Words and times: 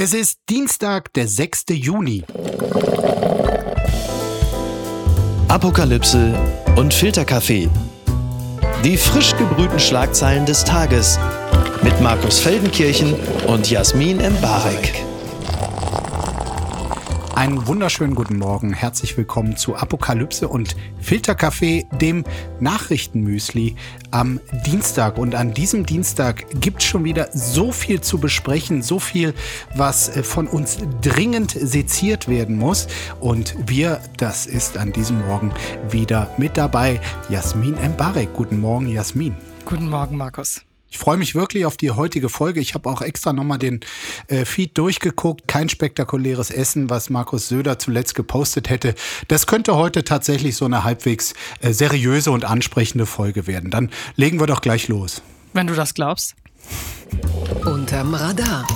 Es 0.00 0.14
ist 0.14 0.38
Dienstag, 0.48 1.12
der 1.14 1.26
6. 1.26 1.64
Juni. 1.70 2.22
Apokalypse 5.48 6.38
und 6.76 6.94
Filterkaffee. 6.94 7.68
Die 8.84 8.96
frisch 8.96 9.36
gebrühten 9.36 9.80
Schlagzeilen 9.80 10.46
des 10.46 10.62
Tages 10.62 11.18
mit 11.82 12.00
Markus 12.00 12.38
Feldenkirchen 12.38 13.12
und 13.48 13.68
Jasmin 13.68 14.20
Embarek. 14.20 15.07
Einen 17.38 17.68
wunderschönen 17.68 18.16
guten 18.16 18.36
Morgen. 18.36 18.72
Herzlich 18.72 19.16
willkommen 19.16 19.56
zu 19.56 19.76
Apokalypse 19.76 20.48
und 20.48 20.74
Filterkaffee, 20.98 21.86
dem 22.00 22.24
Nachrichtenmüsli 22.58 23.76
am 24.10 24.40
Dienstag. 24.66 25.18
Und 25.18 25.36
an 25.36 25.54
diesem 25.54 25.86
Dienstag 25.86 26.46
gibt 26.60 26.82
es 26.82 26.88
schon 26.88 27.04
wieder 27.04 27.28
so 27.32 27.70
viel 27.70 28.00
zu 28.00 28.18
besprechen, 28.18 28.82
so 28.82 28.98
viel, 28.98 29.34
was 29.76 30.08
äh, 30.16 30.24
von 30.24 30.48
uns 30.48 30.78
dringend 31.00 31.52
seziert 31.52 32.26
werden 32.26 32.58
muss. 32.58 32.88
Und 33.20 33.54
wir, 33.68 34.00
das 34.16 34.46
ist 34.46 34.76
an 34.76 34.92
diesem 34.92 35.24
Morgen 35.24 35.52
wieder 35.90 36.34
mit 36.38 36.56
dabei. 36.56 37.00
Jasmin 37.28 37.76
Embarek. 37.76 38.34
Guten 38.34 38.58
Morgen, 38.58 38.88
Jasmin. 38.88 39.36
Guten 39.64 39.88
Morgen, 39.88 40.16
Markus. 40.16 40.67
Ich 40.90 40.98
freue 40.98 41.18
mich 41.18 41.34
wirklich 41.34 41.66
auf 41.66 41.76
die 41.76 41.90
heutige 41.90 42.28
Folge. 42.28 42.60
Ich 42.60 42.74
habe 42.74 42.88
auch 42.88 43.02
extra 43.02 43.32
nochmal 43.32 43.58
den 43.58 43.80
äh, 44.28 44.44
Feed 44.44 44.76
durchgeguckt. 44.78 45.46
Kein 45.46 45.68
spektakuläres 45.68 46.50
Essen, 46.50 46.88
was 46.88 47.10
Markus 47.10 47.48
Söder 47.48 47.78
zuletzt 47.78 48.14
gepostet 48.14 48.70
hätte. 48.70 48.94
Das 49.28 49.46
könnte 49.46 49.76
heute 49.76 50.04
tatsächlich 50.04 50.56
so 50.56 50.64
eine 50.64 50.84
halbwegs 50.84 51.34
äh, 51.60 51.72
seriöse 51.72 52.30
und 52.30 52.44
ansprechende 52.44 53.04
Folge 53.04 53.46
werden. 53.46 53.70
Dann 53.70 53.90
legen 54.16 54.40
wir 54.40 54.46
doch 54.46 54.62
gleich 54.62 54.88
los. 54.88 55.22
Wenn 55.52 55.66
du 55.66 55.74
das 55.74 55.92
glaubst. 55.94 56.34
Unterm 57.64 58.14
Radar. 58.14 58.66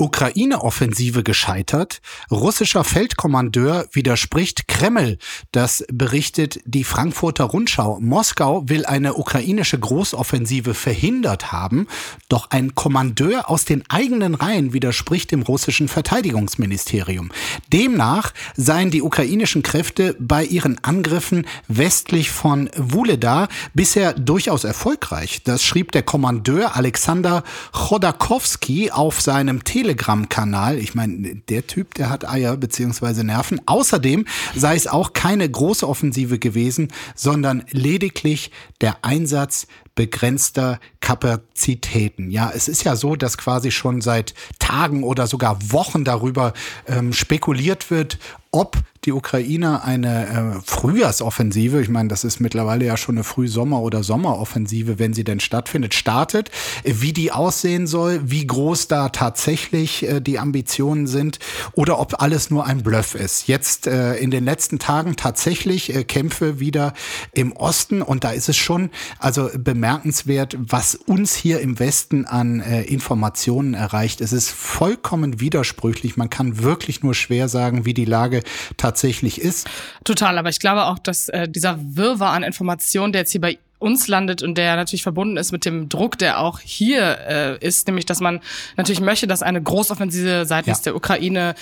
Ukraine-Offensive 0.00 1.22
gescheitert. 1.22 2.00
Russischer 2.30 2.84
Feldkommandeur 2.84 3.86
widerspricht 3.92 4.66
Kreml. 4.66 5.18
Das 5.52 5.84
berichtet 5.92 6.60
die 6.64 6.84
Frankfurter 6.84 7.44
Rundschau. 7.44 8.00
Moskau 8.00 8.68
will 8.68 8.86
eine 8.86 9.14
ukrainische 9.14 9.78
Großoffensive 9.78 10.74
verhindert 10.74 11.52
haben. 11.52 11.86
Doch 12.28 12.50
ein 12.50 12.74
Kommandeur 12.74 13.50
aus 13.50 13.64
den 13.64 13.84
eigenen 13.90 14.34
Reihen 14.34 14.72
widerspricht 14.72 15.32
dem 15.32 15.42
russischen 15.42 15.88
Verteidigungsministerium. 15.88 17.30
Demnach 17.72 18.32
seien 18.56 18.90
die 18.90 19.02
ukrainischen 19.02 19.62
Kräfte 19.62 20.16
bei 20.18 20.44
ihren 20.44 20.82
Angriffen 20.82 21.46
westlich 21.68 22.30
von 22.30 22.70
Wuledar 22.76 23.48
bisher 23.74 24.14
durchaus 24.14 24.64
erfolgreich. 24.64 25.42
Das 25.44 25.62
schrieb 25.62 25.92
der 25.92 26.02
Kommandeur 26.02 26.76
Alexander 26.76 27.44
Chodakowski 27.72 28.90
auf 28.90 29.20
seinem 29.20 29.64
Tele 29.64 29.89
Telegram-Kanal. 29.90 30.78
Ich 30.78 30.94
meine, 30.94 31.36
der 31.48 31.66
Typ, 31.66 31.94
der 31.94 32.10
hat 32.10 32.28
Eier 32.28 32.56
beziehungsweise 32.56 33.24
Nerven. 33.24 33.60
Außerdem 33.66 34.24
sei 34.54 34.76
es 34.76 34.86
auch 34.86 35.12
keine 35.12 35.48
große 35.50 35.88
Offensive 35.88 36.38
gewesen, 36.38 36.88
sondern 37.14 37.64
lediglich 37.70 38.52
der 38.80 39.04
Einsatz 39.04 39.66
begrenzter 39.96 40.78
Kapazitäten. 41.00 42.30
Ja, 42.30 42.52
es 42.54 42.68
ist 42.68 42.84
ja 42.84 42.94
so, 42.96 43.16
dass 43.16 43.36
quasi 43.36 43.70
schon 43.70 44.00
seit 44.00 44.34
Tagen 44.58 45.02
oder 45.02 45.26
sogar 45.26 45.58
Wochen 45.72 46.04
darüber 46.04 46.54
ähm, 46.86 47.12
spekuliert 47.12 47.90
wird, 47.90 48.18
ob 48.52 48.78
die 49.04 49.12
Ukrainer 49.12 49.84
eine 49.84 50.26
äh, 50.26 50.60
Frühjahrsoffensive, 50.62 51.80
ich 51.80 51.88
meine, 51.88 52.08
das 52.08 52.24
ist 52.24 52.38
mittlerweile 52.38 52.84
ja 52.84 52.96
schon 52.96 53.14
eine 53.14 53.24
Frühsommer- 53.24 53.80
oder 53.80 54.02
Sommeroffensive, 54.02 54.98
wenn 54.98 55.14
sie 55.14 55.24
denn 55.24 55.40
stattfindet, 55.40 55.94
startet, 55.94 56.50
wie 56.84 57.12
die 57.12 57.32
aussehen 57.32 57.86
soll, 57.86 58.20
wie 58.24 58.46
groß 58.46 58.88
da 58.88 59.08
tatsächlich 59.08 60.06
äh, 60.06 60.20
die 60.20 60.38
Ambitionen 60.38 61.06
sind 61.06 61.38
oder 61.72 61.98
ob 61.98 62.20
alles 62.20 62.50
nur 62.50 62.66
ein 62.66 62.82
Bluff 62.82 63.14
ist. 63.14 63.46
Jetzt 63.46 63.86
äh, 63.86 64.16
in 64.16 64.30
den 64.30 64.44
letzten 64.44 64.78
Tagen 64.78 65.16
tatsächlich 65.16 65.94
äh, 65.94 66.04
Kämpfe 66.04 66.60
wieder 66.60 66.92
im 67.32 67.52
Osten 67.52 68.02
und 68.02 68.24
da 68.24 68.32
ist 68.32 68.50
es 68.50 68.56
schon 68.56 68.90
also 69.18 69.48
bemerkenswert, 69.56 70.56
was 70.58 70.94
uns 70.94 71.34
hier 71.34 71.60
im 71.60 71.78
Westen 71.78 72.26
an 72.26 72.60
äh, 72.60 72.82
Informationen 72.82 73.72
erreicht. 73.72 74.20
Es 74.20 74.32
ist 74.32 74.50
vollkommen 74.50 75.40
widersprüchlich. 75.40 76.18
Man 76.18 76.28
kann 76.28 76.62
wirklich 76.62 77.02
nur 77.02 77.14
schwer 77.14 77.48
sagen, 77.48 77.86
wie 77.86 77.94
die 77.94 78.04
Lage 78.04 78.39
tatsächlich 78.76 79.00
tatsächlich 79.10 79.40
ist. 79.40 79.68
Total, 80.04 80.38
aber 80.38 80.48
ich 80.48 80.60
glaube 80.60 80.84
auch, 80.84 80.98
dass 80.98 81.28
äh, 81.28 81.48
dieser 81.48 81.78
Wirrwarr 81.80 82.32
an 82.32 82.42
Informationen, 82.42 83.12
der 83.12 83.22
jetzt 83.22 83.32
hier 83.32 83.40
bei 83.40 83.58
uns 83.78 84.08
landet 84.08 84.42
und 84.42 84.58
der 84.58 84.76
natürlich 84.76 85.02
verbunden 85.02 85.38
ist 85.38 85.52
mit 85.52 85.64
dem 85.64 85.88
Druck, 85.88 86.18
der 86.18 86.38
auch 86.38 86.60
hier 86.60 87.18
äh, 87.26 87.66
ist, 87.66 87.86
nämlich 87.86 88.04
dass 88.04 88.20
man 88.20 88.40
natürlich 88.76 89.00
möchte, 89.00 89.26
dass 89.26 89.42
eine 89.42 89.62
Großoffensive 89.62 90.44
seitens 90.44 90.78
ja. 90.78 90.84
der 90.84 90.96
Ukraine 90.96 91.54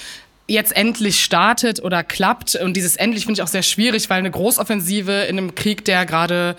jetzt 0.48 0.75
endlich 0.75 1.22
startet 1.22 1.82
oder 1.82 2.03
klappt. 2.03 2.54
Und 2.56 2.75
dieses 2.75 2.97
endlich 2.97 3.26
finde 3.26 3.38
ich 3.38 3.42
auch 3.42 3.48
sehr 3.48 3.62
schwierig, 3.62 4.09
weil 4.09 4.19
eine 4.19 4.31
Großoffensive 4.31 5.12
in 5.12 5.36
einem 5.36 5.54
Krieg, 5.54 5.84
der 5.84 6.06
gerade 6.06 6.56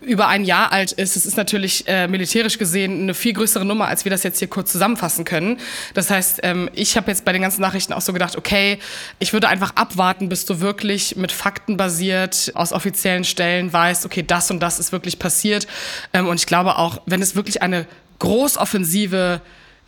über 0.00 0.28
ein 0.28 0.44
Jahr 0.44 0.70
alt 0.70 0.92
ist, 0.92 1.16
das 1.16 1.26
ist 1.26 1.36
natürlich 1.36 1.86
äh, 1.88 2.06
militärisch 2.06 2.56
gesehen 2.56 3.02
eine 3.02 3.14
viel 3.14 3.32
größere 3.32 3.64
Nummer, 3.64 3.88
als 3.88 4.04
wir 4.04 4.10
das 4.10 4.22
jetzt 4.22 4.38
hier 4.38 4.48
kurz 4.48 4.70
zusammenfassen 4.70 5.24
können. 5.24 5.58
Das 5.94 6.08
heißt, 6.08 6.40
ähm, 6.44 6.70
ich 6.72 6.96
habe 6.96 7.10
jetzt 7.10 7.24
bei 7.24 7.32
den 7.32 7.42
ganzen 7.42 7.62
Nachrichten 7.62 7.92
auch 7.92 8.00
so 8.00 8.12
gedacht, 8.12 8.36
okay, 8.36 8.78
ich 9.18 9.32
würde 9.32 9.48
einfach 9.48 9.74
abwarten, 9.74 10.28
bis 10.28 10.44
du 10.44 10.60
wirklich 10.60 11.16
mit 11.16 11.32
Fakten 11.32 11.76
basiert 11.76 12.52
aus 12.54 12.72
offiziellen 12.72 13.24
Stellen 13.24 13.72
weißt, 13.72 14.06
okay, 14.06 14.22
das 14.22 14.52
und 14.52 14.60
das 14.60 14.78
ist 14.78 14.92
wirklich 14.92 15.18
passiert. 15.18 15.66
Ähm, 16.12 16.28
und 16.28 16.38
ich 16.38 16.46
glaube 16.46 16.78
auch, 16.78 17.02
wenn 17.06 17.20
es 17.20 17.34
wirklich 17.34 17.60
eine 17.60 17.86
Großoffensive 18.20 19.40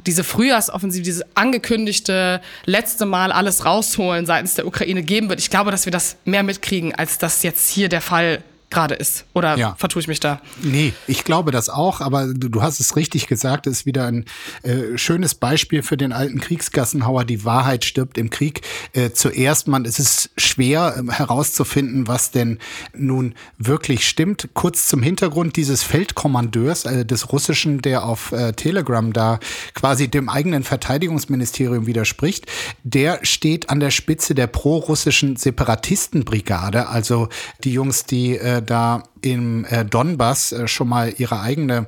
diese 0.06 0.24
Frühjahrsoffensive, 0.24 1.02
diese 1.02 1.26
angekündigte 1.34 2.40
letzte 2.66 3.06
Mal 3.06 3.32
alles 3.32 3.64
rausholen 3.64 4.26
seitens 4.26 4.54
der 4.54 4.66
Ukraine 4.66 5.02
geben 5.02 5.28
wird. 5.28 5.40
Ich 5.40 5.50
glaube, 5.50 5.70
dass 5.70 5.86
wir 5.86 5.92
das 5.92 6.16
mehr 6.24 6.42
mitkriegen, 6.42 6.94
als 6.94 7.18
das 7.18 7.42
jetzt 7.42 7.70
hier 7.70 7.88
der 7.88 8.00
Fall 8.00 8.42
gerade 8.74 8.94
ist. 8.94 9.24
Oder 9.32 9.56
ja. 9.56 9.74
vertue 9.78 10.00
ich 10.00 10.08
mich 10.08 10.20
da? 10.20 10.40
Nee, 10.62 10.92
ich 11.06 11.24
glaube 11.24 11.52
das 11.52 11.68
auch, 11.70 12.00
aber 12.00 12.26
du, 12.26 12.48
du 12.48 12.62
hast 12.62 12.80
es 12.80 12.96
richtig 12.96 13.26
gesagt, 13.26 13.66
es 13.66 13.78
ist 13.78 13.86
wieder 13.86 14.06
ein 14.06 14.26
äh, 14.62 14.98
schönes 14.98 15.34
Beispiel 15.34 15.82
für 15.82 15.96
den 15.96 16.12
alten 16.12 16.40
Kriegsgassenhauer, 16.40 17.24
die 17.24 17.44
Wahrheit 17.44 17.84
stirbt 17.84 18.18
im 18.18 18.30
Krieg. 18.30 18.62
Äh, 18.92 19.10
zuerst 19.12 19.68
man, 19.68 19.84
es 19.84 19.98
ist 19.98 20.30
schwer 20.36 20.96
äh, 20.96 21.12
herauszufinden, 21.12 22.08
was 22.08 22.32
denn 22.32 22.58
nun 22.94 23.34
wirklich 23.58 24.06
stimmt. 24.06 24.48
Kurz 24.54 24.88
zum 24.88 25.02
Hintergrund 25.02 25.56
dieses 25.56 25.82
Feldkommandeurs 25.82 26.84
äh, 26.84 27.04
des 27.04 27.32
Russischen, 27.32 27.80
der 27.80 28.04
auf 28.04 28.32
äh, 28.32 28.52
Telegram 28.52 29.12
da 29.12 29.38
quasi 29.74 30.08
dem 30.08 30.28
eigenen 30.28 30.64
Verteidigungsministerium 30.64 31.86
widerspricht, 31.86 32.46
der 32.82 33.20
steht 33.22 33.70
an 33.70 33.78
der 33.78 33.90
Spitze 33.90 34.34
der 34.34 34.48
pro-russischen 34.48 35.36
Separatistenbrigade, 35.36 36.88
also 36.88 37.28
die 37.62 37.72
Jungs, 37.72 38.04
die 38.04 38.36
äh, 38.36 38.63
da 38.64 39.04
im 39.20 39.64
äh, 39.66 39.84
Donbass 39.84 40.52
äh, 40.52 40.68
schon 40.68 40.88
mal 40.88 41.12
ihre 41.16 41.40
eigene 41.40 41.86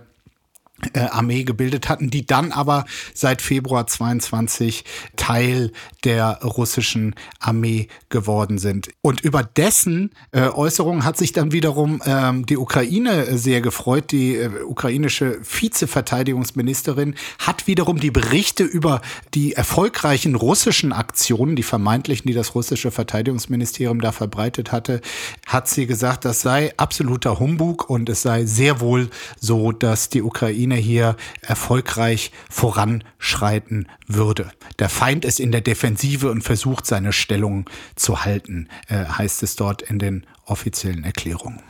äh, 0.92 1.00
Armee 1.00 1.44
gebildet 1.44 1.88
hatten, 1.88 2.10
die 2.10 2.26
dann 2.26 2.52
aber 2.52 2.84
seit 3.14 3.40
Februar 3.40 3.86
22 3.86 4.84
Teil 5.16 5.72
der 6.04 6.40
russischen 6.42 7.14
Armee 7.40 7.88
geworden 8.10 8.58
sind. 8.58 8.90
Und 9.00 9.22
über 9.22 9.42
dessen 9.42 10.10
äh, 10.32 10.48
Äußerungen 10.48 11.04
hat 11.04 11.16
sich 11.16 11.32
dann 11.32 11.52
wiederum 11.52 12.02
ähm, 12.04 12.44
die 12.44 12.58
Ukraine 12.58 13.38
sehr 13.38 13.62
gefreut. 13.62 14.12
Die 14.12 14.36
äh, 14.36 14.50
ukrainische 14.64 15.38
Vizeverteidigungsministerin 15.42 17.14
hat 17.38 17.66
wiederum 17.66 17.98
die 17.98 18.10
Berichte 18.10 18.62
über 18.64 19.00
die 19.34 19.54
erfolgreichen 19.54 20.34
russischen 20.34 20.92
Aktionen, 20.92 21.56
die 21.56 21.62
vermeintlichen, 21.62 22.28
die 22.28 22.34
das 22.34 22.54
russische 22.54 22.90
Verteidigungsministerium 22.90 24.00
da 24.02 24.12
verbreitet 24.12 24.72
hatte, 24.72 25.00
hat 25.46 25.68
sie 25.68 25.86
gesagt, 25.86 26.26
das 26.26 26.42
sei 26.42 26.74
absoluter 26.76 27.40
Humbug 27.40 27.88
und 27.88 28.10
es 28.10 28.20
sei 28.20 28.44
sehr 28.44 28.80
wohl 28.80 29.08
so, 29.40 29.72
dass 29.72 30.10
die 30.10 30.22
Ukraine 30.22 30.65
Ukraine 30.66 30.74
hier 30.74 31.16
erfolgreich 31.42 32.32
voranschreiten 32.50 33.88
würde. 34.08 34.50
Der 34.80 34.88
Feind 34.88 35.24
ist 35.24 35.38
in 35.38 35.52
der 35.52 35.60
Defensive 35.60 36.30
und 36.30 36.42
versucht 36.42 36.86
seine 36.86 37.12
Stellung 37.12 37.70
zu 37.94 38.24
halten, 38.24 38.68
äh, 38.88 39.04
heißt 39.04 39.44
es 39.44 39.54
dort 39.54 39.82
in 39.82 40.00
den 40.00 40.26
offiziellen 40.44 41.04
Erklärungen. 41.04 41.62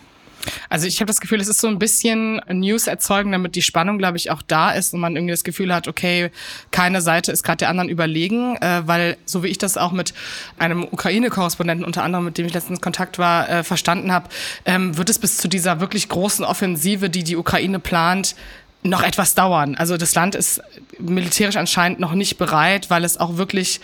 Also 0.69 0.87
ich 0.87 1.00
habe 1.00 1.06
das 1.06 1.20
Gefühl, 1.20 1.40
es 1.40 1.48
ist 1.48 1.60
so 1.60 1.69
ein 1.69 1.78
bisschen 1.78 2.40
News 2.48 2.87
erzeugen, 2.87 3.32
damit 3.32 3.54
die 3.54 3.62
Spannung, 3.62 3.98
glaube 3.98 4.16
ich, 4.16 4.31
auch 4.31 4.43
da 4.43 4.70
ist 4.70 4.94
und 4.94 5.00
man 5.00 5.16
irgendwie 5.16 5.32
das 5.32 5.44
Gefühl 5.44 5.75
hat, 5.75 5.88
okay, 5.88 6.31
keine 6.70 7.00
Seite 7.00 7.32
ist 7.32 7.43
gerade 7.43 7.58
der 7.58 7.69
anderen 7.69 7.88
überlegen, 7.88 8.56
äh, 8.56 8.82
weil 8.87 9.16
so 9.25 9.43
wie 9.43 9.48
ich 9.48 9.58
das 9.58 9.76
auch 9.76 9.93
mit 9.93 10.14
einem 10.58 10.84
Ukraine-Korrespondenten 10.84 11.84
unter 11.84 12.02
anderem, 12.02 12.25
mit 12.25 12.38
dem 12.38 12.46
ich 12.46 12.54
letztens 12.54 12.81
Kontakt 12.81 13.19
war, 13.19 13.48
äh, 13.48 13.64
verstanden 13.64 14.12
habe, 14.12 14.28
ähm, 14.64 14.96
wird 14.96 15.10
es 15.10 15.19
bis 15.19 15.37
zu 15.37 15.48
dieser 15.48 15.81
wirklich 15.81 16.08
großen 16.08 16.44
Offensive, 16.44 17.10
die 17.10 17.25
die 17.25 17.37
Ukraine 17.37 17.78
plant, 17.78 18.37
noch 18.88 19.02
etwas 19.02 19.34
dauern. 19.34 19.74
Also 19.76 19.96
das 19.96 20.14
Land 20.14 20.34
ist 20.34 20.60
militärisch 20.98 21.56
anscheinend 21.56 22.00
noch 22.00 22.12
nicht 22.12 22.38
bereit, 22.38 22.90
weil 22.90 23.04
es 23.04 23.18
auch 23.18 23.36
wirklich 23.36 23.80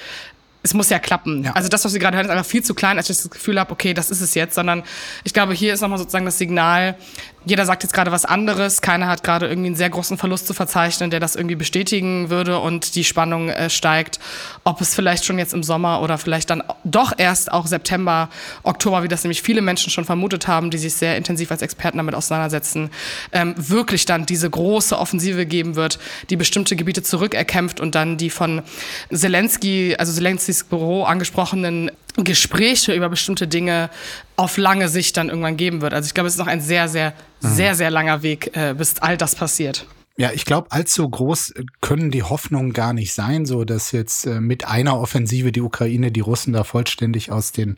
es 0.63 0.75
muss 0.75 0.91
ja 0.91 0.99
klappen. 0.99 1.45
Ja. 1.45 1.53
Also 1.53 1.69
das, 1.69 1.85
was 1.85 1.93
wir 1.93 2.01
gerade 2.01 2.17
hören, 2.17 2.27
ist 2.27 2.33
einfach 2.33 2.47
viel 2.47 2.63
zu 2.63 2.75
klein, 2.75 2.97
als 2.97 3.11
ich 3.11 3.17
das 3.17 3.31
Gefühl 3.31 3.59
habe, 3.59 3.73
okay, 3.73 3.95
das 3.95 4.11
ist 4.11 4.21
es 4.21 4.35
jetzt, 4.35 4.55
sondern 4.55 4.83
ich 5.25 5.33
glaube, 5.33 5.55
hier 5.55 5.75
ist 5.75 5.81
nochmal 5.81 5.99
sozusagen 5.99 6.25
das 6.25 6.39
Signal, 6.39 6.97
jeder 7.45 7.67
sagt 7.67 7.83
jetzt 7.83 7.93
gerade 7.93 8.13
was 8.13 8.25
anderes, 8.25 8.81
keiner 8.83 9.09
hat 9.09 9.25
gerade 9.25 9.49
irgendwie 9.49 9.69
einen 9.69 9.77
sehr 9.77 9.91
großen 9.91 10.17
Verlust 10.17 10.47
zu 10.47 10.55
verzeichnen, 10.55 11.11
der 11.11 11.21
das 11.21 11.35
irgendwie 11.35 11.57
bestätigen 11.57 12.31
würde 12.31 12.59
und 12.59 12.95
die 12.95 13.05
Spannung 13.05 13.49
äh, 13.49 13.69
steigt, 13.69 14.21
ob 14.65 14.81
es 14.81 14.95
vielleicht 14.95 15.25
schon 15.25 15.39
jetzt 15.39 15.53
im 15.53 15.63
Sommer 15.63 16.03
oder 16.03 16.19
vielleicht 16.19 16.51
dann 16.51 16.63
doch 16.85 17.13
erst 17.17 17.51
auch 17.51 17.67
September, 17.67 18.29
Oktober, 18.63 19.03
wie 19.03 19.09
das 19.09 19.25
nämlich 19.25 19.43
viele 19.43 19.61
Menschen 19.61 19.91
schon 19.91 20.05
vermutet 20.05 20.47
haben, 20.47 20.71
die 20.71 20.79
sich 20.79 20.95
sehr 20.95 21.17
intensiv 21.17 21.51
als 21.51 21.63
Experten 21.63 21.97
damit 21.97 22.15
auseinandersetzen, 22.15 22.91
ähm, 23.33 23.55
wirklich 23.57 24.05
dann 24.05 24.25
diese 24.25 24.49
große 24.49 24.97
Offensive 24.97 25.45
geben 25.47 25.75
wird, 25.75 25.99
die 26.31 26.37
bestimmte 26.37 26.77
Gebiete 26.77 27.03
zurückerkämpft 27.03 27.81
und 27.81 27.95
dann 27.95 28.17
die 28.19 28.31
von 28.31 28.63
Zelensky, 29.13 29.97
also 29.99 30.13
Zelenskys 30.53 30.65
Büro 30.65 31.05
angesprochenen 31.05 31.91
Gespräche 32.17 32.93
über 32.93 33.09
bestimmte 33.09 33.47
Dinge 33.49 33.89
auf 34.37 34.59
lange 34.59 34.89
Sicht 34.89 35.17
dann 35.17 35.29
irgendwann 35.29 35.57
geben 35.57 35.81
wird. 35.81 35.95
Also 35.95 36.07
ich 36.07 36.15
glaube, 36.15 36.27
es 36.29 36.35
ist 36.35 36.39
noch 36.39 36.47
ein 36.47 36.61
sehr, 36.61 36.89
sehr, 36.89 37.15
mhm. 37.41 37.49
sehr, 37.49 37.75
sehr 37.75 37.91
langer 37.91 38.23
Weg, 38.23 38.55
äh, 38.55 38.75
bis 38.75 38.99
all 38.99 39.17
das 39.17 39.35
passiert. 39.35 39.87
Ja, 40.19 40.31
ich 40.35 40.45
glaube, 40.45 40.71
allzu 40.73 41.09
groß 41.09 41.55
können 41.81 42.11
die 42.11 42.23
Hoffnungen 42.23 42.75
gar 42.75 42.93
nicht 42.93 43.15
sein, 43.15 43.47
so 43.47 43.65
dass 43.65 43.93
jetzt 43.93 44.27
äh, 44.27 44.43
mit 44.43 44.67
einer 44.67 45.01
Offensive 45.01 45.53
die 45.53 45.63
Ukraine 45.63 46.13
die 46.13 46.21
Russen 46.21 46.53
da 46.53 46.65
vollständig 46.65 47.33
aus 47.33 47.53
den 47.53 47.77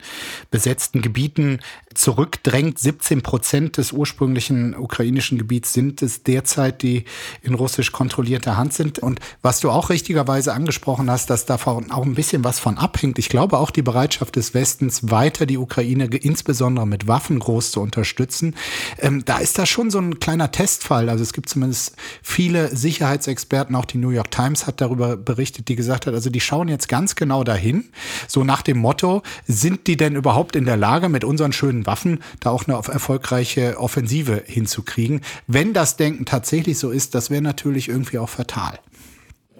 besetzten 0.50 1.00
Gebieten 1.00 1.60
zurückdrängt. 1.94 2.80
17 2.80 3.22
Prozent 3.22 3.76
des 3.76 3.92
ursprünglichen 3.92 4.74
ukrainischen 4.74 5.38
Gebiets 5.38 5.72
sind 5.72 6.02
es 6.02 6.24
derzeit, 6.24 6.82
die 6.82 7.04
in 7.42 7.54
russisch 7.54 7.92
kontrollierter 7.92 8.56
Hand 8.56 8.74
sind. 8.74 8.98
Und 8.98 9.20
was 9.42 9.60
du 9.60 9.70
auch 9.70 9.90
richtigerweise 9.90 10.54
angesprochen 10.54 11.08
hast, 11.12 11.30
dass 11.30 11.46
davon 11.46 11.92
auch 11.92 12.04
ein 12.04 12.16
bisschen 12.16 12.42
was 12.42 12.58
von 12.58 12.78
abhängt. 12.78 13.20
Ich 13.20 13.28
glaube 13.28 13.58
auch 13.58 13.70
die 13.70 13.82
Bereitschaft 13.82 14.34
des 14.34 14.54
Westens, 14.54 15.08
weiter 15.08 15.46
die 15.46 15.58
Ukraine 15.58 16.06
insbesondere 16.06 16.86
mit 16.86 17.06
Waffen 17.06 17.38
groß 17.38 17.70
zu 17.70 17.80
unterstützen. 17.80 18.56
Ähm, 18.98 19.24
da 19.24 19.38
ist 19.38 19.56
da 19.56 19.66
schon 19.66 19.92
so 19.92 20.00
ein 20.00 20.18
kleiner 20.18 20.50
Testfall. 20.50 21.08
Also 21.08 21.22
es 21.22 21.32
gibt 21.32 21.48
zumindest 21.48 21.94
viele 22.24 22.74
Sicherheitsexperten, 22.74 23.76
auch 23.76 23.84
die 23.84 23.98
New 23.98 24.08
York 24.08 24.30
Times 24.30 24.66
hat 24.66 24.80
darüber 24.80 25.16
berichtet, 25.16 25.68
die 25.68 25.76
gesagt 25.76 26.06
hat, 26.06 26.14
also 26.14 26.30
die 26.30 26.40
schauen 26.40 26.68
jetzt 26.68 26.88
ganz 26.88 27.14
genau 27.14 27.44
dahin, 27.44 27.84
so 28.26 28.42
nach 28.42 28.62
dem 28.62 28.78
Motto, 28.78 29.22
sind 29.46 29.86
die 29.86 29.96
denn 29.96 30.16
überhaupt 30.16 30.56
in 30.56 30.64
der 30.64 30.78
Lage, 30.78 31.10
mit 31.10 31.22
unseren 31.22 31.52
schönen 31.52 31.86
Waffen 31.86 32.20
da 32.40 32.50
auch 32.50 32.66
eine 32.66 32.76
erfolgreiche 32.76 33.78
Offensive 33.78 34.42
hinzukriegen? 34.46 35.20
Wenn 35.46 35.74
das 35.74 35.96
Denken 35.96 36.24
tatsächlich 36.24 36.78
so 36.78 36.90
ist, 36.90 37.14
das 37.14 37.28
wäre 37.28 37.42
natürlich 37.42 37.88
irgendwie 37.88 38.18
auch 38.18 38.30
fatal. 38.30 38.78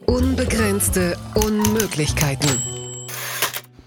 Unbegrenzte 0.07 1.19
Unmöglichkeiten. 1.35 2.51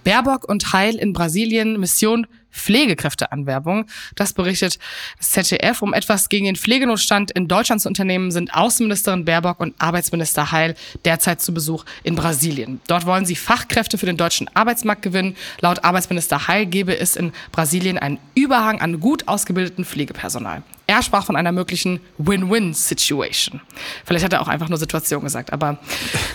Baerbock 0.03 0.47
und 0.47 0.71
Heil 0.71 0.95
in 0.95 1.13
Brasilien, 1.13 1.79
Mission 1.79 2.27
Pflegekräfteanwerbung. 2.57 3.85
Das 4.15 4.33
berichtet 4.33 4.79
das 5.17 5.31
ZDF. 5.31 5.81
Um 5.81 5.93
etwas 5.93 6.29
gegen 6.29 6.45
den 6.45 6.55
Pflegenotstand 6.55 7.31
in 7.31 7.47
Deutschland 7.47 7.81
zu 7.81 7.87
unternehmen, 7.87 8.31
sind 8.31 8.53
Außenministerin 8.53 9.25
Baerbock 9.25 9.59
und 9.59 9.75
Arbeitsminister 9.79 10.51
Heil 10.51 10.75
derzeit 11.05 11.41
zu 11.41 11.53
Besuch 11.53 11.85
in 12.03 12.15
Brasilien. 12.15 12.81
Dort 12.87 13.05
wollen 13.05 13.25
sie 13.25 13.35
Fachkräfte 13.35 13.97
für 13.97 14.05
den 14.05 14.17
deutschen 14.17 14.49
Arbeitsmarkt 14.53 15.01
gewinnen. 15.01 15.35
Laut 15.61 15.83
Arbeitsminister 15.83 16.47
Heil 16.47 16.65
gebe 16.65 16.97
es 16.97 17.15
in 17.15 17.31
Brasilien 17.51 17.97
einen 17.97 18.19
Überhang 18.35 18.81
an 18.81 18.99
gut 18.99 19.27
ausgebildeten 19.27 19.85
Pflegepersonal. 19.85 20.63
Er 20.89 21.03
sprach 21.03 21.25
von 21.25 21.35
einer 21.35 21.51
möglichen 21.51 21.99
Win-Win-Situation. 22.17 23.59
Vielleicht 24.05 24.23
hat 24.23 24.31
er 24.31 24.41
auch 24.41 24.47
einfach 24.47 24.69
nur 24.69 24.77
Situation 24.77 25.21
gesagt, 25.21 25.51
aber 25.51 25.79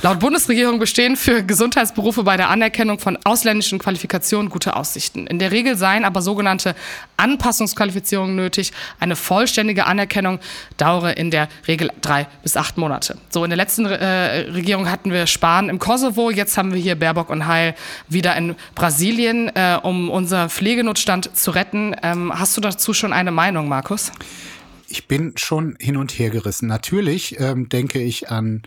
laut 0.02 0.20
Bundesregierung 0.20 0.78
bestehen 0.78 1.16
für 1.16 1.42
Gesundheitsberufe 1.42 2.22
bei 2.22 2.36
der 2.36 2.50
Anerkennung 2.50 2.98
von 2.98 3.18
ausländischen 3.24 3.78
Qualifikationen 3.78 4.50
gute 4.50 4.76
Aussichten. 4.76 5.26
In 5.26 5.38
der 5.38 5.52
Regel 5.52 5.78
seien 5.78 6.04
aber 6.04 6.20
sogenannte 6.20 6.76
Anpassungsqualifizierungen 7.16 8.36
nötig. 8.36 8.72
Eine 9.00 9.16
vollständige 9.16 9.86
Anerkennung 9.86 10.38
dauere 10.76 11.12
in 11.12 11.30
der 11.30 11.48
Regel 11.66 11.90
drei 12.02 12.26
bis 12.42 12.58
acht 12.58 12.76
Monate. 12.76 13.16
So, 13.30 13.44
in 13.44 13.50
der 13.50 13.56
letzten 13.56 13.86
äh, 13.86 14.50
Regierung 14.50 14.90
hatten 14.90 15.12
wir 15.12 15.26
Spahn 15.26 15.70
im 15.70 15.78
Kosovo, 15.78 16.30
jetzt 16.30 16.58
haben 16.58 16.74
wir 16.74 16.80
hier 16.80 16.96
Baerbock 16.96 17.30
und 17.30 17.46
Heil 17.46 17.74
wieder 18.08 18.36
in 18.36 18.54
Brasilien, 18.74 19.50
äh, 19.54 19.78
um 19.82 20.10
unser 20.10 20.50
Pflegenotstand 20.50 21.34
zu 21.34 21.52
retten. 21.52 21.96
Ähm, 22.02 22.38
hast 22.38 22.54
du 22.58 22.60
dazu 22.60 22.92
schon 22.92 23.14
eine 23.14 23.30
Meinung, 23.30 23.66
Markus? 23.66 24.12
Ich 24.92 25.08
bin 25.08 25.32
schon 25.36 25.74
hin 25.80 25.96
und 25.96 26.12
her 26.18 26.28
gerissen. 26.28 26.68
Natürlich 26.68 27.40
ähm, 27.40 27.70
denke 27.70 27.98
ich 27.98 28.28
an 28.28 28.60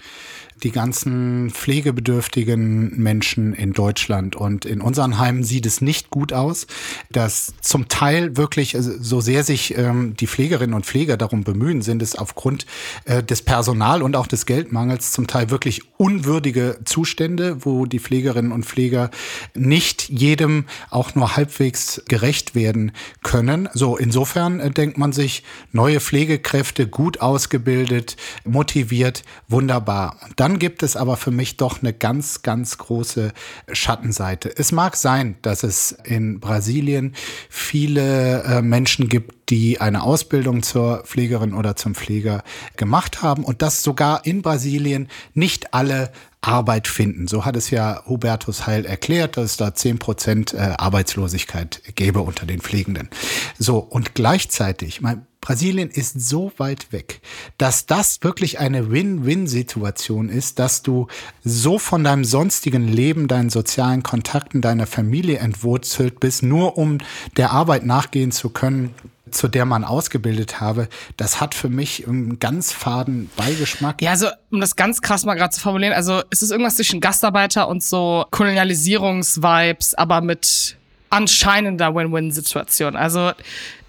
die 0.64 0.72
ganzen 0.72 1.50
pflegebedürftigen 1.52 2.98
Menschen 2.98 3.54
in 3.54 3.74
Deutschland. 3.74 4.36
Und 4.36 4.66
in 4.66 4.82
unseren 4.82 5.20
Heimen 5.20 5.44
sieht 5.44 5.66
es 5.66 5.82
nicht 5.82 6.10
gut 6.10 6.34
aus, 6.34 6.68
dass 7.12 7.54
zum 7.62 7.88
Teil 7.88 8.38
wirklich, 8.38 8.76
also 8.76 8.92
so 9.00 9.22
sehr 9.22 9.44
sich 9.44 9.78
ähm, 9.78 10.16
die 10.16 10.28
Pflegerinnen 10.28 10.74
und 10.74 10.86
Pfleger 10.86 11.18
darum 11.18 11.44
bemühen, 11.44 11.82
sind 11.82 12.02
es 12.02 12.16
aufgrund 12.16 12.66
äh, 13.06 13.22
des 13.22 13.42
Personal- 13.42 14.02
und 14.02 14.16
auch 14.16 14.28
des 14.28 14.46
Geldmangels 14.46 15.12
zum 15.12 15.28
Teil 15.28 15.50
wirklich 15.50 15.82
unwürdige 15.98 16.80
Zustände, 16.86 17.66
wo 17.66 17.86
die 17.86 18.00
Pflegerinnen 18.00 18.52
und 18.52 18.66
Pfleger 18.66 19.12
nicht 19.54 20.10
jedem 20.10 20.66
auch 20.90 21.16
nur 21.16 21.36
halbwegs 21.36 22.02
gerecht 22.08 22.56
werden 22.56 22.92
können. 23.24 23.68
So, 23.74 23.98
insofern 23.98 24.60
äh, 24.60 24.72
denkt 24.72 24.98
man 24.98 25.12
sich, 25.12 25.44
neue 25.74 26.00
Pflegekräfte, 26.00 26.88
gut 26.88 27.20
ausgebildet, 27.20 28.16
motiviert, 28.46 29.24
wunderbar. 29.48 30.18
Und 30.24 30.40
dann 30.46 30.60
gibt 30.60 30.84
es 30.84 30.96
aber 30.96 31.18
für 31.18 31.32
mich 31.32 31.58
doch 31.58 31.82
eine 31.82 31.92
ganz, 31.92 32.44
ganz 32.44 32.78
große 32.78 33.34
Schattenseite. 33.72 34.54
Es 34.56 34.72
mag 34.72 34.96
sein, 34.96 35.38
dass 35.42 35.64
es 35.64 35.92
in 36.04 36.40
Brasilien 36.40 37.16
viele 37.50 38.44
äh, 38.44 38.62
Menschen 38.62 39.10
gibt, 39.10 39.50
die 39.50 39.82
eine 39.82 40.04
Ausbildung 40.04 40.62
zur 40.62 41.00
Pflegerin 41.00 41.56
oder 41.56 41.76
zum 41.76 41.96
Pfleger 41.96 42.44
gemacht 42.78 43.24
haben 43.24 43.44
und 43.44 43.64
dass 43.64 43.82
sogar 43.82 44.24
in 44.28 44.44
Brasilien 44.44 45.08
nicht 45.34 45.74
alle 45.74 46.12
Arbeit 46.48 46.88
finden. 46.88 47.28
So 47.28 47.46
hat 47.46 47.56
es 47.56 47.70
ja 47.70 48.04
Hubertus 48.08 48.68
Heil 48.68 48.86
erklärt, 48.86 49.38
dass 49.38 49.52
es 49.52 49.58
da 49.58 49.74
zehn 49.74 50.00
Prozent 50.00 50.54
äh, 50.54 50.74
Arbeitslosigkeit 50.78 51.82
gäbe 51.96 52.22
unter 52.22 52.46
den 52.46 52.62
Pflegenden. 52.62 53.10
So, 53.58 53.80
und 53.80 54.16
gleichzeitig, 54.16 55.02
mein 55.02 55.26
Brasilien 55.46 55.92
ist 55.92 56.20
so 56.20 56.52
weit 56.58 56.92
weg, 56.92 57.22
dass 57.60 57.86
das 57.86 58.24
wirklich 58.24 58.58
eine 58.58 58.90
Win-Win-Situation 58.90 60.28
ist, 60.28 60.58
dass 60.58 60.82
du 60.82 61.08
so 61.44 61.78
von 61.78 62.04
deinem 62.04 62.26
sonstigen 62.26 62.88
Leben, 62.88 63.28
deinen 63.28 63.52
sozialen 63.52 64.02
Kontakten, 64.02 64.62
deiner 64.62 64.88
Familie 64.88 65.38
entwurzelt 65.38 66.20
bist, 66.20 66.42
nur 66.42 66.80
um 66.80 66.98
der 67.38 67.52
Arbeit 67.52 67.86
nachgehen 67.86 68.32
zu 68.32 68.50
können, 68.50 68.96
zu 69.32 69.48
der 69.48 69.66
man 69.66 69.84
ausgebildet 69.84 70.62
habe, 70.62 70.88
das 71.18 71.42
hat 71.42 71.56
für 71.56 71.70
mich 71.70 72.08
einen 72.08 72.40
ganz 72.40 72.72
faden 72.72 73.30
Beigeschmack. 73.36 74.02
Ja, 74.02 74.12
also 74.12 74.28
um 74.52 74.62
das 74.62 74.76
ganz 74.76 75.02
krass 75.02 75.26
mal 75.26 75.36
gerade 75.36 75.54
zu 75.54 75.60
formulieren, 75.60 75.94
also 75.94 76.22
ist 76.30 76.44
es 76.44 76.52
irgendwas 76.52 76.76
zwischen 76.76 77.02
Gastarbeiter 77.02 77.68
und 77.68 77.84
so 77.84 78.26
Kolonialisierungsvibes, 78.32 79.96
aber 79.96 80.22
mit 80.22 80.78
anscheinender 81.10 81.96
Win-Win-Situation. 81.96 82.96
Also, 82.96 83.32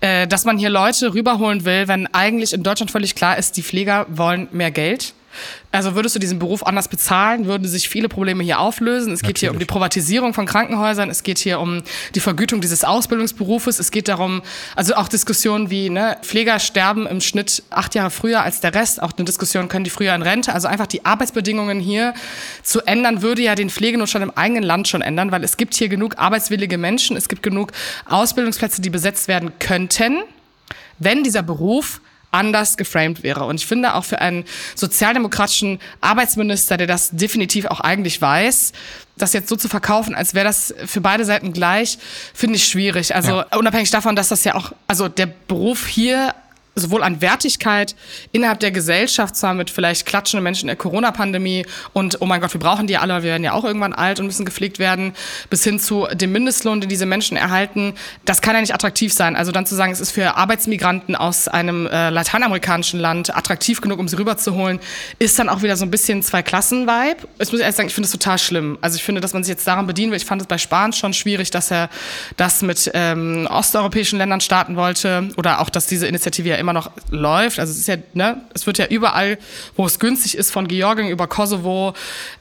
äh, 0.01 0.27
dass 0.29 0.45
man 0.45 0.59
hier 0.59 0.71
Leute 0.71 1.13
rüberholen 1.13 1.65
will, 1.65 1.89
wenn 1.89 2.07
eigentlich 2.09 2.53
in 2.53 2.63
Deutschland 2.63 2.91
völlig 2.91 3.15
klar 3.15 3.37
ist, 3.37 3.57
die 3.57 3.63
Pfleger 3.63 4.07
wollen 4.09 4.49
mehr 4.53 4.71
Geld. 4.71 5.15
Also 5.73 5.95
würdest 5.95 6.15
du 6.15 6.19
diesen 6.19 6.39
Beruf 6.39 6.65
anders 6.67 6.89
bezahlen, 6.89 7.47
würden 7.47 7.67
sich 7.69 7.89
viele 7.89 8.09
Probleme 8.09 8.43
hier 8.43 8.61
auflösen. 8.61 9.13
Es 9.13 9.21
geht 9.21 9.29
Natürlich. 9.29 9.41
hier 9.41 9.51
um 9.53 9.59
die 9.59 9.65
Privatisierung 9.65 10.35
von 10.35 10.47
Krankenhäusern, 10.47 11.11
es 11.11 11.23
geht 11.23 11.39
hier 11.39 11.61
um 11.61 11.83
die 12.15 12.21
Vergütung 12.21 12.61
dieses 12.61 12.85
Ausbildungsberufes, 12.85 13.79
es 13.79 13.91
geht 13.91 14.09
darum, 14.09 14.43
also 14.75 14.95
auch 14.95 15.09
Diskussionen 15.09 15.71
wie, 15.71 15.91
ne, 15.91 16.17
Pfleger 16.23 16.59
sterben 16.59 17.07
im 17.07 17.21
Schnitt 17.21 17.63
acht 17.71 17.95
Jahre 17.95 18.11
früher 18.11 18.43
als 18.43 18.61
der 18.61 18.75
Rest, 18.75 19.03
auch 19.03 19.13
eine 19.17 19.25
Diskussion, 19.25 19.69
können 19.69 19.85
die 19.85 19.91
früher 19.91 20.15
in 20.15 20.23
Rente, 20.23 20.55
also 20.55 20.69
einfach 20.69 20.87
die 20.87 21.05
Arbeitsbedingungen 21.05 21.81
hier 21.81 22.15
zu 22.63 22.81
ändern, 22.83 23.23
würde 23.23 23.43
ja 23.43 23.55
den 23.55 23.71
Pflegenotstand 23.71 24.23
im 24.23 24.31
eigenen 24.31 24.63
Land 24.63 24.89
schon 24.89 25.03
ändern, 25.03 25.33
weil 25.33 25.45
es 25.45 25.57
gibt 25.57 25.75
hier 25.75 25.89
genug 25.89 26.19
arbeitswillige 26.19 26.79
Menschen, 26.79 27.17
es 27.17 27.29
gibt 27.29 27.43
genug 27.43 27.73
Ausbildungsplätze, 28.07 28.81
die 28.81 28.91
besetzt 28.91 29.29
werden 29.29 29.53
könnten, 29.59 30.23
wenn 30.99 31.23
dieser 31.23 31.43
Beruf 31.43 32.01
anders 32.37 32.77
geframed 32.77 33.23
wäre. 33.23 33.45
Und 33.45 33.57
ich 33.57 33.67
finde 33.67 33.95
auch 33.95 34.05
für 34.05 34.21
einen 34.21 34.45
sozialdemokratischen 34.75 35.81
Arbeitsminister, 36.01 36.77
der 36.77 36.87
das 36.87 37.11
definitiv 37.11 37.67
auch 37.67 37.81
eigentlich 37.81 38.21
weiß, 38.21 38.73
das 39.17 39.33
jetzt 39.33 39.49
so 39.49 39.57
zu 39.57 39.69
verkaufen, 39.69 40.15
als 40.15 40.35
wäre 40.35 40.45
das 40.45 40.75
für 40.85 41.01
beide 41.01 41.25
Seiten 41.25 41.53
gleich, 41.53 41.99
finde 42.35 42.57
ich 42.57 42.67
schwierig. 42.67 43.15
Also 43.15 43.39
ja. 43.39 43.47
unabhängig 43.57 43.91
davon, 43.91 44.15
dass 44.15 44.29
das 44.29 44.45
ja 44.45 44.55
auch, 44.55 44.73
also 44.87 45.09
der 45.09 45.27
Beruf 45.27 45.87
hier 45.87 46.35
sowohl 46.77 47.03
an 47.03 47.23
Wertigkeit 47.23 47.97
innerhalb 48.33 48.61
der 48.61 48.71
Gesellschaft, 48.71 49.35
zwar 49.35 49.55
mit 49.55 49.71
vielleicht 49.71 50.05
klatschenden 50.05 50.45
Menschen 50.45 50.65
in 50.65 50.69
der 50.69 50.77
Corona-Pandemie 50.77 51.65
und 51.95 52.21
oh 52.21 52.27
mein 52.27 52.43
Gott, 52.43 52.53
wir 52.53 52.61
brauchen 52.61 52.87
die 52.87 52.99
alle, 52.99 53.23
wir 53.23 53.31
werden 53.31 53.45
ja 53.45 53.53
auch 53.53 53.65
irgendwann 53.65 53.95
alt 53.95 54.21
und 54.21 54.27
müssen 54.27 54.45
gepflegt 54.45 54.79
werden, 54.79 55.15
bis 55.49 55.65
hin 55.65 55.81
zu 55.81 56.07
dem 56.13 56.33
Mindestlohn, 56.33 56.83
den 56.83 56.91
diese 56.91 57.07
Menschen 57.07 57.39
erhalten, 57.39 57.95
das 58.27 58.43
kann 58.43 58.55
ja 58.55 58.61
nicht 58.61 58.75
attraktiv 58.75 59.13
sein. 59.13 59.37
Also 59.37 59.53
dann 59.53 59.65
zu 59.65 59.75
sagen, 59.75 59.91
es 59.91 60.01
ist 60.01 60.11
für 60.11 60.37
Arbeitsmigranten 60.37 61.17
aus 61.17 61.49
einem 61.49 61.87
äh, 61.87 62.11
lateinamerikanischen 62.11 63.01
Land 63.01 63.35
attraktiv 63.35 63.81
genug, 63.81 63.99
um 63.99 64.07
sie 64.07 64.19
rüberzuholen, 64.19 64.79
ist 65.19 65.39
dann 65.39 65.49
auch 65.49 65.63
wieder 65.63 65.77
so 65.77 65.87
ein 65.87 65.91
bisschen 65.91 66.23
Zwei-Klassen-Vibe. 66.23 67.27
Ich 67.39 67.53
muss 67.53 67.61
ehrlich 67.61 67.77
sagen, 67.77 67.89
ich 67.89 67.95
finde 67.95 68.07
es 68.07 68.13
total 68.13 68.39
schlimm. 68.39 68.77
Also 68.83 68.97
ich 68.97 69.03
finde, 69.03 69.23
dass 69.23 69.33
man 69.33 69.43
sich 69.43 69.51
jetzt 69.51 69.67
daran 69.67 69.87
bedienen 69.87 70.13
will. 70.13 70.19
Ich 70.19 70.27
fand 70.27 70.43
es 70.43 70.47
bei 70.47 70.59
Spahn 70.59 70.93
schon 70.93 71.15
schwierig, 71.15 71.51
dass 71.51 71.71
er 71.71 71.89
das 72.37 72.61
mit 72.61 72.91
ähm, 72.93 73.49
osteuropäischen 73.51 74.19
Ländern 74.19 74.43
starten 74.43 74.77
wollte 74.77 75.31
oder 75.39 75.61
auch, 75.61 75.71
dass 75.71 75.87
diese 75.87 76.07
Initiative 76.07 76.51
ja 76.51 76.57
immer 76.57 76.66
noch 76.73 76.91
läuft. 77.11 77.59
Also 77.59 77.73
es 77.73 77.79
ist 77.79 77.89
ja, 77.89 77.97
ne, 78.15 78.41
es 78.55 78.67
wird 78.67 78.79
ja 78.79 78.87
überall, 78.87 79.39
wo 79.77 79.87
es 79.87 79.99
günstig 79.99 80.37
ist, 80.37 80.51
von 80.51 80.69
Georgien 80.69 81.09
über 81.09 81.27
Kosovo, 81.27 81.95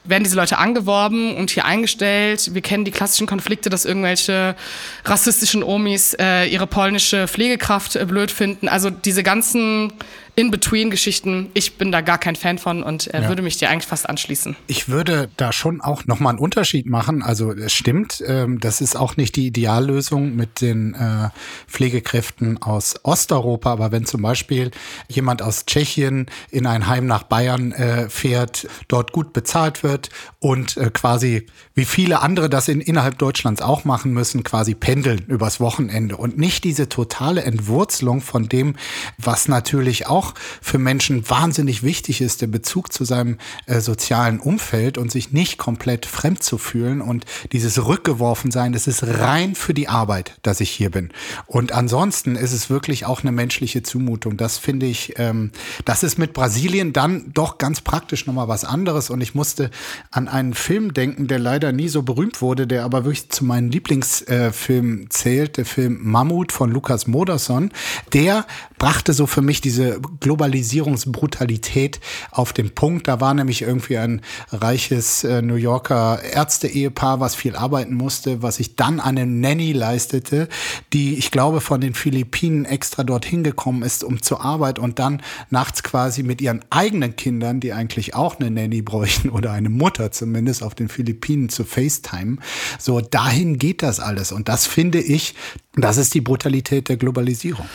werden 0.04 0.24
diese 0.24 0.36
Leute 0.36 0.58
angeworben 0.58 1.36
und 1.36 1.50
hier 1.50 1.64
eingestellt. 1.64 2.54
Wir 2.54 2.62
kennen 2.62 2.84
die 2.84 2.90
klassischen 2.90 3.26
Konflikte, 3.26 3.70
dass 3.70 3.84
irgendwelche 3.84 4.56
rassistischen 5.04 5.62
Omis 5.62 6.14
äh, 6.18 6.46
ihre 6.46 6.66
polnische 6.66 7.28
Pflegekraft 7.28 7.96
äh, 7.96 8.04
blöd 8.04 8.30
finden. 8.30 8.68
Also 8.68 8.90
diese 8.90 9.22
ganzen 9.22 9.92
in-Between-Geschichten, 10.36 11.48
ich 11.54 11.78
bin 11.78 11.90
da 11.90 12.02
gar 12.02 12.18
kein 12.18 12.36
Fan 12.36 12.58
von 12.58 12.82
und 12.82 13.12
äh, 13.12 13.22
ja. 13.22 13.28
würde 13.28 13.40
mich 13.40 13.56
dir 13.56 13.70
eigentlich 13.70 13.86
fast 13.86 14.06
anschließen. 14.06 14.54
Ich 14.66 14.88
würde 14.88 15.30
da 15.38 15.50
schon 15.50 15.80
auch 15.80 16.04
nochmal 16.04 16.32
einen 16.32 16.38
Unterschied 16.38 16.84
machen. 16.84 17.22
Also 17.22 17.52
es 17.52 17.72
stimmt, 17.72 18.22
ähm, 18.26 18.60
das 18.60 18.82
ist 18.82 18.96
auch 18.96 19.16
nicht 19.16 19.34
die 19.36 19.46
Ideallösung 19.46 20.36
mit 20.36 20.60
den 20.60 20.92
äh, 20.92 21.30
Pflegekräften 21.66 22.60
aus 22.60 22.96
Osteuropa, 23.02 23.72
aber 23.72 23.92
wenn 23.92 24.04
zum 24.04 24.20
Beispiel 24.20 24.72
jemand 25.08 25.40
aus 25.40 25.64
Tschechien 25.64 26.26
in 26.50 26.66
ein 26.66 26.86
Heim 26.86 27.06
nach 27.06 27.22
Bayern 27.22 27.72
äh, 27.72 28.10
fährt, 28.10 28.68
dort 28.88 29.12
gut 29.12 29.32
bezahlt 29.32 29.82
wird 29.82 30.10
und 30.38 30.76
äh, 30.76 30.90
quasi, 30.90 31.46
wie 31.74 31.86
viele 31.86 32.20
andere 32.20 32.50
das 32.50 32.68
in, 32.68 32.82
innerhalb 32.82 33.16
Deutschlands 33.16 33.62
auch 33.62 33.86
machen 33.86 34.12
müssen, 34.12 34.44
quasi 34.44 34.74
pendeln 34.74 35.24
übers 35.28 35.60
Wochenende 35.60 36.18
und 36.18 36.36
nicht 36.36 36.62
diese 36.64 36.90
totale 36.90 37.42
Entwurzelung 37.42 38.20
von 38.20 38.50
dem, 38.50 38.76
was 39.16 39.48
natürlich 39.48 40.06
auch 40.06 40.25
für 40.62 40.78
Menschen 40.78 41.28
wahnsinnig 41.28 41.82
wichtig 41.82 42.20
ist, 42.20 42.42
der 42.42 42.46
Bezug 42.46 42.92
zu 42.92 43.04
seinem 43.04 43.38
äh, 43.66 43.80
sozialen 43.80 44.40
Umfeld 44.40 44.98
und 44.98 45.10
sich 45.10 45.32
nicht 45.32 45.58
komplett 45.58 46.06
fremd 46.06 46.42
zu 46.42 46.58
fühlen 46.58 47.00
und 47.00 47.24
dieses 47.52 47.86
rückgeworfen 47.86 48.50
sein, 48.50 48.72
das 48.72 48.86
ist 48.86 49.02
rein 49.04 49.54
für 49.54 49.74
die 49.74 49.88
Arbeit, 49.88 50.36
dass 50.42 50.60
ich 50.60 50.70
hier 50.70 50.90
bin. 50.90 51.10
Und 51.46 51.72
ansonsten 51.72 52.36
ist 52.36 52.52
es 52.52 52.70
wirklich 52.70 53.06
auch 53.06 53.22
eine 53.22 53.32
menschliche 53.32 53.82
Zumutung. 53.82 54.36
Das 54.36 54.58
finde 54.58 54.86
ich, 54.86 55.14
ähm, 55.18 55.50
das 55.84 56.02
ist 56.02 56.18
mit 56.18 56.32
Brasilien 56.32 56.92
dann 56.92 57.32
doch 57.32 57.58
ganz 57.58 57.80
praktisch 57.80 58.26
nochmal 58.26 58.48
was 58.48 58.64
anderes. 58.64 59.10
Und 59.10 59.20
ich 59.20 59.34
musste 59.34 59.70
an 60.10 60.28
einen 60.28 60.54
Film 60.54 60.94
denken, 60.94 61.28
der 61.28 61.38
leider 61.38 61.72
nie 61.72 61.88
so 61.88 62.02
berühmt 62.02 62.40
wurde, 62.42 62.66
der 62.66 62.84
aber 62.84 63.04
wirklich 63.04 63.28
zu 63.30 63.44
meinen 63.44 63.70
Lieblingsfilmen 63.70 65.04
äh, 65.04 65.08
zählt, 65.08 65.56
der 65.56 65.66
Film 65.66 65.98
Mammut 66.02 66.52
von 66.52 66.70
Lukas 66.70 67.06
Moderson. 67.06 67.70
Der 68.12 68.46
brachte 68.78 69.12
so 69.12 69.26
für 69.26 69.42
mich 69.42 69.60
diese 69.60 70.00
Globalisierungsbrutalität 70.20 72.00
auf 72.30 72.52
den 72.52 72.74
Punkt. 72.74 73.08
Da 73.08 73.20
war 73.20 73.34
nämlich 73.34 73.62
irgendwie 73.62 73.98
ein 73.98 74.20
reiches 74.50 75.24
äh, 75.24 75.42
New 75.42 75.54
Yorker 75.54 76.22
Ärzte-Ehepaar, 76.22 77.20
was 77.20 77.34
viel 77.34 77.56
arbeiten 77.56 77.94
musste, 77.94 78.42
was 78.42 78.56
sich 78.56 78.76
dann 78.76 79.00
eine 79.00 79.26
Nanny 79.26 79.72
leistete, 79.72 80.48
die, 80.92 81.14
ich 81.14 81.30
glaube, 81.30 81.60
von 81.60 81.80
den 81.80 81.94
Philippinen 81.94 82.64
extra 82.64 83.04
dorthin 83.04 83.44
gekommen 83.44 83.82
ist, 83.82 84.04
um 84.04 84.22
zur 84.22 84.44
Arbeit 84.44 84.78
und 84.78 84.98
dann 84.98 85.22
nachts 85.50 85.82
quasi 85.82 86.22
mit 86.22 86.40
ihren 86.40 86.64
eigenen 86.70 87.16
Kindern, 87.16 87.60
die 87.60 87.72
eigentlich 87.72 88.14
auch 88.14 88.38
eine 88.38 88.50
Nanny 88.50 88.82
bräuchten 88.82 89.30
oder 89.30 89.52
eine 89.52 89.70
Mutter 89.70 90.12
zumindest 90.12 90.62
auf 90.62 90.74
den 90.74 90.88
Philippinen 90.88 91.48
zu 91.48 91.64
FaceTime. 91.64 92.38
So, 92.78 93.00
dahin 93.00 93.58
geht 93.58 93.82
das 93.82 94.00
alles. 94.00 94.32
Und 94.32 94.48
das 94.48 94.66
finde 94.66 95.00
ich, 95.00 95.34
das 95.74 95.96
ist 95.96 96.14
die 96.14 96.20
Brutalität 96.20 96.88
der 96.88 96.96
Globalisierung. 96.96 97.66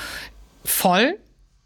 Voll. 0.63 1.17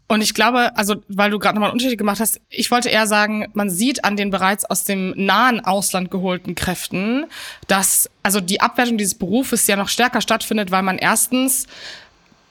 Und 0.08 0.20
ich 0.20 0.34
glaube, 0.34 0.76
also 0.76 0.96
weil 1.08 1.30
du 1.30 1.38
gerade 1.38 1.56
nochmal 1.56 1.70
einen 1.70 1.78
Unterschied 1.78 1.98
gemacht 1.98 2.20
hast, 2.20 2.40
ich 2.48 2.70
wollte 2.70 2.88
eher 2.88 3.08
sagen, 3.08 3.48
man 3.54 3.70
sieht 3.70 4.04
an 4.04 4.16
den 4.16 4.30
bereits 4.30 4.64
aus 4.64 4.84
dem 4.84 5.12
nahen 5.16 5.58
Ausland 5.64 6.12
geholten 6.12 6.54
Kräften, 6.54 7.26
dass 7.66 8.08
also 8.22 8.40
die 8.40 8.60
Abwertung 8.60 8.98
dieses 8.98 9.16
Berufes 9.16 9.66
ja 9.66 9.74
noch 9.74 9.88
stärker 9.88 10.20
stattfindet, 10.20 10.70
weil 10.70 10.82
man 10.82 10.98
erstens 10.98 11.66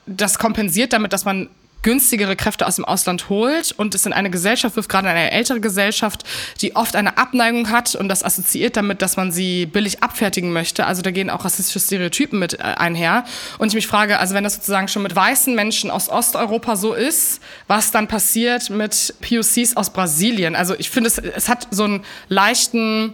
das 0.06 0.38
kompensiert 0.38 0.92
damit, 0.92 1.14
dass 1.14 1.24
man 1.24 1.50
günstigere 1.86 2.36
Kräfte 2.36 2.66
aus 2.66 2.78
dem 2.78 2.86
Ausland 2.86 3.30
holt 3.30 3.72
und 3.78 3.94
es 3.94 4.08
in 4.08 4.12
eine 4.12 4.32
Gesellschaft 4.32 4.76
wirft, 4.76 4.90
gerade 4.90 5.08
eine 5.08 5.30
ältere 5.30 5.60
Gesellschaft, 5.60 6.24
die 6.60 6.76
oft 6.76 6.96
eine 6.96 7.20
Abneigung 7.20 7.70
hat 7.70 7.94
und 7.94 8.10
das 8.10 8.24
assoziiert 8.24 8.76
damit, 8.76 9.04
dass 9.04 9.18
man 9.18 9.32
sie 9.32 9.68
billig 9.68 10.02
abfertigen 10.02 10.52
möchte. 10.52 10.88
Also 10.88 11.04
da 11.04 11.12
gehen 11.12 11.30
auch 11.30 11.46
rassistische 11.46 11.80
Stereotypen 11.80 12.40
mit 12.40 12.56
äh, 12.56 12.64
einher. 12.64 13.24
Und 13.60 13.68
ich 13.68 13.76
mich 13.76 13.86
frage, 13.86 14.18
also 14.18 14.34
wenn 14.34 14.44
das 14.44 14.56
sozusagen 14.56 14.88
schon 14.88 15.04
mit 15.04 15.16
weißen 15.16 15.54
Menschen 15.54 15.92
aus 15.92 16.10
Osteuropa 16.10 16.76
so 16.76 16.96
ist, 16.96 17.40
was 17.68 17.92
dann 17.92 18.08
passiert 18.08 18.72
mit 18.72 19.14
POCs 19.22 19.78
aus 19.78 19.92
Brasilien? 19.92 20.56
Also 20.56 20.74
ich 20.76 20.90
finde, 20.90 21.08
es, 21.10 21.20
es 21.20 21.50
hat 21.50 21.68
so 21.70 21.84
einen 21.84 22.04
leichten 22.30 23.14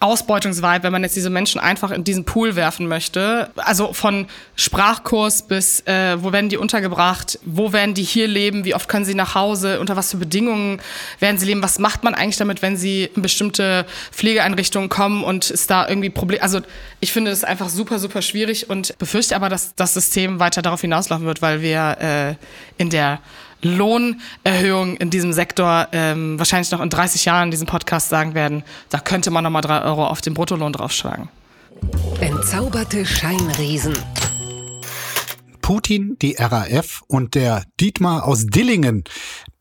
Ausbeutungsvibe, 0.00 0.82
wenn 0.82 0.92
man 0.92 1.02
jetzt 1.02 1.14
diese 1.14 1.28
Menschen 1.28 1.60
einfach 1.60 1.90
in 1.90 2.04
diesen 2.04 2.24
Pool 2.24 2.56
werfen 2.56 2.88
möchte. 2.88 3.50
Also 3.56 3.92
von 3.92 4.26
Sprachkurs 4.56 5.42
bis, 5.42 5.80
äh, 5.86 6.16
wo 6.22 6.32
werden 6.32 6.48
die 6.48 6.56
untergebracht, 6.56 7.38
wo 7.44 7.74
werden 7.74 7.94
die 7.94 8.02
hier 8.02 8.26
leben, 8.26 8.64
wie 8.64 8.74
oft 8.74 8.88
können 8.88 9.04
sie 9.04 9.14
nach 9.14 9.34
Hause, 9.34 9.78
unter 9.78 9.96
was 9.96 10.10
für 10.10 10.16
Bedingungen 10.16 10.80
werden 11.18 11.36
sie 11.36 11.44
leben, 11.44 11.62
was 11.62 11.78
macht 11.78 12.02
man 12.02 12.14
eigentlich 12.14 12.38
damit, 12.38 12.62
wenn 12.62 12.78
sie 12.78 13.10
in 13.14 13.20
bestimmte 13.20 13.84
Pflegeeinrichtungen 14.10 14.88
kommen 14.88 15.22
und 15.22 15.50
ist 15.50 15.70
da 15.70 15.86
irgendwie 15.86 16.08
Problem. 16.08 16.42
Also 16.42 16.60
ich 17.00 17.12
finde 17.12 17.30
es 17.30 17.44
einfach 17.44 17.68
super, 17.68 17.98
super 17.98 18.22
schwierig 18.22 18.70
und 18.70 18.96
befürchte 18.98 19.36
aber, 19.36 19.50
dass 19.50 19.74
das 19.74 19.92
System 19.92 20.40
weiter 20.40 20.62
darauf 20.62 20.80
hinauslaufen 20.80 21.26
wird, 21.26 21.42
weil 21.42 21.60
wir 21.60 21.98
äh, 22.00 22.82
in 22.82 22.88
der 22.88 23.20
Lohnerhöhung 23.62 24.96
in 24.96 25.10
diesem 25.10 25.32
Sektor 25.32 25.88
ähm, 25.92 26.38
wahrscheinlich 26.38 26.70
noch 26.70 26.80
in 26.80 26.90
30 26.90 27.24
Jahren 27.24 27.44
in 27.44 27.50
diesem 27.50 27.66
Podcast 27.66 28.08
sagen 28.08 28.34
werden, 28.34 28.62
da 28.88 28.98
könnte 28.98 29.30
man 29.30 29.44
nochmal 29.44 29.62
drei 29.62 29.82
Euro 29.82 30.06
auf 30.06 30.20
den 30.20 30.34
Bruttolohn 30.34 30.72
draufschlagen. 30.72 31.28
Entzauberte 32.20 33.06
Scheinriesen. 33.06 33.94
Putin, 35.62 36.16
die 36.20 36.34
RAF 36.36 37.02
und 37.06 37.34
der 37.34 37.64
Dietmar 37.80 38.24
aus 38.26 38.46
Dillingen. 38.46 39.04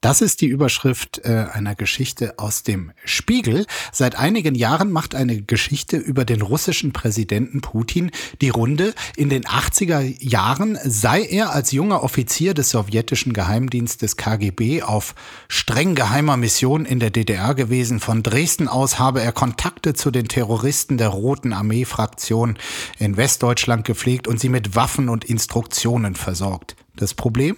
Das 0.01 0.21
ist 0.21 0.39
die 0.39 0.47
Überschrift 0.47 1.19
äh, 1.25 1.47
einer 1.51 1.75
Geschichte 1.75 2.39
aus 2.39 2.63
dem 2.63 2.93
Spiegel. 3.03 3.65
Seit 3.91 4.17
einigen 4.17 4.55
Jahren 4.55 4.93
macht 4.93 5.13
eine 5.13 5.41
Geschichte 5.41 5.97
über 5.97 6.23
den 6.23 6.41
russischen 6.41 6.93
Präsidenten 6.93 7.59
Putin 7.59 8.11
die 8.39 8.47
Runde. 8.47 8.93
In 9.17 9.27
den 9.27 9.43
80er 9.43 10.15
Jahren 10.23 10.77
sei 10.85 11.23
er 11.23 11.51
als 11.53 11.73
junger 11.73 12.01
Offizier 12.01 12.53
des 12.53 12.69
sowjetischen 12.69 13.33
Geheimdienstes 13.33 14.15
KGB 14.15 14.83
auf 14.83 15.15
streng 15.49 15.95
geheimer 15.95 16.37
Mission 16.37 16.85
in 16.85 17.01
der 17.01 17.09
DDR 17.09 17.53
gewesen. 17.53 17.99
Von 17.99 18.23
Dresden 18.23 18.69
aus 18.69 18.99
habe 18.99 19.21
er 19.21 19.33
Kontakte 19.33 19.95
zu 19.95 20.11
den 20.11 20.29
Terroristen 20.29 20.97
der 20.97 21.09
Roten 21.09 21.51
Armee-Fraktion 21.51 22.57
in 22.99 23.17
Westdeutschland 23.17 23.83
gepflegt 23.83 24.29
und 24.29 24.39
sie 24.39 24.49
mit 24.49 24.77
Waffen 24.77 25.09
und 25.09 25.25
Instruktionen 25.25 26.15
versorgt. 26.15 26.77
Das 26.99 27.13
Problem? 27.13 27.55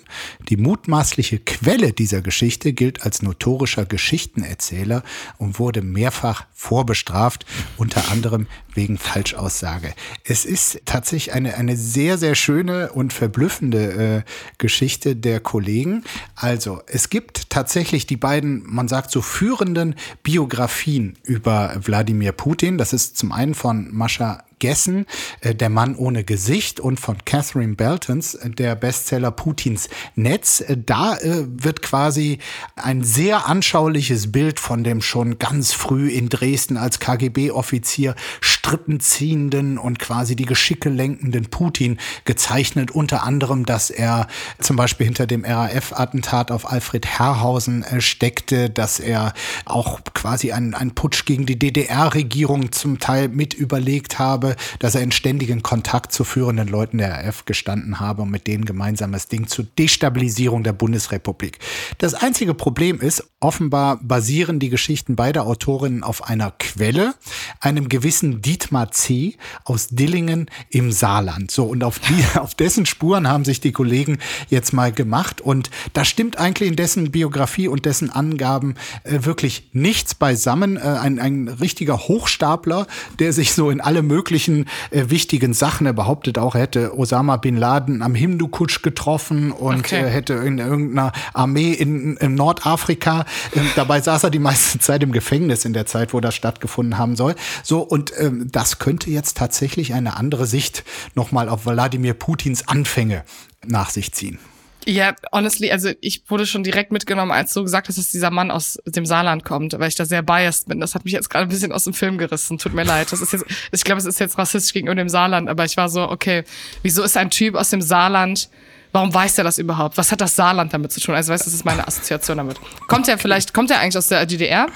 Die 0.50 0.57
mutmaßliche 0.57 1.39
Quelle 1.39 1.93
dieser 1.93 2.21
Geschichte 2.21 2.74
gilt 2.74 3.01
als 3.01 3.24
notorischer 3.24 3.86
Geschichtenerzähler 3.86 5.01
und 5.39 5.57
wurde 5.57 5.81
mehrfach 5.81 6.45
vorbestraft, 6.53 7.48
unter 7.75 8.12
anderem 8.12 8.45
wegen 8.75 9.00
Falschaussage. 9.00 9.95
Es 10.24 10.45
ist 10.45 10.81
tatsächlich 10.86 11.33
eine, 11.33 11.55
eine 11.55 11.75
sehr, 11.75 12.19
sehr 12.19 12.36
schöne 12.36 12.91
und 12.91 13.13
verblüffende 13.13 14.24
äh, 14.27 14.31
Geschichte 14.60 15.15
der 15.15 15.39
Kollegen. 15.39 16.03
Also, 16.36 16.83
es 16.86 17.10
gibt 17.10 17.50
tatsächlich 17.50 18.05
die 18.05 18.17
beiden, 18.17 18.62
man 18.67 18.88
sagt 18.88 19.10
so 19.10 19.24
führenden 19.24 19.95
Biografien 20.21 21.17
über 21.24 21.75
Wladimir 21.81 22.31
Putin. 22.31 22.77
Das 22.77 22.93
ist 22.93 23.17
zum 23.17 23.31
einen 23.31 23.55
von 23.55 23.91
Mascha 23.91 24.43
Gessen, 24.62 25.08
äh, 25.41 25.53
Der 25.53 25.70
Mann 25.70 25.96
ohne 25.96 26.24
Gesicht 26.24 26.80
und 26.80 27.00
von 27.00 27.18
Catherine 27.25 27.75
Beltons, 27.75 28.36
äh, 28.36 28.50
der 28.51 28.75
Bestseller 28.75 29.32
Putins 29.32 29.89
Netz. 30.15 30.62
Äh, 30.62 30.77
da 30.77 31.18
wird 31.22 31.82
quasi 31.82 32.38
ein 32.75 33.03
sehr 33.03 33.48
anschauliches 33.48 34.32
Bild 34.32 34.60
von 34.60 34.84
dem 34.84 35.01
schon 35.01 35.39
ganz 35.39 35.74
früh 35.74 36.10
in 36.10 36.30
Dresden 36.30 36.77
als 36.77 37.00
KGB-Offizier 37.00 38.15
strippenziehenden 38.39 39.80
und 39.80 39.98
quasi 40.00 40.36
die 40.36 40.46
Geschicke 40.46 40.89
lenkenden 40.89 41.50
Putin 41.50 41.98
gezeichnet. 42.25 42.91
Unter 42.91 43.24
anderem, 43.24 43.65
dass 43.65 43.89
er 43.89 44.27
zum 44.60 44.75
Beispiel 44.75 45.08
hinter 45.08 45.25
dem 45.25 45.44
RAF-Attentat 45.44 46.51
auf 46.51 46.72
Alfred 46.72 47.08
Herrhausen 47.08 47.84
steckte, 48.00 48.70
dass 48.70 49.00
er 49.00 49.34
auch 49.65 50.01
quasi 50.13 50.51
einen, 50.51 50.75
einen 50.75 50.94
Putsch 50.94 51.25
gegen 51.25 51.48
die 51.48 51.58
DDR-Regierung 51.58 52.72
zum 52.72 53.00
Teil 53.00 53.27
mit 53.30 53.56
überlegt 53.56 54.20
habe, 54.20 54.50
dass 54.79 54.96
er 54.96 55.01
in 55.01 55.12
ständigen 55.12 55.63
Kontakt 55.63 56.12
zu 56.12 56.24
führenden 56.24 56.67
Leuten 56.67 56.98
der 56.98 57.25
RAF 57.25 57.46
gestanden 57.46 58.00
habe 58.00 58.24
und 58.24 58.31
mit 58.31 58.48
denen 58.48 58.65
gemeinsames 58.65 59.27
Ding 59.27 59.48
zur 59.48 59.65
Destabilisierung 59.77 60.63
der 60.63 60.74
Bundesrepublik. 60.74 61.60
Das 61.98 62.13
einzige 62.13 62.53
Problem 62.53 63.00
ist, 63.00 63.31
offenbar 63.41 63.98
basieren 64.01 64.60
die 64.60 64.69
Geschichten 64.69 65.15
beider 65.15 65.45
Autorinnen 65.45 66.03
auf 66.03 66.24
einer 66.29 66.51
Quelle, 66.51 67.15
einem 67.60 67.89
gewissen 67.89 68.41
Dietmar 68.41 68.91
C. 68.91 69.36
aus 69.65 69.89
Dillingen 69.89 70.50
im 70.69 70.91
Saarland. 70.91 71.50
So, 71.51 71.65
und 71.65 71.83
auf, 71.83 72.00
die, 72.00 72.24
auf 72.39 72.55
dessen 72.55 72.86
Spuren 72.86 73.27
haben 73.27 73.43
sich 73.43 73.60
die 73.60 73.71
Kollegen 73.71 74.19
jetzt 74.50 74.74
mal 74.74 74.91
gemacht. 74.91 75.41
Und 75.41 75.71
da 75.93 76.05
stimmt 76.05 76.38
eigentlich 76.38 76.69
in 76.69 76.75
dessen 76.75 77.12
Biografie 77.12 77.67
und 77.67 77.86
dessen 77.86 78.12
Angaben 78.12 78.75
äh, 79.03 79.25
wirklich 79.25 79.69
nichts 79.74 80.13
beisammen. 80.13 80.77
Äh, 80.77 80.81
ein, 80.81 81.19
ein 81.19 81.48
richtiger 81.48 81.98
Hochstapler, 81.98 82.86
der 83.19 83.33
sich 83.33 83.53
so 83.53 83.71
in 83.71 83.81
alle 83.81 84.03
möglichen 84.03 84.65
äh, 84.91 85.10
wichtigen 85.10 85.53
Sachen, 85.53 85.88
er 85.88 85.93
behauptet 85.93 86.38
auch, 86.38 86.53
er 86.53 86.62
hätte 86.62 86.98
Osama 86.98 87.38
Bin 87.38 87.57
Laden 87.57 88.03
am 88.03 88.13
Hindu-Kutsch 88.13 88.83
getroffen 88.83 89.51
und 89.51 89.79
okay. 89.79 90.03
äh, 90.03 90.10
hätte 90.10 90.36
in 90.36 90.60
irgendeiner 90.60 91.12
Armee 91.33 91.74
in, 91.74 92.17
in 92.17 92.36
Nordafrika. 92.36 93.25
Ähm, 93.56 93.70
dabei 93.76 94.02
saß 94.02 94.24
er 94.24 94.30
die 94.30 94.40
meiste 94.40 94.80
Zeit 94.80 95.04
im 95.04 95.12
Gefängnis 95.12 95.66
in 95.66 95.74
der 95.74 95.86
Zeit, 95.86 96.14
wo 96.14 96.20
das 96.20 96.36
stattgefunden 96.36 96.98
haben 96.98 97.16
soll. 97.16 97.36
So, 97.64 97.82
und 97.82 98.12
ähm, 98.18 98.50
das 98.52 98.80
könnte 98.80 99.10
jetzt 99.10 99.38
tatsächlich 99.38 99.94
eine 99.94 100.18
andere 100.18 100.46
Sicht 100.46 100.84
nochmal 101.16 101.50
auf 101.50 101.66
Wladimir 101.66 102.14
Putins 102.14 102.68
Anfänge 102.68 103.24
nach 103.66 103.90
sich 103.90 104.14
ziehen. 104.14 104.40
Ja, 104.88 105.16
honestly, 105.32 105.72
also 105.72 105.92
ich 106.02 106.24
wurde 106.28 106.48
schon 106.48 106.64
direkt 106.64 106.92
mitgenommen, 106.92 107.32
als 107.32 107.54
du 107.54 107.62
gesagt 107.62 107.88
hast, 107.88 108.00
dass 108.00 108.10
dieser 108.10 108.32
Mann 108.32 108.50
aus 108.50 108.80
dem 108.86 109.06
Saarland 109.06 109.44
kommt, 109.44 109.78
weil 109.78 109.90
ich 109.90 109.96
da 109.96 110.06
sehr 110.06 110.24
biased 110.24 110.68
bin. 110.68 110.80
Das 110.80 110.96
hat 110.96 111.06
mich 111.06 111.14
jetzt 111.14 111.30
gerade 111.30 111.46
ein 111.46 111.50
bisschen 111.50 111.72
aus 111.72 111.84
dem 111.84 111.94
Film 111.94 112.18
gerissen. 112.18 112.58
Tut 112.58 112.74
mir 112.74 112.84
leid. 112.84 113.12
Das 113.12 113.22
ist 113.22 113.32
jetzt, 113.32 113.46
ich 113.72 113.84
glaube, 113.84 114.00
es 114.00 114.06
ist 114.06 114.20
jetzt 114.20 114.40
rassistisch 114.40 114.74
gegenüber 114.74 114.96
dem 114.96 115.10
Saarland, 115.10 115.50
aber 115.50 115.66
ich 115.66 115.78
war 115.78 115.88
so, 115.88 116.10
okay, 116.10 116.44
wieso 116.82 117.04
ist 117.04 117.16
ein 117.16 117.30
Typ 117.30 117.56
aus 117.56 117.70
dem 117.70 117.82
Saarland 117.82 118.50
warum 118.91 119.13
weiß 119.13 119.38
er 119.38 119.43
das 119.43 119.57
überhaupt? 119.57 119.98
Was 119.98 120.12
hat 120.12 120.21
das 120.21 120.36
Saarland 120.36 120.74
damit 120.74 120.91
zu 120.91 121.00
tun? 121.00 121.15
Also 121.15 121.31
weißt 121.31 121.45
du, 121.45 121.50
das 121.50 121.53
ist 121.53 121.65
meine 121.65 121.88
Assoziation 121.88 122.38
damit. 122.38 122.57
Kommt 122.88 123.07
er 123.07 123.17
vielleicht, 123.17 123.53
kommt 123.53 123.71
er 123.71 123.79
eigentlich 123.79 123.98
aus 123.98 124.07
der 124.07 124.25
DDR? 124.25 124.67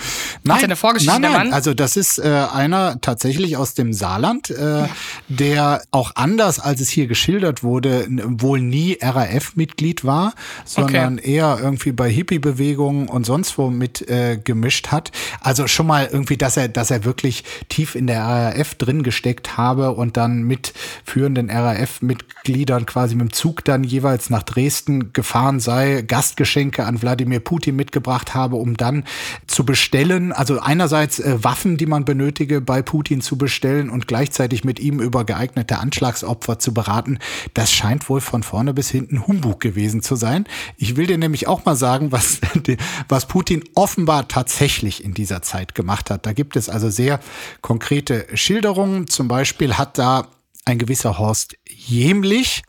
Nein, 0.43 0.57
hat 0.57 0.63
eine 0.63 0.75
Vorgeschichte 0.75 1.19
nein, 1.19 1.31
nein. 1.31 1.53
Also 1.53 1.73
das 1.73 1.97
ist 1.97 2.19
äh, 2.19 2.45
einer 2.53 2.99
tatsächlich 3.01 3.57
aus 3.57 3.73
dem 3.73 3.93
Saarland, 3.93 4.49
äh, 4.49 4.87
der 5.27 5.81
auch 5.91 6.11
anders, 6.15 6.59
als 6.59 6.81
es 6.81 6.89
hier 6.89 7.07
geschildert 7.07 7.63
wurde, 7.63 8.07
wohl 8.09 8.61
nie 8.61 8.97
RAF-Mitglied 9.01 10.05
war, 10.05 10.33
sondern 10.63 11.19
okay. 11.19 11.33
eher 11.33 11.59
irgendwie 11.61 11.91
bei 11.91 12.09
Hippie-Bewegungen 12.09 13.07
und 13.07 13.25
sonst 13.25 13.57
wo 13.57 13.69
mit 13.69 14.07
äh, 14.09 14.37
gemischt 14.41 14.87
hat. 14.91 15.11
Also 15.41 15.67
schon 15.67 15.87
mal 15.87 16.07
irgendwie, 16.11 16.37
dass 16.37 16.57
er, 16.57 16.69
dass 16.69 16.91
er 16.91 17.03
wirklich 17.03 17.43
tief 17.69 17.95
in 17.95 18.07
der 18.07 18.23
RAF 18.23 18.75
drin 18.75 19.03
gesteckt 19.03 19.57
habe 19.57 19.91
und 19.91 20.17
dann 20.17 20.43
mit 20.43 20.73
führenden 21.03 21.49
RAF-Mitgliedern 21.49 22.85
quasi 22.85 23.15
mit 23.15 23.29
dem 23.29 23.33
Zug 23.33 23.63
dann 23.65 23.83
jeweils 23.83 24.04
jeweils 24.05 24.29
nach 24.29 24.43
Dresden 24.43 25.13
gefahren 25.13 25.59
sei, 25.59 26.03
Gastgeschenke 26.03 26.85
an 26.85 27.01
Wladimir 27.01 27.39
Putin 27.39 27.75
mitgebracht 27.75 28.35
habe, 28.35 28.55
um 28.55 28.77
dann 28.77 29.03
zu 29.47 29.65
bestellen, 29.65 30.31
also 30.31 30.59
einerseits 30.59 31.19
äh, 31.19 31.43
Waffen, 31.43 31.77
die 31.77 31.87
man 31.87 32.05
benötige, 32.05 32.61
bei 32.61 32.83
Putin 32.83 33.21
zu 33.21 33.35
bestellen 33.35 33.89
und 33.89 34.07
gleichzeitig 34.07 34.63
mit 34.63 34.79
ihm 34.79 34.99
über 34.99 35.25
geeignete 35.25 35.79
Anschlagsopfer 35.79 36.59
zu 36.59 36.71
beraten, 36.71 37.17
das 37.55 37.71
scheint 37.71 38.07
wohl 38.07 38.21
von 38.21 38.43
vorne 38.43 38.75
bis 38.75 38.91
hinten 38.91 39.25
Humbug 39.25 39.59
gewesen 39.59 40.03
zu 40.03 40.15
sein. 40.15 40.45
Ich 40.77 40.95
will 40.97 41.07
dir 41.07 41.17
nämlich 41.17 41.47
auch 41.47 41.65
mal 41.65 41.75
sagen, 41.75 42.11
was, 42.11 42.41
was 43.09 43.25
Putin 43.25 43.63
offenbar 43.73 44.27
tatsächlich 44.27 45.03
in 45.03 45.15
dieser 45.15 45.41
Zeit 45.41 45.73
gemacht 45.73 46.11
hat. 46.11 46.27
Da 46.27 46.33
gibt 46.33 46.55
es 46.55 46.69
also 46.69 46.91
sehr 46.91 47.19
konkrete 47.61 48.27
Schilderungen. 48.35 49.07
Zum 49.07 49.27
Beispiel 49.27 49.79
hat 49.79 49.97
da 49.97 50.27
ein 50.63 50.77
gewisser 50.77 51.17
Horst 51.17 51.55
Jemlich 51.67 52.63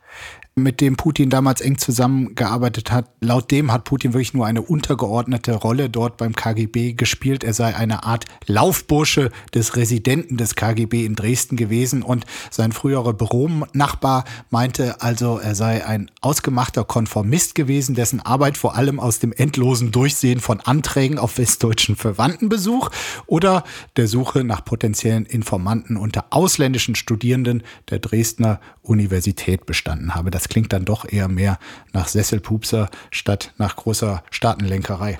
mit 0.58 0.80
dem 0.80 0.96
Putin 0.96 1.28
damals 1.28 1.60
eng 1.60 1.76
zusammengearbeitet 1.76 2.90
hat. 2.90 3.10
Laut 3.20 3.50
dem 3.50 3.70
hat 3.70 3.84
Putin 3.84 4.14
wirklich 4.14 4.32
nur 4.32 4.46
eine 4.46 4.62
untergeordnete 4.62 5.52
Rolle 5.52 5.90
dort 5.90 6.16
beim 6.16 6.34
KGB 6.34 6.94
gespielt. 6.94 7.44
Er 7.44 7.52
sei 7.52 7.76
eine 7.76 8.04
Art 8.04 8.24
Laufbursche 8.46 9.30
des 9.52 9.76
Residenten 9.76 10.38
des 10.38 10.54
KGB 10.54 11.04
in 11.04 11.14
Dresden 11.14 11.56
gewesen 11.56 12.02
und 12.02 12.24
sein 12.50 12.72
früherer 12.72 13.12
Büronachbar 13.12 14.24
meinte 14.48 15.02
also, 15.02 15.36
er 15.36 15.54
sei 15.54 15.86
ein 15.86 16.10
ausgemachter 16.22 16.84
Konformist 16.84 17.54
gewesen, 17.54 17.94
dessen 17.94 18.20
Arbeit 18.20 18.56
vor 18.56 18.76
allem 18.76 18.98
aus 18.98 19.18
dem 19.18 19.34
endlosen 19.34 19.92
Durchsehen 19.92 20.40
von 20.40 20.60
Anträgen 20.60 21.18
auf 21.18 21.36
westdeutschen 21.36 21.96
Verwandtenbesuch 21.96 22.88
oder 23.26 23.62
der 23.96 24.08
Suche 24.08 24.42
nach 24.42 24.64
potenziellen 24.64 25.26
Informanten 25.26 25.98
unter 25.98 26.24
ausländischen 26.30 26.94
Studierenden 26.94 27.62
der 27.90 27.98
Dresdner 27.98 28.58
Universität 28.80 29.66
bestanden 29.66 30.14
habe. 30.14 30.30
Das 30.30 30.45
klingt 30.48 30.72
dann 30.72 30.84
doch 30.84 31.10
eher 31.10 31.28
mehr 31.28 31.58
nach 31.92 32.08
Sesselpupser 32.08 32.88
statt 33.10 33.52
nach 33.58 33.76
großer 33.76 34.22
Staatenlenkerei. 34.30 35.18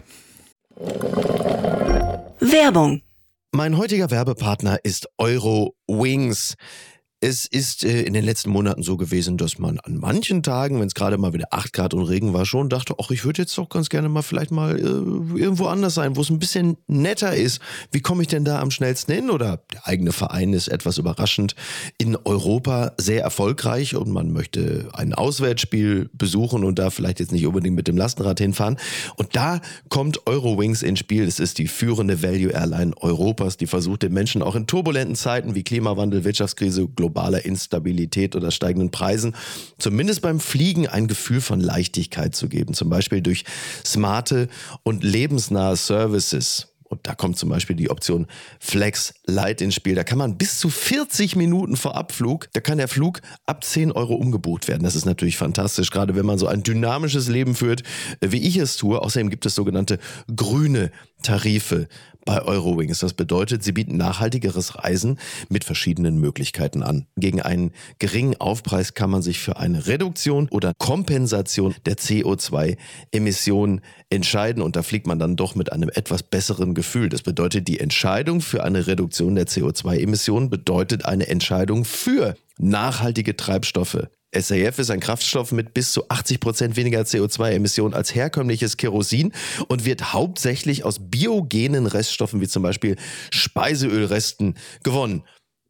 Werbung. 2.41 3.03
Mein 3.53 3.79
heutiger 3.79 4.11
Werbepartner 4.11 4.79
ist 4.83 5.09
Euro 5.17 5.75
Wings. 5.87 6.57
Es 7.29 7.45
ist 7.45 7.83
äh, 7.83 8.03
in 8.03 8.13
den 8.13 8.25
letzten 8.25 8.51
Monaten 8.51 8.85
so 8.85 8.97
gewesen, 8.97 9.37
dass 9.37 9.59
man 9.59 9.81
an 9.81 9.97
manchen 9.97 10.45
Tagen, 10.45 10.79
wenn 10.79 10.87
es 10.87 10.95
gerade 10.95 11.19
mal 11.19 11.33
wieder 11.33 11.49
8 11.51 11.73
Grad 11.73 11.93
und 11.93 12.05
Regen 12.05 12.33
war, 12.35 12.47
schon 12.47 12.69
dachte, 12.69 12.95
ach, 13.03 13.11
ich 13.11 13.25
würde 13.25 13.43
jetzt 13.43 13.59
doch 13.59 13.69
ganz 13.69 13.89
gerne 13.89 14.09
mal 14.09 14.23
vielleicht 14.23 14.53
mal 14.53 14.79
äh, 14.79 14.83
irgendwo 14.83 15.67
anders 15.67 15.95
sein, 15.95 16.15
wo 16.15 16.21
es 16.21 16.31
ein 16.31 16.39
bisschen 16.39 16.77
netter 16.87 17.35
ist. 17.35 17.61
Wie 17.91 17.99
komme 17.99 18.23
ich 18.23 18.29
denn 18.29 18.45
da 18.45 18.61
am 18.61 18.71
schnellsten 18.71 19.13
hin? 19.13 19.31
Oder 19.31 19.61
der 19.73 19.89
eigene 19.89 20.13
Verein 20.13 20.53
ist 20.53 20.69
etwas 20.69 20.99
überraschend 20.99 21.57
in 21.99 22.15
Europa 22.15 22.93
sehr 22.97 23.25
erfolgreich 23.25 23.97
und 23.97 24.09
man 24.09 24.31
möchte 24.31 24.89
ein 24.93 25.13
Auswärtsspiel 25.13 26.09
besuchen 26.13 26.63
und 26.63 26.79
da 26.79 26.91
vielleicht 26.91 27.19
jetzt 27.19 27.33
nicht 27.33 27.45
unbedingt 27.45 27.75
mit 27.75 27.89
dem 27.89 27.97
Lastenrad 27.97 28.39
hinfahren. 28.39 28.77
Und 29.17 29.35
da 29.35 29.63
kommt 29.89 30.29
Eurowings 30.29 30.83
ins 30.83 31.01
Spiel. 31.01 31.25
Es 31.25 31.41
ist 31.41 31.59
die 31.59 31.67
führende 31.67 32.23
Value 32.23 32.53
Airline 32.53 32.97
Europas, 33.01 33.57
die 33.57 33.67
versucht 33.67 34.05
den 34.05 34.13
Menschen 34.13 34.43
auch 34.43 34.55
in 34.55 34.69
turbulenten 34.69 35.17
Zeiten 35.17 35.57
wie 35.57 35.65
Klimawandel, 35.65 36.23
Wirtschaftskrise, 36.23 36.87
globaler 37.17 37.45
Instabilität 37.45 38.37
oder 38.37 38.51
steigenden 38.51 38.91
Preisen 38.91 39.35
zumindest 39.79 40.21
beim 40.21 40.39
Fliegen 40.39 40.87
ein 40.87 41.09
Gefühl 41.09 41.41
von 41.41 41.61
Leichtigkeit 41.61 42.35
zu 42.35 42.49
geben. 42.49 42.75
Zum 42.75 42.91
Beispiel 42.91 43.23
durch 43.23 43.45
smarte 43.85 44.49
und 44.83 45.03
lebensnahe 45.03 45.77
Services. 45.77 46.69
Und 46.89 47.01
da 47.05 47.17
kommt 47.17 47.37
zum 47.37 47.49
Beispiel 47.49 47.75
die 47.75 47.91
Option 47.91 48.27
Flex 48.61 49.15
Light 49.27 49.61
ins 49.61 49.75
Spiel. 49.75 49.97
Da 49.97 50.05
kann 50.05 50.19
man 50.19 50.37
bis 50.39 50.61
zu 50.61 50.69
40 50.69 51.35
Minuten 51.35 51.77
vor 51.77 51.97
Abflug, 51.97 52.49
da 52.53 52.61
kann 52.61 52.79
der 52.79 52.87
Flug 52.87 53.23
ab 53.45 53.65
10 53.65 53.91
Euro 53.91 54.15
umgebucht 54.15 54.69
werden. 54.69 54.85
Das 54.85 54.95
ist 54.95 55.05
natürlich 55.05 55.37
fantastisch, 55.37 55.91
gerade 55.91 56.15
wenn 56.15 56.27
man 56.27 56.39
so 56.39 56.47
ein 56.47 56.63
dynamisches 56.63 57.29
Leben 57.29 57.57
führt, 57.57 57.83
wie 58.21 58.47
ich 58.47 58.57
es 58.59 58.77
tue. 58.77 59.01
Außerdem 59.03 59.31
gibt 59.31 59.47
es 59.47 59.57
sogenannte 59.57 59.99
grüne 60.37 60.93
Tarife 61.23 61.89
bei 62.27 62.43
Eurowings. 62.43 62.99
Das 62.99 63.15
bedeutet, 63.15 63.65
sie 63.65 63.73
bieten 63.73 63.97
nachhaltigeres 63.97 64.77
Reisen 64.77 65.19
mit 65.49 65.65
verschiedenen 65.65 66.19
Möglichkeiten 66.19 66.83
an. 66.83 67.07
Gegen 67.17 67.41
einen 67.41 67.73
geringen 67.99 68.37
Aufpreis 68.39 68.93
kann 68.93 69.09
man 69.09 69.23
sich 69.23 69.39
für 69.39 69.57
eine 69.57 69.87
Reduktion 69.87 70.49
oder 70.51 70.75
Kompensation 70.77 71.75
der 71.87 71.97
CO2-Emissionen 71.97 73.81
entscheiden 74.11 74.63
und 74.63 74.77
da 74.77 74.83
fliegt 74.83 75.07
man 75.07 75.19
dann 75.19 75.37
doch 75.37 75.55
mit 75.55 75.73
einem 75.73 75.89
etwas 75.89 76.23
besseren 76.23 76.75
Gefühl. 76.75 77.09
Das 77.09 77.23
bedeutet, 77.23 77.69
die 77.69 77.81
Entscheidung 77.81 78.43
für 78.43 78.63
eine 78.63 78.87
Reduktion 78.87 79.35
der 79.35 79.47
CO2-Emissionen 79.47 80.51
bedeutet 80.51 81.07
eine 81.07 81.29
Entscheidung 81.29 81.87
für 81.87 82.37
nachhaltige 82.59 83.37
Treibstoffe. 83.37 84.09
SAF 84.35 84.79
ist 84.79 84.91
ein 84.91 85.01
Kraftstoff 85.01 85.53
mit 85.53 85.73
bis 85.73 85.93
zu 85.93 86.09
80 86.09 86.41
Prozent 86.41 86.77
weniger 86.77 87.01
CO2-Emissionen 87.03 87.95
als 87.95 88.15
herkömmliches 88.15 88.77
Kerosin 88.77 89.33
und 89.69 89.85
wird 89.85 90.13
hauptsächlich 90.13 90.85
aus 90.85 90.99
biogenen 91.01 91.87
Reststoffen 91.87 92.41
wie 92.41 92.49
zum 92.49 92.63
Beispiel 92.63 92.97
Speiseölresten 93.31 94.57
gewonnen. 94.83 95.23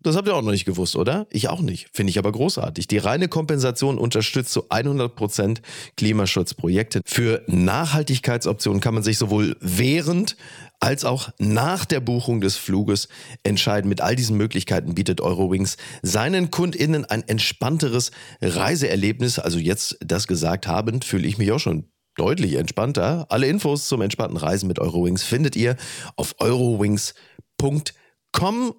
Das 0.06 0.14
habt 0.14 0.28
ihr 0.28 0.36
auch 0.36 0.42
noch 0.42 0.52
nicht 0.52 0.66
gewusst, 0.66 0.94
oder? 0.94 1.26
Ich 1.30 1.48
auch 1.48 1.60
nicht. 1.60 1.88
Finde 1.92 2.10
ich 2.10 2.18
aber 2.20 2.30
großartig. 2.30 2.86
Die 2.86 2.98
reine 2.98 3.26
Kompensation 3.26 3.98
unterstützt 3.98 4.52
zu 4.52 4.68
100% 4.68 5.58
Klimaschutzprojekte. 5.96 7.00
Für 7.04 7.42
Nachhaltigkeitsoptionen 7.48 8.80
kann 8.80 8.94
man 8.94 9.02
sich 9.02 9.18
sowohl 9.18 9.56
während 9.60 10.36
als 10.80 11.04
auch 11.04 11.30
nach 11.38 11.84
der 11.84 12.00
Buchung 12.00 12.40
des 12.40 12.56
Fluges 12.56 13.08
entscheiden. 13.42 13.88
Mit 13.88 14.00
all 14.00 14.16
diesen 14.16 14.36
Möglichkeiten 14.36 14.94
bietet 14.94 15.20
Eurowings 15.20 15.76
seinen 16.02 16.50
KundInnen 16.50 17.04
ein 17.04 17.26
entspannteres 17.26 18.10
Reiseerlebnis. 18.40 19.38
Also 19.38 19.58
jetzt 19.58 19.98
das 20.00 20.26
gesagt 20.26 20.66
habend, 20.66 21.04
fühle 21.04 21.26
ich 21.26 21.38
mich 21.38 21.52
auch 21.52 21.60
schon 21.60 21.90
deutlich 22.16 22.54
entspannter. 22.54 23.26
Alle 23.28 23.46
Infos 23.46 23.88
zum 23.88 24.00
entspannten 24.02 24.36
Reisen 24.36 24.66
mit 24.68 24.78
Eurowings 24.78 25.22
findet 25.22 25.56
ihr 25.56 25.76
auf 26.16 26.34
eurowings.com 26.38 27.14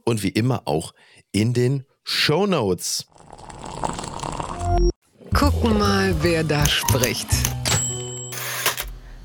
und 0.03 0.23
wie 0.23 0.29
immer 0.29 0.67
auch 0.67 0.93
in 1.31 1.53
den 1.53 1.85
Show 2.03 2.47
Notes. 2.47 3.05
Gucken 5.33 5.77
mal, 5.77 6.15
wer 6.21 6.43
da 6.43 6.65
spricht. 6.67 7.27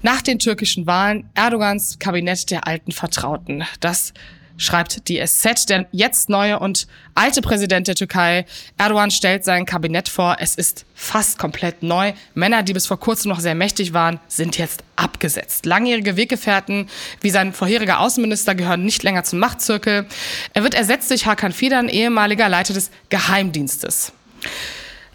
Nach 0.02 0.20
den 0.20 0.40
türkischen 0.40 0.88
Wahlen 0.88 1.30
Erdogans 1.34 1.98
Kabinett 2.00 2.50
der 2.50 2.66
alten 2.66 2.90
Vertrauten. 2.90 3.64
Das 3.78 4.12
schreibt 4.56 5.08
die 5.08 5.24
SZ. 5.24 5.68
Der 5.68 5.86
jetzt 5.92 6.28
neue 6.28 6.58
und 6.58 6.88
alte 7.14 7.40
Präsident 7.40 7.86
der 7.86 7.94
Türkei, 7.94 8.44
Erdogan, 8.78 9.12
stellt 9.12 9.44
sein 9.44 9.64
Kabinett 9.64 10.08
vor. 10.08 10.36
Es 10.40 10.56
ist 10.56 10.84
fast 10.96 11.38
komplett 11.38 11.84
neu. 11.84 12.14
Männer, 12.34 12.64
die 12.64 12.72
bis 12.72 12.86
vor 12.86 12.98
kurzem 12.98 13.28
noch 13.28 13.38
sehr 13.38 13.54
mächtig 13.54 13.92
waren, 13.92 14.18
sind 14.26 14.58
jetzt 14.58 14.82
abgesetzt. 14.96 15.66
Langjährige 15.66 16.16
Weggefährten 16.16 16.88
wie 17.20 17.30
sein 17.30 17.52
vorheriger 17.52 18.00
Außenminister 18.00 18.56
gehören 18.56 18.84
nicht 18.84 19.04
länger 19.04 19.22
zum 19.22 19.38
Machtzirkel. 19.38 20.06
Er 20.52 20.62
wird 20.64 20.74
ersetzt 20.74 21.10
durch 21.10 21.26
Hakan 21.26 21.52
Fidan, 21.52 21.88
ehemaliger 21.88 22.48
Leiter 22.48 22.74
des 22.74 22.90
Geheimdienstes. 23.08 24.12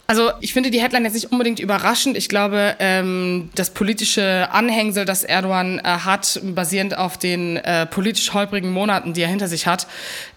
Also 0.10 0.32
ich 0.39 0.54
finde 0.54 0.72
die 0.72 0.82
Headline 0.82 1.04
jetzt 1.04 1.15
nicht 1.15 1.34
unbedingt 1.34 1.60
überraschend. 1.60 2.15
Ich 2.15 2.30
glaube, 2.30 2.78
ähm, 2.80 3.50
das 3.56 3.72
politische 3.72 4.48
Anhängsel, 4.54 5.04
das 5.04 5.26
Erdogan 5.26 5.80
äh, 5.80 5.84
hat, 5.84 6.39
basierend 6.43 6.98
auf 6.98 7.17
den 7.17 7.58
äh, 7.58 7.86
politisch 7.86 8.34
holprigen 8.34 8.72
Monaten, 8.72 9.12
die 9.13 9.22
er 9.22 9.28
hinter 9.28 9.50
sich 9.50 9.67
hat, 9.67 9.86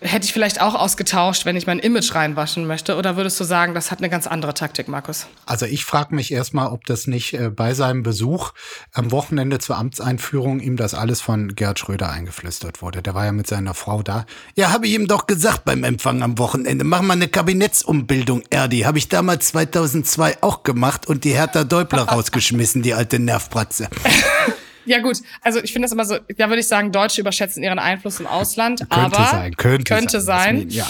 hätte 0.00 0.24
ich 0.24 0.32
vielleicht 0.32 0.60
auch 0.60 0.74
ausgetauscht, 0.74 1.46
wenn 1.46 1.54
ich 1.54 1.68
mein 1.68 1.78
Image 1.78 2.12
reinwaschen 2.16 2.66
möchte. 2.66 2.96
Oder 2.96 3.16
würdest 3.16 3.38
du 3.38 3.44
sagen, 3.44 3.72
das 3.72 3.92
hat 3.92 4.00
eine 4.00 4.10
ganz 4.10 4.26
andere 4.26 4.54
Taktik, 4.54 4.88
Markus? 4.88 5.28
Also 5.46 5.66
ich 5.66 5.84
frage 5.84 6.16
mich 6.16 6.32
erstmal, 6.32 6.72
ob 6.72 6.84
das 6.86 7.06
nicht 7.06 7.34
äh, 7.34 7.48
bei 7.48 7.72
seinem 7.72 8.02
Besuch 8.02 8.50
am 8.92 9.12
Wochenende 9.12 9.60
zur 9.60 9.78
Amtseinführung 9.78 10.58
ihm 10.58 10.76
das 10.76 10.94
alles 10.94 11.20
von 11.20 11.54
Gerd 11.54 11.78
Schröder 11.78 12.10
eingeflüstert 12.10 12.82
wurde. 12.82 13.02
Der 13.02 13.14
war 13.14 13.24
ja 13.24 13.30
mit 13.30 13.46
seiner 13.46 13.74
Frau 13.74 14.02
da. 14.02 14.26
Ja, 14.56 14.72
habe 14.72 14.88
ich 14.88 14.94
ihm 14.94 15.06
doch 15.06 15.28
gesagt 15.28 15.64
beim 15.64 15.84
Empfang 15.84 16.24
am 16.24 16.38
Wochenende. 16.38 16.82
Mach 16.82 17.02
mal 17.02 17.12
eine 17.12 17.28
Kabinettsumbildung, 17.28 18.42
Erdi. 18.50 18.80
Habe 18.80 18.98
ich 18.98 19.08
damals 19.08 19.54
2002 19.66 20.38
auch 20.42 20.62
gemacht 20.62 21.06
und 21.06 21.24
die 21.24 21.32
Hertha 21.32 21.64
Däubler 21.64 22.02
rausgeschmissen, 22.08 22.82
die 22.82 22.94
alte 22.94 23.18
Nervpratze. 23.18 23.88
Ja 24.86 25.00
gut, 25.00 25.18
also 25.42 25.62
ich 25.62 25.72
finde 25.72 25.86
das 25.86 25.92
immer 25.92 26.04
so, 26.04 26.18
da 26.36 26.48
würde 26.48 26.60
ich 26.60 26.66
sagen, 26.66 26.90
Deutsche 26.90 27.20
überschätzen 27.20 27.62
ihren 27.62 27.78
Einfluss 27.78 28.18
im 28.18 28.26
Ausland, 28.26 28.80
könnte 28.80 28.94
aber 29.18 29.26
sein, 29.26 29.56
könnte, 29.56 29.94
könnte 29.94 30.20
sein. 30.20 30.58
sein. 30.60 30.70
Ja. 30.70 30.86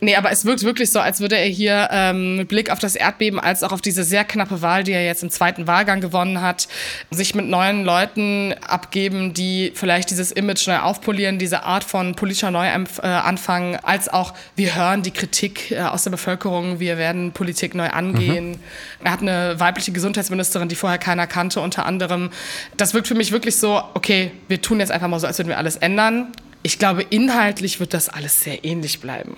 Nee, 0.00 0.16
aber 0.16 0.30
es 0.30 0.44
wirkt 0.44 0.62
wirklich 0.62 0.90
so, 0.90 1.00
als 1.00 1.20
würde 1.20 1.38
er 1.38 1.46
hier 1.46 1.88
ähm, 1.90 2.36
mit 2.36 2.48
Blick 2.48 2.70
auf 2.70 2.78
das 2.78 2.96
Erdbeben 2.96 3.40
als 3.40 3.62
auch 3.62 3.72
auf 3.72 3.80
diese 3.80 4.04
sehr 4.04 4.24
knappe 4.24 4.60
Wahl, 4.60 4.84
die 4.84 4.92
er 4.92 5.04
jetzt 5.04 5.22
im 5.22 5.30
zweiten 5.30 5.66
Wahlgang 5.66 6.00
gewonnen 6.00 6.42
hat, 6.42 6.68
sich 7.10 7.34
mit 7.34 7.46
neuen 7.46 7.84
Leuten 7.84 8.54
abgeben, 8.66 9.32
die 9.32 9.72
vielleicht 9.74 10.10
dieses 10.10 10.32
Image 10.32 10.66
neu 10.66 10.78
aufpolieren, 10.78 11.38
diese 11.38 11.62
Art 11.62 11.84
von 11.84 12.14
politischer 12.14 12.50
Neuanfang, 12.50 13.74
äh, 13.74 13.78
als 13.82 14.08
auch 14.08 14.34
wir 14.54 14.76
hören 14.76 15.02
die 15.02 15.12
Kritik 15.12 15.70
äh, 15.70 15.80
aus 15.80 16.04
der 16.04 16.10
Bevölkerung, 16.10 16.78
wir 16.78 16.98
werden 16.98 17.32
Politik 17.32 17.74
neu 17.74 17.88
angehen. 17.88 18.50
Mhm. 18.50 18.58
Er 19.02 19.12
hat 19.12 19.22
eine 19.22 19.58
weibliche 19.58 19.92
Gesundheitsministerin, 19.92 20.68
die 20.68 20.74
vorher 20.74 20.98
keiner 20.98 21.26
kannte, 21.26 21.60
unter 21.60 21.86
anderem. 21.86 22.30
Das 22.76 22.92
wirkt 22.92 23.08
für 23.08 23.14
mich 23.14 23.32
wirklich 23.32 23.56
so, 23.56 23.82
okay, 23.94 24.30
wir 24.48 24.60
tun 24.60 24.80
jetzt 24.80 24.92
einfach 24.92 25.08
mal 25.08 25.20
so, 25.20 25.26
als 25.26 25.38
würden 25.38 25.48
wir 25.48 25.58
alles 25.58 25.76
ändern. 25.76 26.32
Ich 26.62 26.78
glaube, 26.78 27.02
inhaltlich 27.02 27.80
wird 27.80 27.94
das 27.94 28.08
alles 28.08 28.42
sehr 28.42 28.64
ähnlich 28.64 29.00
bleiben. 29.00 29.36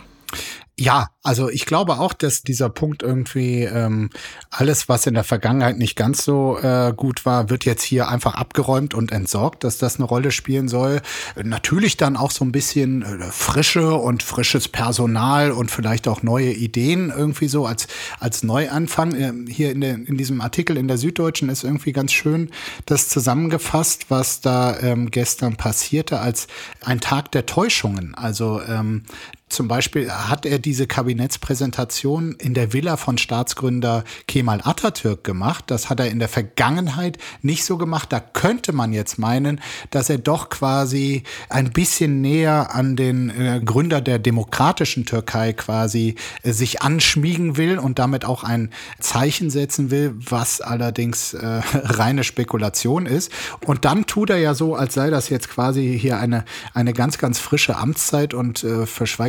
Ja, 0.81 1.09
also 1.25 1.51
ich 1.51 1.67
glaube 1.67 1.99
auch, 1.99 2.13
dass 2.13 2.43
dieser 2.43 2.69
Punkt 2.69 3.03
irgendwie 3.03 3.65
ähm, 3.65 4.11
alles, 4.49 4.89
was 4.89 5.09
in 5.09 5.15
der 5.15 5.25
Vergangenheit 5.25 5.77
nicht 5.77 5.97
ganz 5.97 6.25
so 6.25 6.57
äh, 6.57 6.93
gut 6.97 7.27
war, 7.27 7.51
wird 7.51 7.65
jetzt 7.65 7.83
hier 7.83 8.09
einfach 8.09 8.37
abgeräumt 8.37 8.95
und 8.95 9.11
entsorgt, 9.11 9.65
dass 9.65 9.79
das 9.79 9.97
eine 9.97 10.05
Rolle 10.05 10.31
spielen 10.31 10.69
soll. 10.69 11.03
Natürlich 11.43 11.97
dann 11.97 12.17
auch 12.17 12.31
so 12.31 12.45
ein 12.45 12.53
bisschen 12.53 13.03
äh, 13.03 13.25
Frische 13.33 13.95
und 13.95 14.23
frisches 14.23 14.69
Personal 14.69 15.51
und 15.51 15.73
vielleicht 15.73 16.07
auch 16.07 16.23
neue 16.23 16.53
Ideen 16.53 17.11
irgendwie 17.11 17.49
so 17.49 17.67
als 17.67 17.89
als 18.21 18.45
Neuanfang. 18.45 19.15
Äh, 19.17 19.53
hier 19.53 19.73
in, 19.73 19.81
der, 19.81 19.95
in 19.95 20.17
diesem 20.17 20.41
Artikel 20.41 20.77
in 20.77 20.87
der 20.87 20.99
Süddeutschen 20.99 21.49
ist 21.49 21.65
irgendwie 21.65 21.93
ganz 21.93 22.13
schön 22.13 22.53
das 22.87 23.09
zusammengefasst, 23.09 24.07
was 24.11 24.43
da 24.43 24.79
ähm, 24.79 25.11
gestern 25.11 25.57
passierte 25.57 26.21
als 26.21 26.47
ein 26.85 27.01
Tag 27.01 27.33
der 27.33 27.47
Täuschungen. 27.47 28.15
Also 28.15 28.63
ähm, 28.63 29.03
zum 29.49 29.69
Beispiel 29.69 30.11
hat 30.11 30.47
er 30.47 30.59
diese 30.59 30.87
Kabinettspräsentation 30.87 32.33
in 32.33 32.55
der 32.55 32.73
Villa 32.73 32.97
von 32.97 33.19
Staatsgründer 33.19 34.05
Kemal 34.27 34.61
Atatürk 34.63 35.25
gemacht. 35.25 35.65
Das 35.69 35.89
hat 35.89 36.01
er 36.01 36.11
in 36.11 36.19
der 36.19 36.29
Vergangenheit 36.29 37.19
nicht 37.43 37.65
so 37.65 37.79
gemacht. 37.79 38.13
Da 38.13 38.21
könnte 38.21 38.73
man 38.73 38.93
jetzt 38.93 39.19
meinen, 39.19 39.61
dass 39.91 40.11
er 40.11 40.19
doch 40.19 40.49
quasi 40.51 41.23
ein 41.49 41.73
bisschen 41.73 42.21
näher 42.21 42.75
an 42.75 42.97
den 42.97 43.31
äh, 43.31 43.61
Gründer 43.65 44.01
der 44.01 44.19
demokratischen 44.19 45.07
Türkei 45.07 45.53
quasi 45.53 46.15
äh, 46.43 46.53
sich 46.53 46.83
anschmiegen 46.83 47.57
will 47.57 47.79
und 47.79 47.99
damit 47.99 48.25
auch 48.25 48.45
ein 48.45 48.71
Zeichen 49.01 49.51
setzen 49.51 49.91
will, 49.91 50.15
was 50.17 50.61
allerdings 50.61 51.35
äh, 51.35 51.61
reine 51.73 52.25
Spekulation 52.25 53.07
ist. 53.07 53.33
Und 53.65 53.85
dann 53.85 54.07
tut 54.07 54.31
er 54.31 54.39
ja 54.39 54.55
so, 54.55 54.75
als 54.75 54.95
sei 54.95 55.11
das 55.11 55.29
jetzt 55.29 55.49
quasi 55.49 55.99
hier 55.99 56.19
eine, 56.19 56.45
eine 56.75 56.93
ganz, 56.93 57.19
ganz 57.19 57.39
frische 57.39 57.77
Amtszeit 57.77 58.35
und 58.35 58.65
äh, 58.65 58.87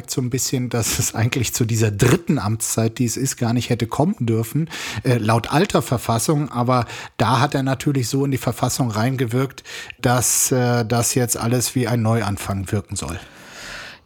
verschweigt 0.09 0.11
so 0.11 0.21
ein 0.21 0.29
bisschen, 0.29 0.69
dass 0.69 0.99
es 0.99 1.15
eigentlich 1.15 1.53
zu 1.53 1.65
dieser 1.65 1.91
dritten 1.91 2.39
Amtszeit, 2.39 2.97
die 2.97 3.05
es 3.05 3.17
ist, 3.17 3.37
gar 3.37 3.53
nicht 3.53 3.69
hätte 3.69 3.87
kommen 3.87 4.15
dürfen, 4.19 4.69
äh, 5.03 5.17
laut 5.17 5.51
alter 5.51 5.81
Verfassung. 5.81 6.49
Aber 6.49 6.85
da 7.17 7.39
hat 7.39 7.55
er 7.55 7.63
natürlich 7.63 8.07
so 8.07 8.25
in 8.25 8.31
die 8.31 8.37
Verfassung 8.37 8.91
reingewirkt, 8.91 9.63
dass 10.01 10.51
äh, 10.51 10.85
das 10.85 11.15
jetzt 11.15 11.37
alles 11.37 11.75
wie 11.75 11.87
ein 11.87 12.01
Neuanfang 12.01 12.71
wirken 12.71 12.95
soll. 12.95 13.19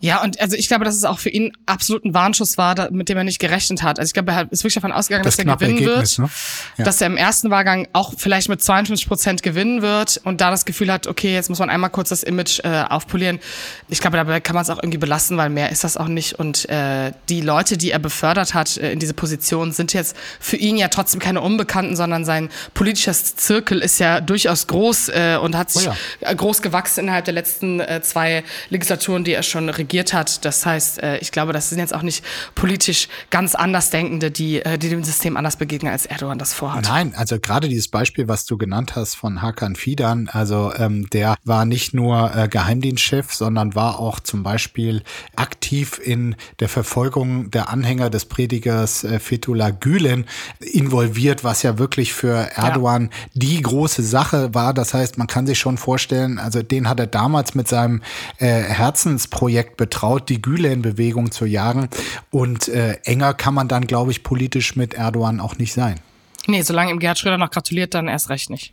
Ja, 0.03 0.21
und 0.21 0.41
also 0.41 0.57
ich 0.57 0.67
glaube, 0.67 0.83
dass 0.83 0.95
es 0.95 1.05
auch 1.05 1.17
für 1.17 1.29
ihn 1.29 1.53
absolut 1.65 2.03
ein 2.03 2.13
Warnschuss 2.13 2.57
war, 2.57 2.75
da, 2.75 2.89
mit 2.91 3.07
dem 3.07 3.17
er 3.17 3.23
nicht 3.23 3.39
gerechnet 3.39 3.83
hat. 3.83 3.99
Also 3.99 4.09
ich 4.09 4.13
glaube, 4.13 4.33
er 4.33 4.51
ist 4.51 4.61
wirklich 4.61 4.73
davon 4.73 4.91
ausgegangen, 4.91 5.23
das 5.23 5.37
dass 5.37 5.45
er 5.45 5.55
gewinnen 5.55 5.77
Ergebnis, 5.77 6.19
wird, 6.19 6.27
ne? 6.27 6.33
ja. 6.79 6.83
dass 6.83 6.99
er 6.99 7.07
im 7.07 7.15
ersten 7.15 7.49
Wahlgang 7.49 7.87
auch 7.93 8.13
vielleicht 8.17 8.49
mit 8.49 8.61
52 8.61 9.07
Prozent 9.07 9.43
gewinnen 9.43 9.81
wird 9.81 10.19
und 10.25 10.41
da 10.41 10.51
das 10.51 10.65
Gefühl 10.65 10.91
hat, 10.91 11.07
okay, 11.07 11.33
jetzt 11.33 11.47
muss 11.47 11.59
man 11.59 11.69
einmal 11.69 11.89
kurz 11.89 12.09
das 12.09 12.21
Image 12.21 12.59
äh, 12.65 12.83
aufpolieren. 12.83 13.39
Ich 13.87 14.01
glaube, 14.01 14.17
dabei 14.17 14.41
kann 14.41 14.55
man 14.55 14.63
es 14.63 14.69
auch 14.69 14.83
irgendwie 14.83 14.97
belassen, 14.97 15.37
weil 15.37 15.49
mehr 15.49 15.71
ist 15.71 15.85
das 15.85 15.95
auch 15.95 16.09
nicht. 16.09 16.33
Und 16.33 16.67
äh, 16.67 17.13
die 17.29 17.39
Leute, 17.39 17.77
die 17.77 17.91
er 17.91 17.99
befördert 17.99 18.53
hat 18.53 18.75
äh, 18.75 18.91
in 18.91 18.99
diese 18.99 19.13
Position, 19.13 19.71
sind 19.71 19.93
jetzt 19.93 20.17
für 20.41 20.57
ihn 20.57 20.75
ja 20.75 20.89
trotzdem 20.89 21.21
keine 21.21 21.39
Unbekannten, 21.39 21.95
sondern 21.95 22.25
sein 22.25 22.49
politischer 22.73 23.13
Zirkel 23.13 23.79
ist 23.79 23.99
ja 23.99 24.19
durchaus 24.19 24.67
groß 24.67 25.09
äh, 25.09 25.37
und 25.41 25.55
hat 25.55 25.71
sich 25.71 25.87
oh 25.87 25.93
ja. 26.19 26.33
groß 26.33 26.61
gewachsen 26.61 27.05
innerhalb 27.05 27.23
der 27.23 27.33
letzten 27.33 27.79
äh, 27.79 28.01
zwei 28.01 28.43
Legislaturen, 28.69 29.23
die 29.23 29.31
er 29.31 29.43
schon 29.43 29.69
regiert 29.69 29.92
regiert 29.93 30.13
hat. 30.13 30.43
Das 30.43 30.65
heißt, 30.65 31.03
äh, 31.03 31.17
ich 31.19 31.31
glaube, 31.31 31.53
das 31.53 31.69
sind 31.69 31.77
jetzt 31.77 31.93
auch 31.93 32.01
nicht 32.01 32.25
politisch 32.55 33.09
ganz 33.29 33.53
Andersdenkende, 33.53 34.31
die, 34.31 34.59
äh, 34.59 34.79
die 34.79 34.89
dem 34.89 35.03
System 35.03 35.37
anders 35.37 35.55
begegnen, 35.57 35.91
als 35.91 36.07
Erdogan 36.07 36.39
das 36.39 36.51
vorhat. 36.51 36.85
Nein, 36.85 37.13
also 37.15 37.39
gerade 37.39 37.69
dieses 37.69 37.87
Beispiel, 37.87 38.27
was 38.27 38.45
du 38.45 38.57
genannt 38.57 38.95
hast 38.95 39.13
von 39.13 39.43
Hakan 39.43 39.75
Fidan, 39.75 40.29
also 40.31 40.73
ähm, 40.75 41.07
der 41.11 41.35
war 41.43 41.65
nicht 41.65 41.93
nur 41.93 42.35
äh, 42.35 42.47
Geheimdienstchef, 42.47 43.33
sondern 43.33 43.75
war 43.75 43.99
auch 43.99 44.19
zum 44.19 44.41
Beispiel 44.41 45.03
aktiv 45.35 45.99
in 46.03 46.35
der 46.59 46.69
Verfolgung 46.69 47.51
der 47.51 47.69
Anhänger 47.69 48.09
des 48.09 48.25
Predigers 48.25 49.03
äh, 49.03 49.19
Fethullah 49.19 49.69
Gülen 49.69 50.25
involviert, 50.59 51.43
was 51.43 51.61
ja 51.61 51.77
wirklich 51.77 52.13
für 52.13 52.49
Erdogan 52.55 53.03
ja. 53.11 53.29
die 53.35 53.61
große 53.61 54.01
Sache 54.01 54.55
war. 54.55 54.73
Das 54.73 54.95
heißt, 54.95 55.19
man 55.19 55.27
kann 55.27 55.45
sich 55.45 55.59
schon 55.59 55.77
vorstellen, 55.77 56.39
also 56.39 56.63
den 56.63 56.89
hat 56.89 56.99
er 56.99 57.07
damals 57.07 57.53
mit 57.53 57.67
seinem 57.67 58.01
äh, 58.39 58.47
Herzensprojekt 58.47 59.77
betraut, 59.83 60.29
die 60.29 60.41
Gülen-Bewegung 60.41 61.33
zu 61.33 61.45
jagen. 61.45 61.89
Und 62.31 62.69
äh, 62.69 62.93
enger 63.03 63.33
kann 63.33 63.53
man 63.53 63.67
dann, 63.67 63.85
glaube 63.85 64.11
ich, 64.11 64.23
politisch 64.23 64.77
mit 64.77 64.93
Erdogan 64.93 65.41
auch 65.41 65.57
nicht 65.57 65.73
sein. 65.73 65.99
Nee, 66.47 66.61
solange 66.61 66.91
ihm 66.91 66.99
Gerhard 66.99 67.19
Schröder 67.19 67.37
noch 67.37 67.51
gratuliert, 67.51 67.93
dann 67.93 68.07
erst 68.07 68.29
recht 68.29 68.49
nicht. 68.49 68.71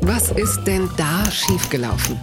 Was 0.00 0.30
ist 0.30 0.64
denn 0.64 0.88
da 0.96 1.30
schiefgelaufen? 1.30 2.18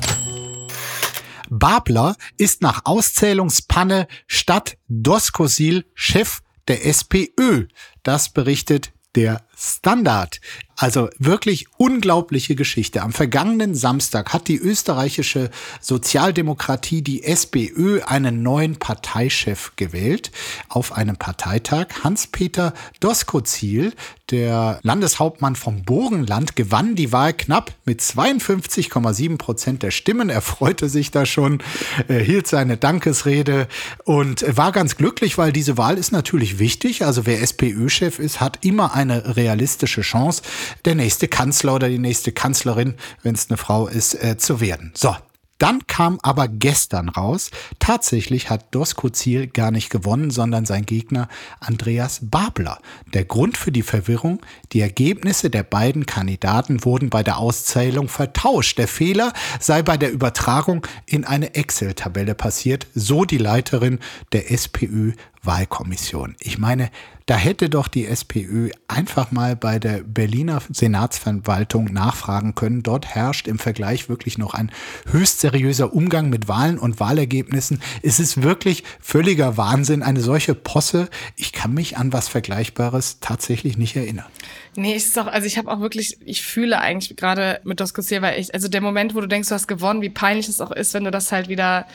Babler 1.52 2.16
ist 2.38 2.64
nach 2.64 2.82
Auszählungspanne 2.86 4.08
statt 4.26 4.78
Doskosil 4.88 5.86
Chef 5.94 6.40
der 6.68 6.88
SPÖ. 6.88 7.68
Das 8.02 8.30
berichtet 8.30 8.94
der 9.14 9.44
Standard. 9.56 10.42
Also 10.78 11.10
wirklich 11.18 11.68
unglaubliche 11.78 12.56
Geschichte. 12.56 13.02
Am 13.02 13.14
vergangenen 13.14 13.76
Samstag 13.76 14.34
hat 14.34 14.48
die 14.48 14.58
österreichische 14.58 15.50
Sozialdemokratie, 15.80 17.02
die 17.02 17.24
SPÖ, 17.24 18.02
einen 18.04 18.44
neuen 18.44 18.76
Parteichef 18.76 19.74
gewählt. 19.78 20.32
Auf 20.68 20.92
einem 20.92 21.16
Parteitag 21.16 21.88
Hans-Peter 22.04 22.74
Doskozil, 23.00 23.94
der 24.32 24.80
Landeshauptmann 24.82 25.56
vom 25.56 25.84
Burgenland, 25.84 26.56
gewann 26.56 26.96
die 26.96 27.12
Wahl 27.12 27.34
knapp 27.34 27.74
mit 27.86 28.02
52,7 28.02 29.38
Prozent 29.38 29.84
der 29.84 29.92
Stimmen. 29.92 30.30
Er 30.30 30.42
freute 30.42 30.90
sich 30.90 31.12
da 31.12 31.26
schon, 31.26 31.60
hielt 32.08 32.48
seine 32.48 32.76
Dankesrede 32.76 33.68
und 34.04 34.44
war 34.58 34.72
ganz 34.72 34.98
glücklich, 34.98 35.38
weil 35.38 35.54
diese 35.54 35.78
Wahl 35.78 35.98
ist 35.98 36.12
natürlich 36.12 36.60
wichtig. 36.60 37.06
Also 37.06 37.26
wer 37.26 37.42
SPÖ-Chef 37.42 38.20
ist, 38.20 38.42
hat 38.42 38.66
immer 38.66 38.94
eine 38.96 39.38
realistische 39.38 40.02
Chance, 40.02 40.42
der 40.86 40.96
nächste 40.96 41.28
Kanzler 41.28 41.76
oder 41.76 41.90
die 41.90 42.00
nächste 42.00 42.32
Kanzlerin, 42.32 42.96
wenn 43.24 43.36
es 43.36 43.50
eine 43.50 43.58
Frau 43.58 43.88
ist, 43.88 44.14
äh, 44.16 44.38
zu 44.38 44.60
werden. 44.62 44.92
So, 44.96 45.16
Dann 45.58 45.88
kam 45.88 46.20
aber 46.22 46.50
gestern 46.50 47.08
raus, 47.08 47.50
tatsächlich 47.80 48.50
hat 48.50 48.76
Doskozil 48.76 49.48
gar 49.48 49.72
nicht 49.72 49.90
gewonnen, 49.90 50.30
sondern 50.30 50.66
sein 50.66 50.86
Gegner 50.86 51.30
Andreas 51.62 52.20
Babler. 52.24 52.80
Der 53.14 53.24
Grund 53.24 53.56
für 53.56 53.72
die 53.72 53.82
Verwirrung, 53.82 54.42
die 54.74 54.82
Ergebnisse 54.82 55.50
der 55.50 55.64
beiden 55.64 56.06
Kandidaten 56.06 56.84
wurden 56.84 57.10
bei 57.10 57.24
der 57.24 57.38
Auszählung 57.38 58.10
vertauscht. 58.10 58.78
Der 58.78 58.90
Fehler 58.90 59.32
sei 59.62 59.82
bei 59.82 59.96
der 59.96 60.12
Übertragung 60.12 60.86
in 61.06 61.24
eine 61.24 61.56
Excel-Tabelle 61.56 62.36
passiert, 62.36 62.88
so 62.94 63.24
die 63.24 63.38
Leiterin 63.38 64.00
der 64.34 64.52
SPÖ 64.52 65.14
Wahlkommission. 65.46 66.36
Ich 66.40 66.58
meine, 66.58 66.90
da 67.26 67.38
hätte 67.38 67.70
doch 67.70 67.88
die 67.88 68.06
SPÖ 68.06 68.70
einfach 68.88 69.32
mal 69.32 69.56
bei 69.56 69.80
der 69.80 70.04
Berliner 70.04 70.62
Senatsverwaltung 70.70 71.86
nachfragen 71.86 72.54
können. 72.54 72.84
Dort 72.84 73.08
herrscht 73.08 73.48
im 73.48 73.58
Vergleich 73.58 74.10
wirklich 74.10 74.38
noch 74.38 74.54
ein 74.54 74.72
höchst 75.10 75.40
seriöser 75.40 75.94
Umgang 75.94 76.30
mit 76.30 76.48
Wahlen 76.48 76.78
und 76.78 77.00
Wahlergebnissen. 77.00 77.82
Es 78.04 78.20
ist 78.20 78.44
wirklich 78.44 78.84
völliger 79.00 79.58
Wahnsinn, 79.58 80.04
eine 80.04 80.22
solche 80.22 80.54
Posse. 80.54 81.10
Ich 81.36 81.52
kann 81.52 81.74
mich 81.74 81.98
an 81.98 82.14
was 82.14 82.28
Vergleichbares 82.28 83.20
tatsächlich 83.22 83.76
nicht 83.76 83.96
erinnern. 83.96 84.28
Nee, 84.76 84.94
es 84.94 85.08
ist 85.08 85.18
auch, 85.18 85.28
also 85.28 85.48
ich 85.48 85.58
habe 85.58 85.72
auch 85.72 85.80
wirklich, 85.80 86.20
ich 86.26 86.44
fühle 86.44 86.80
eigentlich 86.80 87.16
gerade 87.16 87.60
mit 87.64 87.80
Doskosier, 87.80 88.22
weil 88.22 88.40
ich, 88.40 88.54
also 88.54 88.68
der 88.68 88.82
Moment, 88.82 89.16
wo 89.16 89.22
du 89.22 89.28
denkst, 89.28 89.50
du 89.50 89.56
hast 89.56 89.68
gewonnen, 89.68 90.02
wie 90.02 90.10
peinlich 90.10 90.48
es 90.48 90.62
auch 90.62 90.72
ist, 90.72 90.94
wenn 90.94 91.06
du 91.06 91.12
das 91.12 91.32
halt 91.32 91.48
wieder, 91.48 91.88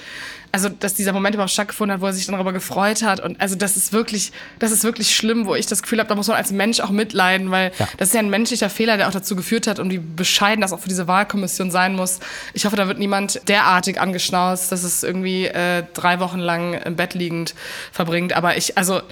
also 0.53 0.69
dass 0.69 0.95
dieser 0.95 1.13
Moment 1.13 1.35
überhaupt 1.35 1.53
stattgefunden 1.53 1.95
hat, 1.95 2.01
wo 2.01 2.07
er 2.07 2.13
sich 2.13 2.27
dann 2.27 2.35
darüber 2.35 2.53
gefreut 2.53 3.03
hat 3.03 3.21
und 3.21 3.41
also 3.41 3.55
das 3.55 3.77
ist 3.77 3.93
wirklich, 3.93 4.33
das 4.59 4.73
ist 4.73 4.85
wirklich 4.85 5.15
schlimm, 5.15 5.47
wo 5.47 5.55
ich 5.55 5.67
das 5.67 5.83
Gefühl 5.83 5.99
habe, 6.01 6.09
da 6.09 6.15
muss 6.15 6.29
man 6.29 6.37
als 6.37 6.51
Mensch 6.51 6.81
auch 6.81 6.91
mitleiden, 6.91 7.51
weil 7.51 7.73
ja. 7.79 7.89
das 7.99 8.09
ist 8.09 8.15
ja 8.15 8.21
ein 8.21 8.31
menschlicher 8.31 8.71
Fehler, 8.71 8.97
der 8.97 9.09
auch 9.09 9.13
dazu 9.13 9.37
geführt 9.37 9.67
hat 9.67 9.79
und 9.79 9.91
wie 9.91 9.99
bescheiden 9.99 10.61
das 10.61 10.73
auch 10.73 10.81
für 10.81 10.89
diese 10.89 11.07
Wahlkommission 11.07 11.71
sein 11.71 11.95
muss. 11.95 12.21
Ich 12.53 12.65
hoffe, 12.65 12.77
da 12.77 12.89
wird 12.89 12.99
niemand 12.99 13.49
derartig 13.49 14.01
angeschnauzt, 14.01 14.73
dass 14.73 14.83
es 14.83 15.03
irgendwie 15.03 15.47
äh, 15.47 15.85
drei 15.95 16.21
Wochen 16.21 16.39
lang 16.39 16.75
im 16.75 16.97
Bett 16.97 17.15
liegend 17.15 17.55
verbringt. 17.93 18.33
Aber 18.33 18.57
ich, 18.57 18.77
also 18.77 19.03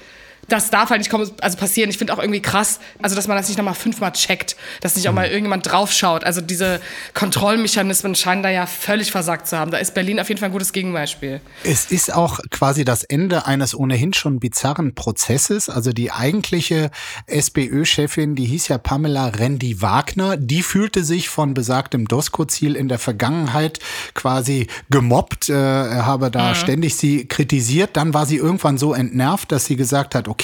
das 0.48 0.70
darf 0.70 0.90
halt 0.90 1.00
nicht 1.00 1.11
kommen, 1.11 1.30
also 1.40 1.58
passieren. 1.58 1.90
Ich 1.90 1.98
finde 1.98 2.14
auch 2.14 2.18
irgendwie 2.18 2.40
krass, 2.40 2.80
also 3.02 3.14
dass 3.14 3.28
man 3.28 3.37
das 3.37 3.48
nicht 3.48 3.58
nochmal 3.58 3.74
fünfmal 3.74 4.12
checkt, 4.12 4.56
dass 4.80 4.96
nicht 4.96 5.08
auch 5.08 5.12
mal 5.12 5.26
mhm. 5.26 5.32
irgendjemand 5.32 5.70
draufschaut. 5.70 6.24
Also 6.24 6.40
diese 6.40 6.80
Kontrollmechanismen 7.12 8.14
scheinen 8.14 8.42
da 8.42 8.48
ja 8.48 8.66
völlig 8.66 9.11
versagt 9.11 9.46
zu 9.46 9.58
haben. 9.58 9.70
Da 9.70 9.78
ist 9.78 9.94
Berlin 9.94 10.18
auf 10.18 10.28
jeden 10.28 10.38
Fall 10.38 10.48
ein 10.48 10.52
gutes 10.52 10.72
Gegenbeispiel. 10.72 11.40
Es 11.64 11.90
ist 11.90 12.14
auch 12.14 12.40
quasi 12.50 12.84
das 12.84 13.04
Ende 13.04 13.46
eines 13.46 13.74
ohnehin 13.74 14.14
schon 14.14 14.40
bizarren 14.40 14.94
Prozesses. 14.94 15.68
Also 15.68 15.92
die 15.92 16.11
eigentliche 16.11 16.90
SPÖ-Chefin, 17.26 18.34
die 18.34 18.46
hieß 18.46 18.68
ja 18.68 18.78
Pamela 18.78 19.26
Rendi-Wagner, 19.26 20.38
die 20.38 20.62
fühlte 20.62 21.04
sich 21.04 21.28
von 21.28 21.52
besagtem 21.52 22.08
Dosko-Ziel 22.08 22.74
in 22.74 22.88
der 22.88 22.98
Vergangenheit 22.98 23.80
quasi 24.14 24.66
gemobbt. 24.88 25.50
Äh, 25.50 25.52
er 25.52 26.06
habe 26.06 26.30
da 26.30 26.50
mhm. 26.50 26.54
ständig 26.54 26.96
sie 26.96 27.26
kritisiert. 27.26 27.96
Dann 27.98 28.14
war 28.14 28.24
sie 28.24 28.37
irgendwann 28.37 28.78
so 28.78 28.94
entnervt, 28.94 29.52
dass 29.52 29.66
sie 29.66 29.76
gesagt 29.76 30.14
hat, 30.14 30.26
okay, 30.26 30.38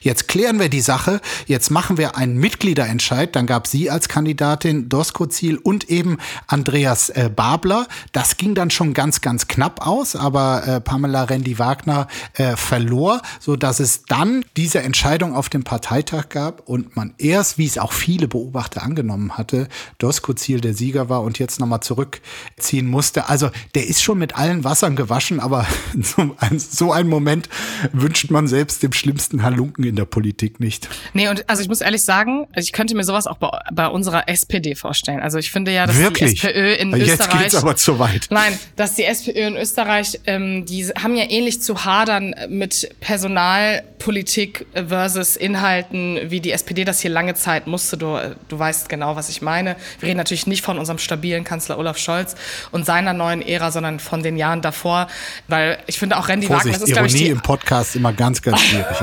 jetzt 0.00 0.28
klären 0.28 0.58
wir 0.60 0.68
die 0.68 0.80
Sache, 0.80 1.20
jetzt 1.46 1.70
machen 1.70 1.98
wir 1.98 2.16
einen 2.16 2.36
Mitgliederentscheid. 2.36 3.34
Dann 3.34 3.46
gab 3.46 3.66
sie 3.66 3.90
als 3.90 4.08
Kandidatin 4.08 4.88
Dosko 4.88 5.26
Ziel 5.26 5.56
und 5.56 5.88
eben 5.90 6.18
Andreas 6.46 7.08
äh, 7.10 7.30
Babler. 7.34 7.86
Das 8.12 8.36
ging 8.36 8.54
dann 8.54 8.70
schon 8.70 8.94
ganz, 8.94 9.20
ganz 9.20 9.48
knapp 9.48 9.86
aus, 9.86 10.16
aber 10.16 10.66
äh, 10.66 10.80
Pamela 10.80 11.24
Rendi-Wagner 11.24 12.08
äh, 12.34 12.56
verlor, 12.56 13.22
so 13.40 13.56
dass 13.56 13.80
es 13.80 14.04
dann 14.04 14.44
diese 14.56 14.80
Entscheidung 14.82 15.34
auf 15.34 15.48
dem 15.48 15.64
Parteitag 15.64 16.28
gab 16.28 16.68
und 16.68 16.96
man 16.96 17.14
erst, 17.18 17.58
wie 17.58 17.66
es 17.66 17.78
auch 17.78 17.92
viele 17.92 18.28
Beobachter 18.28 18.82
angenommen 18.82 19.36
hatte, 19.36 19.68
Dosko 19.98 20.32
Ziel 20.34 20.60
der 20.60 20.74
Sieger 20.74 21.08
war 21.08 21.22
und 21.22 21.38
jetzt 21.38 21.60
nochmal 21.60 21.80
zurückziehen 21.80 22.86
musste. 22.86 23.28
Also 23.28 23.50
der 23.74 23.86
ist 23.86 24.02
schon 24.02 24.18
mit 24.18 24.36
allen 24.36 24.64
Wassern 24.64 24.96
gewaschen, 24.96 25.40
aber 25.40 25.66
so 26.02 26.34
ein, 26.38 26.58
so 26.58 26.92
ein 26.92 27.08
Moment 27.08 27.48
wünscht 27.92 28.30
man 28.30 28.46
selbst 28.46 28.82
dem 28.82 28.92
schlimmsten 28.92 29.37
größten 29.38 29.42
Halunken 29.42 29.84
in 29.84 29.96
der 29.96 30.04
Politik 30.04 30.60
nicht. 30.60 30.88
Nee, 31.14 31.28
und 31.28 31.48
also 31.48 31.62
ich 31.62 31.68
muss 31.68 31.80
ehrlich 31.80 32.04
sagen, 32.04 32.46
also 32.52 32.66
ich 32.66 32.72
könnte 32.72 32.94
mir 32.94 33.04
sowas 33.04 33.26
auch 33.26 33.38
bei, 33.38 33.50
bei 33.72 33.88
unserer 33.88 34.28
SPD 34.28 34.74
vorstellen. 34.74 35.20
Also 35.20 35.38
ich 35.38 35.50
finde 35.50 35.72
ja, 35.72 35.86
dass 35.86 35.96
Wirklich? 35.98 36.40
die 36.40 36.46
SPÖ 36.46 36.72
in 36.74 36.90
Jetzt 36.90 37.12
Österreich. 37.12 37.34
Jetzt 37.34 37.42
geht's 37.42 37.54
aber 37.54 37.76
zu 37.76 37.98
weit. 37.98 38.26
Nein, 38.30 38.58
dass 38.76 38.94
die 38.94 39.04
SPÖ 39.04 39.46
in 39.46 39.56
Österreich, 39.56 40.20
ähm, 40.26 40.64
die 40.66 40.86
haben 40.86 41.16
ja 41.16 41.24
ähnlich 41.28 41.62
zu 41.62 41.84
hadern 41.84 42.34
mit 42.48 42.90
Personalpolitik 43.00 44.66
versus 44.72 45.36
Inhalten, 45.36 46.18
wie 46.30 46.40
die 46.40 46.52
SPD 46.52 46.84
das 46.84 47.00
hier 47.00 47.10
lange 47.10 47.34
Zeit 47.34 47.66
musste. 47.66 47.96
Du, 47.96 48.18
du 48.48 48.58
weißt 48.58 48.88
genau, 48.88 49.16
was 49.16 49.28
ich 49.28 49.42
meine. 49.42 49.76
Wir 50.00 50.08
reden 50.08 50.18
natürlich 50.18 50.46
nicht 50.46 50.62
von 50.64 50.78
unserem 50.78 50.98
stabilen 50.98 51.44
Kanzler 51.44 51.78
Olaf 51.78 51.98
Scholz 51.98 52.34
und 52.72 52.86
seiner 52.86 53.12
neuen 53.12 53.42
Ära, 53.42 53.70
sondern 53.70 54.00
von 54.00 54.22
den 54.22 54.36
Jahren 54.36 54.62
davor. 54.62 55.08
Weil 55.46 55.78
ich 55.86 55.98
finde 55.98 56.16
auch 56.16 56.28
Randy 56.28 56.46
Vorsicht, 56.46 56.74
Wagner, 56.74 56.78
das 56.78 56.88
ist, 56.88 56.96
Ironie 56.96 57.14
ich, 57.14 57.22
die, 57.22 57.28
im 57.28 57.40
Podcast 57.40 57.96
immer 57.96 58.12
ganz, 58.12 58.42
ganz 58.42 58.60
schwierig, 58.60 59.00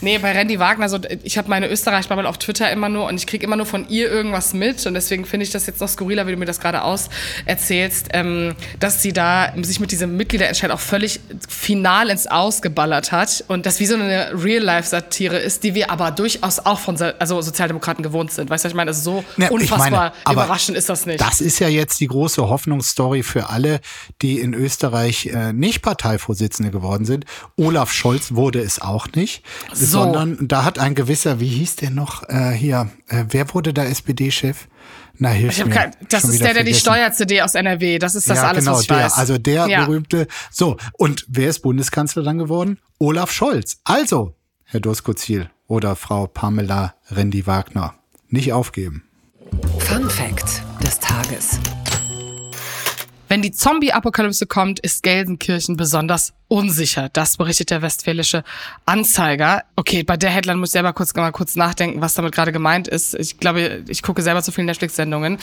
Nee, 0.00 0.18
bei 0.18 0.32
Randy 0.32 0.58
Wagner, 0.58 0.88
so, 0.88 0.98
ich 1.22 1.38
habe 1.38 1.48
meine 1.48 1.68
Österreich-Bubble 1.68 2.28
auf 2.28 2.38
Twitter 2.38 2.70
immer 2.70 2.88
nur 2.88 3.06
und 3.06 3.16
ich 3.16 3.26
kriege 3.26 3.44
immer 3.44 3.56
nur 3.56 3.66
von 3.66 3.88
ihr 3.88 4.10
irgendwas 4.10 4.54
mit 4.54 4.84
und 4.86 4.94
deswegen 4.94 5.24
finde 5.24 5.44
ich 5.44 5.50
das 5.50 5.66
jetzt 5.66 5.80
noch 5.80 5.88
skurriler, 5.88 6.26
wie 6.26 6.32
du 6.32 6.36
mir 6.36 6.46
das 6.46 6.60
gerade 6.60 6.82
auserzählst, 6.82 8.08
ähm, 8.12 8.54
dass 8.80 9.02
sie 9.02 9.12
da 9.12 9.52
sich 9.62 9.80
mit 9.80 9.92
diesem 9.92 10.16
Mitgliederentscheid 10.16 10.70
auch 10.70 10.80
völlig 10.80 11.20
final 11.48 12.10
ins 12.10 12.26
Ausgeballert 12.26 13.12
hat 13.12 13.44
und 13.48 13.66
das 13.66 13.80
wie 13.80 13.86
so 13.86 13.94
eine 13.94 14.32
Real-Life-Satire 14.32 15.38
ist, 15.38 15.64
die 15.64 15.74
wir 15.74 15.90
aber 15.90 16.10
durchaus 16.10 16.58
auch 16.58 16.78
von 16.78 17.00
also 17.18 17.40
Sozialdemokraten 17.40 18.02
gewohnt 18.02 18.32
sind. 18.32 18.50
Weißt 18.50 18.64
du, 18.64 18.68
ich 18.68 18.74
meine, 18.74 18.90
also 18.90 19.02
so 19.02 19.24
ja, 19.36 19.50
unfassbar 19.50 20.12
meine, 20.24 20.32
überraschend 20.32 20.76
ist 20.76 20.88
das 20.88 21.06
nicht. 21.06 21.20
Das 21.20 21.40
ist 21.40 21.58
ja 21.58 21.68
jetzt 21.68 22.00
die 22.00 22.06
große 22.06 22.48
Hoffnungsstory 22.48 23.22
für 23.22 23.48
alle, 23.50 23.80
die 24.20 24.40
in 24.40 24.54
Österreich 24.54 25.26
äh, 25.26 25.52
nicht 25.52 25.82
Parteivorsitzende 25.82 26.70
geworden 26.70 27.04
sind. 27.04 27.24
Olaf 27.56 27.92
Scholz 27.92 28.34
wurde 28.34 28.60
es 28.60 28.80
auch 28.80 29.06
nicht 29.14 29.42
so. 29.72 29.86
sondern 29.86 30.48
da 30.48 30.64
hat 30.64 30.78
ein 30.78 30.94
gewisser, 30.94 31.40
wie 31.40 31.48
hieß 31.48 31.76
der 31.76 31.90
noch 31.90 32.28
äh, 32.28 32.52
hier, 32.52 32.90
äh, 33.08 33.24
wer 33.28 33.52
wurde 33.54 33.72
da 33.72 33.84
SPD-Chef? 33.84 34.68
Na, 35.18 35.28
hilf 35.28 35.58
ich 35.58 35.64
mir. 35.64 35.70
Kein, 35.72 35.90
das 36.08 36.24
ist 36.24 36.40
der, 36.40 36.54
der 36.54 36.64
die 36.64 36.74
Steuer-CD 36.74 37.42
aus 37.42 37.54
NRW. 37.54 37.98
Das 37.98 38.14
ist 38.14 38.28
das 38.28 38.38
ja, 38.38 38.48
alles, 38.48 38.64
genau, 38.64 38.76
was 38.76 38.82
ich 38.82 38.86
der, 38.88 38.96
weiß. 38.96 39.18
Also 39.18 39.38
der 39.38 39.66
ja. 39.68 39.84
berühmte. 39.84 40.26
So, 40.50 40.76
und 40.94 41.26
wer 41.28 41.48
ist 41.48 41.60
Bundeskanzler 41.60 42.22
dann 42.22 42.38
geworden? 42.38 42.78
Olaf 42.98 43.30
Scholz. 43.30 43.78
Also, 43.84 44.34
Herr 44.64 44.80
Doskozil 44.80 45.50
oder 45.66 45.96
Frau 45.96 46.26
Pamela 46.26 46.94
Rendi-Wagner, 47.10 47.94
nicht 48.28 48.52
aufgeben. 48.52 49.04
Fun 49.78 50.08
Fact 50.08 50.62
des 50.82 50.98
Tages. 50.98 51.60
Wenn 53.32 53.40
die 53.40 53.52
Zombie-Apokalypse 53.52 54.44
kommt, 54.44 54.78
ist 54.80 55.02
Gelsenkirchen 55.02 55.78
besonders 55.78 56.34
unsicher. 56.52 57.08
Das 57.14 57.38
berichtet 57.38 57.70
der 57.70 57.80
Westfälische 57.80 58.44
Anzeiger. 58.84 59.62
Okay, 59.74 60.02
bei 60.02 60.18
der 60.18 60.28
Headline 60.28 60.58
muss 60.58 60.68
ich 60.68 60.72
selber 60.72 60.92
kurz 60.92 61.14
mal 61.14 61.32
kurz 61.32 61.56
nachdenken, 61.56 62.02
was 62.02 62.12
damit 62.12 62.34
gerade 62.34 62.52
gemeint 62.52 62.88
ist. 62.88 63.14
Ich 63.14 63.38
glaube, 63.38 63.84
ich 63.88 64.02
gucke 64.02 64.20
selber 64.20 64.42
zu 64.42 64.52
vielen 64.52 64.66
Netflix-Sendungen. 64.66 65.38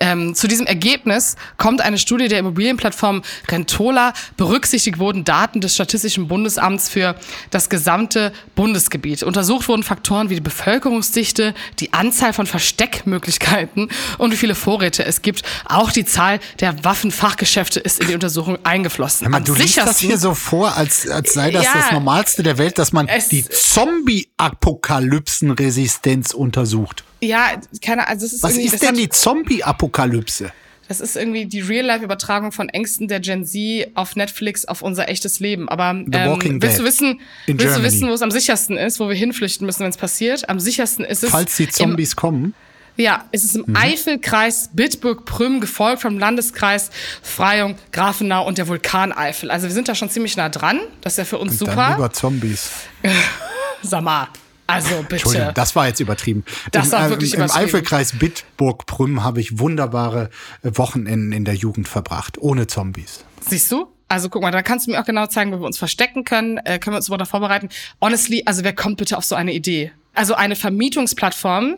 Ähm, 0.00 0.34
zu 0.34 0.48
diesem 0.48 0.64
Ergebnis 0.64 1.36
kommt 1.58 1.82
eine 1.82 1.98
Studie 1.98 2.28
der 2.28 2.38
Immobilienplattform 2.38 3.20
Rentola. 3.50 4.14
Berücksichtigt 4.38 4.98
wurden 4.98 5.24
Daten 5.24 5.60
des 5.60 5.74
Statistischen 5.74 6.28
Bundesamts 6.28 6.88
für 6.88 7.14
das 7.50 7.68
gesamte 7.68 8.32
Bundesgebiet. 8.54 9.22
Untersucht 9.22 9.68
wurden 9.68 9.82
Faktoren 9.82 10.30
wie 10.30 10.36
die 10.36 10.40
Bevölkerungsdichte, 10.40 11.52
die 11.78 11.92
Anzahl 11.92 12.32
von 12.32 12.46
Versteckmöglichkeiten 12.46 13.90
und 14.16 14.32
wie 14.32 14.36
viele 14.36 14.54
Vorräte 14.54 15.04
es 15.04 15.20
gibt. 15.20 15.42
Auch 15.66 15.90
die 15.90 16.06
Zahl 16.06 16.40
der 16.60 16.84
Waffenfachgeschäfte 17.34 17.80
ist 17.80 18.00
in 18.00 18.06
die 18.08 18.14
Untersuchung 18.14 18.58
eingeflossen. 18.64 19.30
Man, 19.30 19.44
du 19.44 19.54
liest 19.54 19.76
das 19.78 19.98
hier 19.98 20.18
so 20.18 20.34
vor 20.34 20.76
als, 20.76 21.08
als 21.08 21.32
sei 21.34 21.50
das 21.50 21.64
ja, 21.64 21.72
das 21.74 21.92
Normalste 21.92 22.42
der 22.42 22.58
Welt, 22.58 22.78
dass 22.78 22.92
man 22.92 23.08
die 23.30 23.44
Zombie-Apokalypsen-Resistenz 23.44 26.34
untersucht. 26.34 27.04
Ja, 27.20 27.52
keine 27.82 28.08
also 28.08 28.26
ist 28.26 28.42
Was 28.42 28.56
ist 28.56 28.82
denn 28.82 28.96
die 28.96 29.08
Zombie-Apokalypse? 29.08 30.52
Das 30.86 31.00
ist 31.00 31.16
irgendwie 31.16 31.46
die 31.46 31.60
Real-Life-Übertragung 31.60 32.52
von 32.52 32.68
Ängsten 32.68 33.08
der 33.08 33.20
Gen 33.20 33.46
Z 33.46 33.88
auf 33.94 34.16
Netflix 34.16 34.66
auf 34.66 34.82
unser 34.82 35.08
echtes 35.08 35.40
Leben. 35.40 35.70
Aber 35.70 35.88
ähm, 35.90 36.60
willst 36.60 36.78
du 36.78 36.84
wissen, 36.84 37.20
willst 37.46 37.78
du 37.78 37.82
wissen, 37.82 38.06
wo 38.08 38.12
es 38.12 38.20
am 38.20 38.30
sichersten 38.30 38.76
ist, 38.76 39.00
wo 39.00 39.08
wir 39.08 39.16
hinflüchten 39.16 39.64
müssen, 39.64 39.80
wenn 39.80 39.88
es 39.88 39.96
passiert? 39.96 40.46
Am 40.50 40.60
sichersten 40.60 41.06
ist 41.06 41.24
es. 41.24 41.30
Falls 41.30 41.56
die 41.56 41.70
Zombies 41.70 42.16
kommen. 42.16 42.52
Ja, 42.96 43.24
es 43.32 43.44
ist 43.44 43.56
im 43.56 43.64
mhm. 43.66 43.76
Eifelkreis 43.76 44.70
Bitburg-Prüm, 44.72 45.60
gefolgt 45.60 46.02
vom 46.02 46.18
Landeskreis 46.18 46.90
Freyung, 47.22 47.76
Grafenau 47.92 48.46
und 48.46 48.58
der 48.58 48.68
Vulkan 48.68 49.12
Eifel. 49.12 49.50
Also 49.50 49.66
wir 49.66 49.74
sind 49.74 49.88
da 49.88 49.94
schon 49.94 50.10
ziemlich 50.10 50.36
nah 50.36 50.48
dran. 50.48 50.80
Das 51.00 51.14
ist 51.14 51.18
ja 51.18 51.24
für 51.24 51.38
uns 51.38 51.52
und 51.52 51.58
super. 51.58 51.74
Dann 51.74 51.96
über 51.96 52.12
Zombies. 52.12 52.70
Sag 53.82 54.02
mal. 54.02 54.28
Also 54.66 54.96
bitte. 55.02 55.16
Entschuldigung, 55.16 55.54
das 55.54 55.76
war 55.76 55.88
jetzt 55.88 56.00
übertrieben. 56.00 56.44
Das 56.72 56.90
war 56.92 57.10
wirklich 57.10 57.34
Im, 57.34 57.42
im 57.42 57.50
Eifelkreis 57.50 58.12
Bitburg-Prüm 58.18 59.22
habe 59.22 59.40
ich 59.40 59.58
wunderbare 59.58 60.30
Wochenenden 60.62 61.32
in 61.32 61.44
der 61.44 61.54
Jugend 61.54 61.88
verbracht, 61.88 62.38
ohne 62.38 62.66
Zombies. 62.66 63.24
Siehst 63.46 63.70
du? 63.72 63.88
Also 64.08 64.28
guck 64.28 64.42
mal, 64.42 64.50
da 64.50 64.62
kannst 64.62 64.86
du 64.86 64.92
mir 64.92 65.00
auch 65.00 65.04
genau 65.04 65.26
zeigen, 65.26 65.52
wo 65.52 65.60
wir 65.60 65.66
uns 65.66 65.78
verstecken 65.78 66.24
können. 66.24 66.58
Äh, 66.58 66.78
können 66.78 66.94
wir 66.94 66.98
uns 66.98 67.06
da 67.06 67.24
vorbereiten. 67.24 67.68
Honestly, 68.00 68.42
also 68.46 68.64
wer 68.64 68.74
kommt 68.74 68.98
bitte 68.98 69.18
auf 69.18 69.24
so 69.24 69.34
eine 69.34 69.52
Idee? 69.52 69.92
Also 70.14 70.34
eine 70.34 70.56
Vermietungsplattform, 70.56 71.76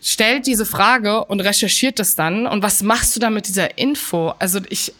stellt 0.00 0.46
diese 0.46 0.66
Frage 0.66 1.24
und 1.24 1.40
recherchiert 1.40 1.98
das 1.98 2.14
dann. 2.14 2.46
Und 2.46 2.62
was 2.62 2.82
machst 2.82 3.16
du 3.16 3.20
dann 3.20 3.34
mit 3.34 3.48
dieser 3.48 3.78
Info? 3.78 4.34
Also 4.38 4.60
ich 4.68 4.92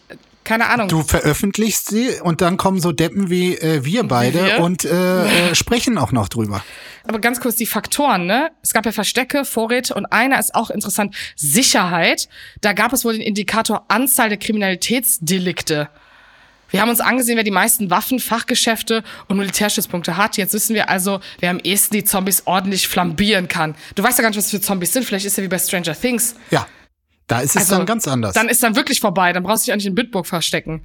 keine 0.47 0.69
Ahnung. 0.69 0.87
Du 0.87 1.03
veröffentlichst 1.03 1.89
sie 1.89 2.21
und 2.23 2.39
dann 2.39 2.55
kommen 2.55 2.79
so 2.79 2.93
Deppen 2.93 3.29
wie 3.29 3.55
äh, 3.55 3.83
wir 3.83 4.03
beide 4.03 4.45
wir? 4.45 4.59
und 4.61 4.85
äh, 4.85 5.49
äh, 5.51 5.55
sprechen 5.55 5.97
auch 5.97 6.13
noch 6.13 6.29
drüber. 6.29 6.63
Aber 7.03 7.19
ganz 7.19 7.41
kurz 7.41 7.57
die 7.57 7.65
Faktoren, 7.65 8.25
ne? 8.25 8.49
Es 8.61 8.71
gab 8.71 8.85
ja 8.85 8.93
Verstecke, 8.93 9.43
Vorräte 9.43 9.93
und 9.93 10.05
einer 10.05 10.39
ist 10.39 10.55
auch 10.55 10.69
interessant, 10.69 11.15
Sicherheit. 11.35 12.29
Da 12.61 12.71
gab 12.71 12.93
es 12.93 13.03
wohl 13.03 13.13
den 13.13 13.21
Indikator 13.21 13.85
Anzahl 13.89 14.29
der 14.29 14.37
Kriminalitätsdelikte. 14.37 15.89
Wir 16.69 16.81
haben 16.81 16.89
uns 16.89 16.99
angesehen, 16.99 17.37
wer 17.37 17.43
die 17.43 17.51
meisten 17.51 17.89
Waffen, 17.89 18.19
Fachgeschäfte 18.19 19.03
und 19.27 19.37
Militärstützpunkte 19.37 20.17
hat. 20.17 20.37
Jetzt 20.37 20.53
wissen 20.53 20.73
wir 20.75 20.89
also, 20.89 21.19
wer 21.39 21.51
am 21.51 21.59
ehesten 21.59 21.95
die 21.95 22.03
Zombies 22.03 22.43
ordentlich 22.45 22.87
flambieren 22.87 23.47
kann. 23.47 23.75
Du 23.95 24.03
weißt 24.03 24.17
ja 24.17 24.21
gar 24.23 24.29
nicht, 24.29 24.37
was 24.37 24.51
für 24.51 24.61
Zombies 24.61 24.93
sind. 24.93 25.05
Vielleicht 25.05 25.25
ist 25.25 25.37
ja 25.37 25.43
wie 25.43 25.47
bei 25.47 25.59
Stranger 25.59 25.99
Things. 25.99 26.35
Ja, 26.51 26.67
da 27.27 27.39
ist 27.39 27.51
es 27.51 27.63
Also, 27.63 27.77
dann 27.77 27.85
ganz 27.85 28.07
anders. 28.07 28.33
Dann 28.33 28.49
ist 28.49 28.61
dann 28.63 28.75
wirklich 28.75 28.99
vorbei. 28.99 29.33
Dann 29.33 29.43
brauchst 29.43 29.63
du 29.63 29.65
dich 29.67 29.73
auch 29.73 29.77
nicht 29.77 29.87
in 29.87 29.95
Bitburg 29.95 30.27
verstecken. 30.27 30.81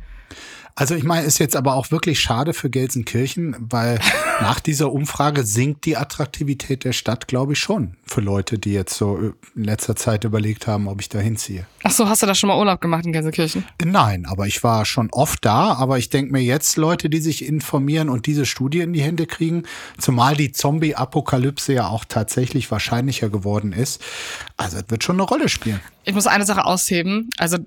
Also 0.75 0.95
ich 0.95 1.05
meine, 1.05 1.27
ist 1.27 1.39
jetzt 1.39 1.55
aber 1.55 1.75
auch 1.75 1.91
wirklich 1.91 2.21
schade 2.21 2.55
für 2.55 2.71
Gelsenkirchen, 2.71 3.57
weil 3.59 4.01
nach 4.41 4.61
dieser 4.61 4.93
Umfrage 4.93 5.45
sinkt 5.45 5.85
die 5.85 5.97
Attraktivität 5.97 6.85
der 6.85 6.93
Stadt, 6.93 7.29
glaube 7.29 7.53
ich, 7.53 7.59
schon 7.59 7.97
für 8.05 8.21
Leute, 8.21 8.59
die 8.59 8.73
jetzt 8.73 8.95
so 8.95 9.35
in 9.55 9.65
letzter 9.65 9.97
Zeit 9.97 10.25
überlegt 10.25 10.67
haben, 10.67 10.89
ob 10.89 11.01
ich 11.01 11.09
da 11.09 11.19
hinziehe. 11.19 11.67
Ach 11.83 11.91
so, 11.91 12.09
hast 12.09 12.23
du 12.23 12.27
da 12.27 12.35
schon 12.35 12.49
mal 12.49 12.59
Urlaub 12.59 12.81
gemacht 12.81 13.05
in 13.05 13.13
Gelsenkirchen? 13.13 13.65
Nein, 13.85 14.27
aber 14.27 14.47
ich 14.47 14.63
war 14.63 14.85
schon 14.85 15.11
oft 15.13 15.45
da, 15.45 15.75
aber 15.75 15.99
ich 15.99 16.11
denke 16.11 16.33
mir 16.33 16.43
jetzt 16.43 16.77
Leute, 16.77 17.11
die 17.11 17.21
sich 17.21 17.45
informieren 17.45 18.09
und 18.09 18.27
diese 18.27 18.47
Studie 18.47 18.81
in 18.81 18.93
die 18.93 19.03
Hände 19.03 19.27
kriegen, 19.27 19.65
zumal 19.99 20.37
die 20.37 20.53
Zombie-Apokalypse 20.53 21.75
ja 21.75 21.89
auch 21.89 22.05
tatsächlich 22.07 22.71
wahrscheinlicher 22.71 23.29
geworden 23.29 23.73
ist. 23.73 24.03
Also 24.57 24.79
es 24.79 24.85
wird 24.89 25.05
schon 25.05 25.17
eine 25.17 25.25
Rolle 25.25 25.49
spielen. 25.49 25.81
Ich 26.05 26.15
muss 26.15 26.27
eine 26.27 26.47
Sache 26.47 26.65
ausheben. 26.65 27.31
Also 27.39 27.59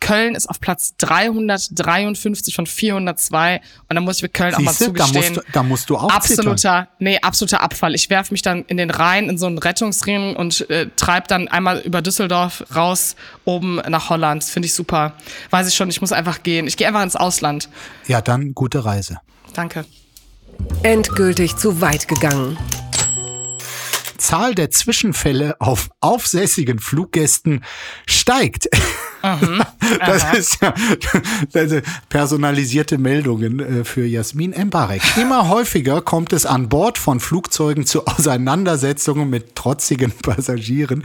Köln 0.00 0.34
ist 0.34 0.48
auf 0.48 0.60
Platz 0.60 0.94
353 0.98 2.54
von 2.54 2.66
402 2.66 3.60
und 3.88 3.94
da 3.96 4.00
muss 4.00 4.16
ich 4.16 4.22
mit 4.22 4.34
Köln 4.34 4.54
auch 4.54 4.58
mal 4.60 4.72
Siehste, 4.72 4.92
da 4.92 5.04
zugestehen. 5.06 5.34
musst, 5.34 5.46
du- 5.48 5.52
da 5.52 5.62
musst 5.62 5.90
du 5.90 5.96
auch 5.96 6.20
zittern. 6.22 6.46
absoluter, 6.48 6.88
nee, 6.98 7.18
absoluter 7.20 7.60
Abfall. 7.62 7.94
Ich 7.94 8.08
werf 8.10 8.30
mich 8.30 8.42
dann 8.42 8.64
in 8.66 8.76
den 8.76 8.90
Rhein 8.90 9.28
in 9.28 9.38
so 9.38 9.46
einen 9.46 9.58
Rettungsring 9.58 10.36
und 10.36 10.68
äh, 10.70 10.88
treib 10.96 11.28
dann 11.28 11.48
einmal 11.48 11.80
über 11.80 12.02
Düsseldorf 12.02 12.64
raus 12.74 13.16
oben 13.44 13.76
nach 13.88 14.10
Holland. 14.10 14.44
Finde 14.44 14.66
ich 14.66 14.74
super. 14.74 15.14
Weiß 15.50 15.68
ich 15.68 15.74
schon, 15.74 15.88
ich 15.90 16.00
muss 16.00 16.12
einfach 16.12 16.42
gehen. 16.42 16.66
Ich 16.66 16.76
gehe 16.76 16.86
einfach 16.86 17.02
ins 17.02 17.16
Ausland. 17.16 17.68
Ja, 18.06 18.20
dann 18.20 18.54
gute 18.54 18.84
Reise. 18.84 19.18
Danke. 19.54 19.84
Endgültig 20.82 21.56
zu 21.56 21.80
weit 21.80 22.08
gegangen. 22.08 22.56
Zahl 24.16 24.54
der 24.56 24.70
Zwischenfälle 24.70 25.54
auf 25.60 25.90
aufsässigen 26.00 26.80
Fluggästen 26.80 27.64
steigt. 28.06 28.68
Das 29.98 30.38
ist 30.38 30.62
ja 30.62 30.74
das 31.52 31.82
personalisierte 32.08 32.98
Meldungen 32.98 33.60
äh, 33.60 33.84
für 33.84 34.06
Jasmin 34.06 34.52
Embarek. 34.52 35.02
Immer 35.16 35.48
häufiger 35.48 36.00
kommt 36.00 36.32
es 36.32 36.46
an 36.46 36.68
Bord 36.68 36.98
von 36.98 37.20
Flugzeugen 37.20 37.86
zu 37.86 38.06
Auseinandersetzungen 38.06 39.28
mit 39.28 39.54
trotzigen 39.54 40.12
Passagieren. 40.22 41.04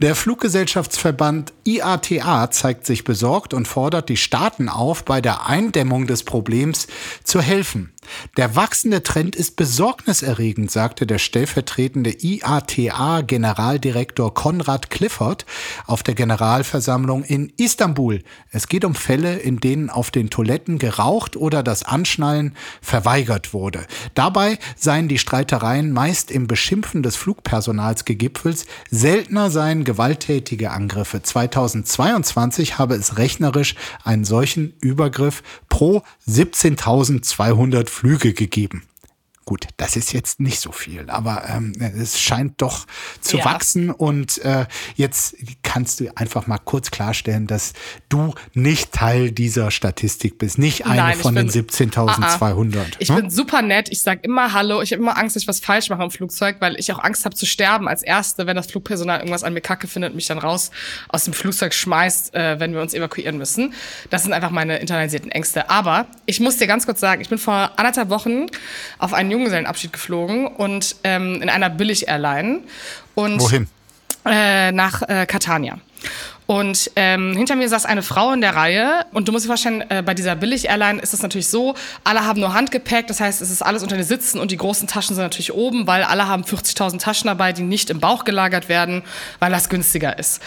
Der 0.00 0.14
Fluggesellschaftsverband 0.14 1.52
IATA 1.64 2.50
zeigt 2.50 2.86
sich 2.86 3.04
besorgt 3.04 3.54
und 3.54 3.66
fordert 3.66 4.08
die 4.08 4.16
Staaten 4.16 4.68
auf, 4.68 5.04
bei 5.04 5.20
der 5.20 5.46
Eindämmung 5.46 6.06
des 6.06 6.24
Problems 6.24 6.86
zu 7.24 7.40
helfen. 7.40 7.92
Der 8.36 8.56
wachsende 8.56 9.02
Trend 9.02 9.36
ist 9.36 9.56
besorgniserregend, 9.56 10.70
sagte 10.70 11.06
der 11.06 11.18
stellvertretende 11.18 12.10
IATA-Generaldirektor 12.10 14.34
Konrad 14.34 14.90
Clifford 14.90 15.46
auf 15.86 16.02
der 16.02 16.14
Generalversammlung 16.14 17.24
in 17.24 17.52
Istanbul. 17.56 18.22
Es 18.50 18.68
geht 18.68 18.84
um 18.84 18.94
Fälle, 18.94 19.36
in 19.36 19.60
denen 19.60 19.90
auf 19.90 20.10
den 20.10 20.30
Toiletten 20.30 20.78
geraucht 20.78 21.36
oder 21.36 21.62
das 21.62 21.82
Anschnallen 21.82 22.56
verweigert 22.80 23.52
wurde. 23.52 23.86
Dabei 24.14 24.58
seien 24.76 25.08
die 25.08 25.18
Streitereien 25.18 25.92
meist 25.92 26.30
im 26.30 26.46
Beschimpfen 26.46 27.02
des 27.02 27.16
Flugpersonals 27.16 28.04
gegipfelt. 28.04 28.66
Seltener 28.90 29.50
seien 29.50 29.84
gewalttätige 29.84 30.70
Angriffe. 30.70 31.22
2022 31.22 32.78
habe 32.78 32.94
es 32.94 33.18
rechnerisch 33.18 33.74
einen 34.04 34.24
solchen 34.24 34.74
Übergriff 34.80 35.42
pro 35.68 36.02
17.200 36.28 37.88
Flüge 37.96 38.34
gegeben. 38.34 38.82
Gut, 39.48 39.68
das 39.76 39.94
ist 39.94 40.12
jetzt 40.12 40.40
nicht 40.40 40.58
so 40.58 40.72
viel, 40.72 41.08
aber 41.08 41.44
ähm, 41.48 41.72
es 41.80 42.18
scheint 42.20 42.60
doch 42.60 42.84
zu 43.20 43.38
Ja. 43.38 43.44
wachsen 43.44 43.90
und 43.90 44.38
äh, 44.38 44.66
jetzt 44.96 45.36
kannst 45.62 46.00
du 46.00 46.08
einfach 46.16 46.48
mal 46.48 46.58
kurz 46.58 46.90
klarstellen, 46.90 47.46
dass 47.46 47.72
du 48.08 48.34
nicht 48.54 48.90
Teil 48.90 49.30
dieser 49.30 49.70
Statistik 49.70 50.38
bist, 50.38 50.58
nicht 50.58 50.84
eine 50.86 50.96
Nein, 50.96 51.16
von 51.18 51.36
den 51.36 51.46
bin- 51.46 51.64
17.200. 51.68 52.76
Ich 52.98 53.08
ne? 53.08 53.16
bin 53.22 53.30
super 53.30 53.62
nett. 53.62 53.88
Ich 53.90 54.02
sag 54.02 54.24
immer 54.24 54.52
Hallo. 54.52 54.82
Ich 54.82 54.90
habe 54.92 55.00
immer 55.00 55.16
Angst, 55.16 55.36
dass 55.36 55.44
ich 55.44 55.48
was 55.48 55.60
falsch 55.60 55.90
mache 55.90 56.02
im 56.02 56.10
Flugzeug, 56.10 56.56
weil 56.58 56.74
ich 56.78 56.92
auch 56.92 56.98
Angst 56.98 57.24
habe 57.24 57.36
zu 57.36 57.46
sterben 57.46 57.86
als 57.88 58.02
Erste, 58.02 58.46
wenn 58.48 58.56
das 58.56 58.66
Flugpersonal 58.66 59.18
irgendwas 59.20 59.44
an 59.44 59.52
mir 59.52 59.60
kacke 59.60 59.86
findet 59.86 60.10
und 60.10 60.16
mich 60.16 60.26
dann 60.26 60.38
raus 60.38 60.72
aus 61.08 61.24
dem 61.24 61.32
Flugzeug 61.34 61.72
schmeißt, 61.72 62.34
äh, 62.34 62.58
wenn 62.58 62.72
wir 62.74 62.80
uns 62.80 62.94
evakuieren 62.94 63.38
müssen. 63.38 63.74
Das 64.10 64.24
sind 64.24 64.32
einfach 64.32 64.50
meine 64.50 64.78
internalisierten 64.78 65.30
Ängste. 65.30 65.70
Aber 65.70 66.06
ich 66.26 66.40
muss 66.40 66.56
dir 66.56 66.66
ganz 66.66 66.84
kurz 66.84 66.98
sagen, 66.98 67.20
ich 67.20 67.28
bin 67.28 67.38
vor 67.38 67.70
anderthalb 67.76 68.08
Wochen 68.08 68.46
auf 68.98 69.14
einen 69.14 69.28
Junggesellenabschied 69.36 69.92
geflogen 69.92 70.46
und 70.46 70.96
ähm, 71.04 71.40
in 71.42 71.48
einer 71.48 71.70
Billig-Airline. 71.70 72.60
Und 73.14 73.40
Wohin? 73.40 73.68
äh, 74.24 74.72
nach 74.72 75.02
äh, 75.02 75.26
Catania. 75.26 75.78
Und 76.46 76.92
ähm, 76.94 77.36
hinter 77.36 77.56
mir 77.56 77.68
saß 77.68 77.86
eine 77.86 78.02
Frau 78.02 78.32
in 78.32 78.40
der 78.40 78.54
Reihe 78.54 79.04
und 79.12 79.26
du 79.26 79.32
musst 79.32 79.44
dir 79.44 79.48
vorstellen, 79.48 79.84
äh, 79.88 80.02
bei 80.02 80.14
dieser 80.14 80.36
Billig-Airline 80.36 81.00
ist 81.00 81.12
es 81.12 81.20
natürlich 81.20 81.48
so, 81.48 81.74
alle 82.04 82.24
haben 82.24 82.38
nur 82.38 82.54
Handgepäck, 82.54 83.08
das 83.08 83.20
heißt, 83.20 83.42
es 83.42 83.50
ist 83.50 83.62
alles 83.62 83.82
unter 83.82 83.96
den 83.96 84.04
Sitzen 84.04 84.38
und 84.38 84.52
die 84.52 84.56
großen 84.56 84.86
Taschen 84.86 85.16
sind 85.16 85.24
natürlich 85.24 85.52
oben, 85.52 85.88
weil 85.88 86.04
alle 86.04 86.28
haben 86.28 86.44
40.000 86.44 87.00
Taschen 87.00 87.26
dabei, 87.26 87.52
die 87.52 87.62
nicht 87.62 87.90
im 87.90 87.98
Bauch 87.98 88.24
gelagert 88.24 88.68
werden, 88.68 89.02
weil 89.40 89.50
das 89.50 89.68
günstiger 89.68 90.18
ist. 90.20 90.40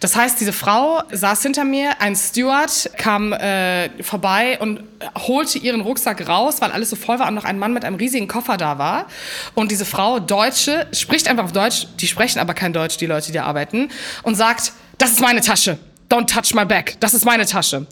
Das 0.00 0.16
heißt, 0.16 0.40
diese 0.40 0.54
Frau 0.54 1.02
saß 1.10 1.42
hinter 1.42 1.64
mir, 1.64 2.00
ein 2.00 2.16
Steward 2.16 2.90
kam 2.96 3.34
äh, 3.34 3.90
vorbei 4.02 4.58
und 4.58 4.80
holte 5.26 5.58
ihren 5.58 5.82
Rucksack 5.82 6.26
raus, 6.26 6.56
weil 6.60 6.72
alles 6.72 6.88
so 6.88 6.96
voll 6.96 7.18
war 7.18 7.28
und 7.28 7.34
noch 7.34 7.44
ein 7.44 7.58
Mann 7.58 7.74
mit 7.74 7.84
einem 7.84 7.96
riesigen 7.96 8.26
Koffer 8.26 8.56
da 8.56 8.78
war. 8.78 9.06
Und 9.54 9.70
diese 9.70 9.84
Frau, 9.84 10.18
Deutsche, 10.18 10.86
spricht 10.92 11.28
einfach 11.28 11.44
auf 11.44 11.52
Deutsch, 11.52 11.88
die 12.00 12.06
sprechen 12.06 12.38
aber 12.38 12.54
kein 12.54 12.72
Deutsch, 12.72 12.96
die 12.96 13.06
Leute, 13.06 13.26
die 13.26 13.32
da 13.32 13.44
arbeiten, 13.44 13.90
und 14.22 14.34
sagt, 14.34 14.72
das 15.02 15.10
ist 15.10 15.20
meine 15.20 15.40
Tasche. 15.42 15.78
Don't 16.08 16.26
touch 16.26 16.54
my 16.54 16.64
bag. 16.64 16.96
Das 17.00 17.14
ist 17.14 17.24
meine 17.24 17.46
Tasche. 17.46 17.86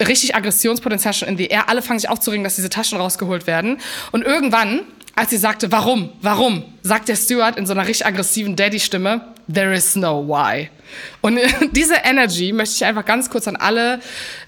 Richtig 0.00 0.34
Aggressionspotenzial 0.34 1.12
schon 1.12 1.28
in 1.28 1.36
the 1.36 1.46
air. 1.46 1.68
Alle 1.68 1.82
fangen 1.82 1.98
sich 1.98 2.08
aufzuregen, 2.08 2.44
dass 2.44 2.56
diese 2.56 2.70
Taschen 2.70 2.98
rausgeholt 2.98 3.46
werden. 3.46 3.78
Und 4.12 4.22
irgendwann, 4.22 4.80
als 5.14 5.30
sie 5.30 5.36
sagte, 5.36 5.70
warum, 5.72 6.10
warum, 6.22 6.64
sagt 6.82 7.08
der 7.08 7.16
Steward 7.16 7.58
in 7.58 7.66
so 7.66 7.72
einer 7.72 7.86
richtig 7.86 8.06
aggressiven 8.06 8.56
Daddy-Stimme, 8.56 9.20
there 9.52 9.74
is 9.74 9.96
no 9.96 10.26
why. 10.26 10.70
Und 11.20 11.38
diese 11.72 11.96
Energy 12.04 12.52
möchte 12.52 12.76
ich 12.76 12.84
einfach 12.84 13.04
ganz 13.04 13.28
kurz 13.28 13.48
an 13.48 13.56
alle 13.56 14.00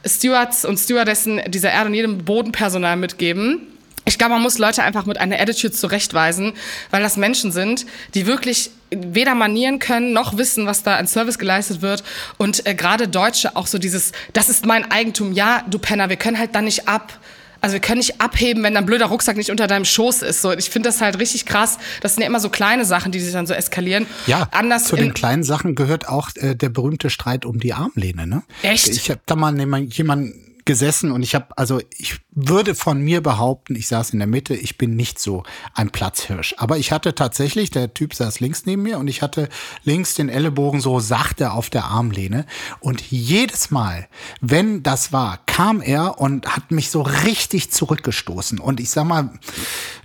Stewards 0.06 0.64
und 0.64 0.78
Stewardessen 0.78 1.40
dieser 1.48 1.72
Erde 1.72 1.88
und 1.88 1.94
jedem 1.94 2.24
Bodenpersonal 2.24 2.96
mitgeben. 2.96 3.66
Ich 4.04 4.18
glaube, 4.18 4.34
man 4.34 4.42
muss 4.42 4.58
Leute 4.58 4.82
einfach 4.82 5.06
mit 5.06 5.18
einer 5.18 5.38
Attitude 5.40 5.72
zurechtweisen, 5.72 6.52
weil 6.90 7.02
das 7.02 7.16
Menschen 7.16 7.52
sind, 7.52 7.86
die 8.14 8.26
wirklich 8.26 8.70
weder 8.90 9.34
manieren 9.34 9.78
können, 9.78 10.12
noch 10.12 10.36
wissen, 10.36 10.66
was 10.66 10.82
da 10.82 10.96
an 10.96 11.06
Service 11.06 11.38
geleistet 11.38 11.80
wird. 11.82 12.02
Und 12.38 12.66
äh, 12.66 12.74
gerade 12.74 13.06
Deutsche 13.08 13.56
auch 13.56 13.66
so 13.66 13.78
dieses, 13.78 14.12
das 14.32 14.48
ist 14.48 14.66
mein 14.66 14.90
Eigentum. 14.90 15.32
Ja, 15.32 15.64
du 15.70 15.78
Penner, 15.78 16.08
wir 16.08 16.16
können 16.16 16.38
halt 16.38 16.54
da 16.54 16.62
nicht 16.62 16.88
ab. 16.88 17.20
Also 17.62 17.74
wir 17.74 17.80
können 17.80 17.98
nicht 17.98 18.22
abheben, 18.22 18.62
wenn 18.62 18.72
dein 18.74 18.86
blöder 18.86 19.04
Rucksack 19.06 19.36
nicht 19.36 19.50
unter 19.50 19.66
deinem 19.66 19.84
Schoß 19.84 20.22
ist. 20.22 20.40
So, 20.40 20.50
ich 20.52 20.70
finde 20.70 20.88
das 20.88 21.02
halt 21.02 21.18
richtig 21.18 21.44
krass. 21.44 21.78
Das 22.00 22.14
sind 22.14 22.22
ja 22.22 22.26
immer 22.26 22.40
so 22.40 22.48
kleine 22.48 22.86
Sachen, 22.86 23.12
die 23.12 23.20
sich 23.20 23.34
dann 23.34 23.46
so 23.46 23.52
eskalieren. 23.52 24.06
Ja, 24.26 24.48
Anders 24.50 24.84
zu 24.84 24.96
den 24.96 25.12
kleinen 25.12 25.44
Sachen 25.44 25.74
gehört 25.74 26.08
auch 26.08 26.30
äh, 26.36 26.54
der 26.56 26.70
berühmte 26.70 27.10
Streit 27.10 27.44
um 27.44 27.60
die 27.60 27.74
Armlehne. 27.74 28.26
Ne? 28.26 28.42
Echt? 28.62 28.88
Ich 28.88 29.10
habe 29.10 29.20
da 29.26 29.36
mal 29.36 29.56
jemand- 29.58 29.94
jemanden 29.94 30.49
gesessen 30.70 31.10
und 31.10 31.24
ich 31.24 31.34
habe, 31.34 31.46
also 31.56 31.80
ich 31.98 32.20
würde 32.30 32.76
von 32.76 33.00
mir 33.00 33.24
behaupten, 33.24 33.74
ich 33.74 33.88
saß 33.88 34.10
in 34.10 34.20
der 34.20 34.28
Mitte, 34.28 34.54
ich 34.54 34.78
bin 34.78 34.94
nicht 34.94 35.18
so 35.18 35.42
ein 35.74 35.90
Platzhirsch. 35.90 36.54
Aber 36.58 36.78
ich 36.78 36.92
hatte 36.92 37.16
tatsächlich, 37.16 37.72
der 37.72 37.92
Typ 37.92 38.14
saß 38.14 38.38
links 38.38 38.66
neben 38.66 38.82
mir 38.82 39.00
und 39.00 39.08
ich 39.08 39.20
hatte 39.20 39.48
links 39.82 40.14
den 40.14 40.28
Ellenbogen 40.28 40.80
so 40.80 41.00
sachte 41.00 41.50
auf 41.50 41.70
der 41.70 41.86
Armlehne. 41.86 42.46
Und 42.78 43.02
jedes 43.10 43.72
Mal, 43.72 44.06
wenn 44.40 44.84
das 44.84 45.12
war, 45.12 45.40
kam 45.46 45.80
er 45.82 46.20
und 46.20 46.46
hat 46.46 46.70
mich 46.70 46.90
so 46.90 47.02
richtig 47.02 47.72
zurückgestoßen. 47.72 48.60
Und 48.60 48.78
ich 48.78 48.90
sag 48.90 49.06
mal, 49.06 49.40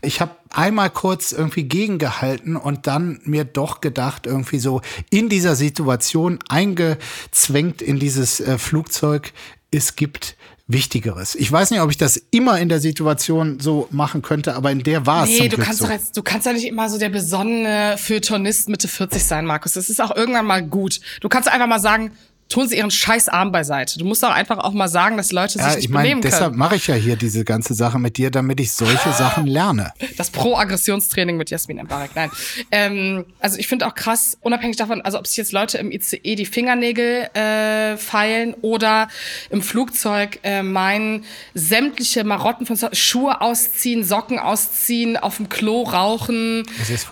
ich 0.01 0.19
habe 0.19 0.32
einmal 0.49 0.89
kurz 0.89 1.32
irgendwie 1.32 1.65
gegengehalten 1.65 2.56
und 2.56 2.88
dann 2.88 3.19
mir 3.23 3.45
doch 3.45 3.82
gedacht, 3.82 4.25
irgendwie 4.25 4.58
so 4.58 4.82
in 5.12 5.30
dieser 5.30 5.56
Situation 5.56 6.39
eingezwängt 6.49 7.84
in 7.84 7.99
dieses 7.99 8.39
äh, 8.39 8.58
Flugzeug, 8.58 9.32
es 9.75 9.95
gibt 9.95 10.38
Wichtigeres. 10.67 11.36
Ich 11.36 11.51
weiß 11.51 11.69
nicht, 11.71 11.82
ob 11.82 11.91
ich 11.91 11.97
das 11.97 12.17
immer 12.32 12.60
in 12.60 12.69
der 12.69 12.80
Situation 12.80 13.60
so 13.60 13.88
machen 13.91 14.23
könnte, 14.23 14.56
aber 14.56 14.71
in 14.71 14.82
der 14.82 15.06
war 15.06 15.23
es 15.23 15.30
Nee, 15.30 15.47
du 15.47 15.56
Glück 15.58 15.67
kannst 15.67 15.80
so. 15.80 15.86
doch 15.86 15.91
jetzt, 15.91 16.17
du 16.17 16.23
kannst 16.23 16.47
ja 16.47 16.54
nicht 16.54 16.65
immer 16.65 16.89
so 16.89 16.97
der 16.97 17.10
besonnene 17.10 17.95
Feuilletonist 17.97 18.69
Mitte 18.69 18.88
40 18.88 19.23
sein, 19.23 19.45
Markus. 19.45 19.73
Das 19.73 19.89
ist 19.89 20.01
auch 20.01 20.15
irgendwann 20.15 20.45
mal 20.45 20.63
gut. 20.63 20.99
Du 21.21 21.30
kannst 21.30 21.49
einfach 21.49 21.67
mal 21.67 21.80
sagen, 21.80 22.12
tun 22.47 22.67
sie 22.67 22.77
ihren 22.77 22.91
scheiß 22.91 23.27
Arm 23.27 23.51
beiseite. 23.51 23.97
Du 23.97 24.05
musst 24.05 24.21
doch 24.21 24.29
einfach 24.29 24.60
auch 24.60 24.71
mal 24.71 24.88
sagen, 24.88 25.17
dass 25.17 25.31
Leute 25.31 25.53
sich 25.53 25.62
Ja, 25.62 25.69
nicht 25.69 25.79
ich 25.79 25.89
meine, 25.89 26.03
benehmen 26.03 26.21
deshalb 26.21 26.43
können. 26.51 26.60
mache 26.60 26.75
ich 26.75 26.86
ja 26.86 26.93
hier 26.93 27.15
diese 27.15 27.43
ganze 27.43 27.73
Sache 27.73 27.97
mit 27.97 28.17
dir, 28.17 28.29
damit 28.29 28.60
ich 28.60 28.71
solche 28.71 29.12
Sachen 29.17 29.47
lerne. 29.47 29.93
Das 30.17 30.29
Pro-Aggressionstraining 30.29 31.38
mit 31.38 31.49
Jasmin 31.49 31.81
Mbarek. 31.84 32.12
Nein. 32.15 32.29
Ähm, 32.71 33.25
also 33.39 33.58
ich 33.58 33.67
finde 33.67 33.88
auch 33.88 33.95
krass, 33.95 34.38
unabhängig 34.41 34.77
davon, 34.77 35.01
also 35.01 35.17
ob 35.17 35.25
sich 35.25 35.38
jetzt 35.38 35.53
Leute 35.53 35.79
im 35.79 35.91
ICE 35.91 36.36
die 36.36 36.45
Fingernägel 36.45 37.29
äh, 37.34 37.98
feilen 37.98 38.54
oder 38.62 39.08
im 39.50 39.63
Flugzeug 39.63 40.39
äh, 40.43 40.62
meinen, 40.62 41.25
sämtliche 41.56 42.23
Marotten 42.23 42.67
von 42.67 42.77
Schuhe 42.93 43.41
ausziehen, 43.41 44.04
Socken 44.04 44.37
ausziehen, 44.37 45.17
auf 45.17 45.37
dem 45.37 45.50
Klo 45.50 45.81
rauchen, 45.81 46.63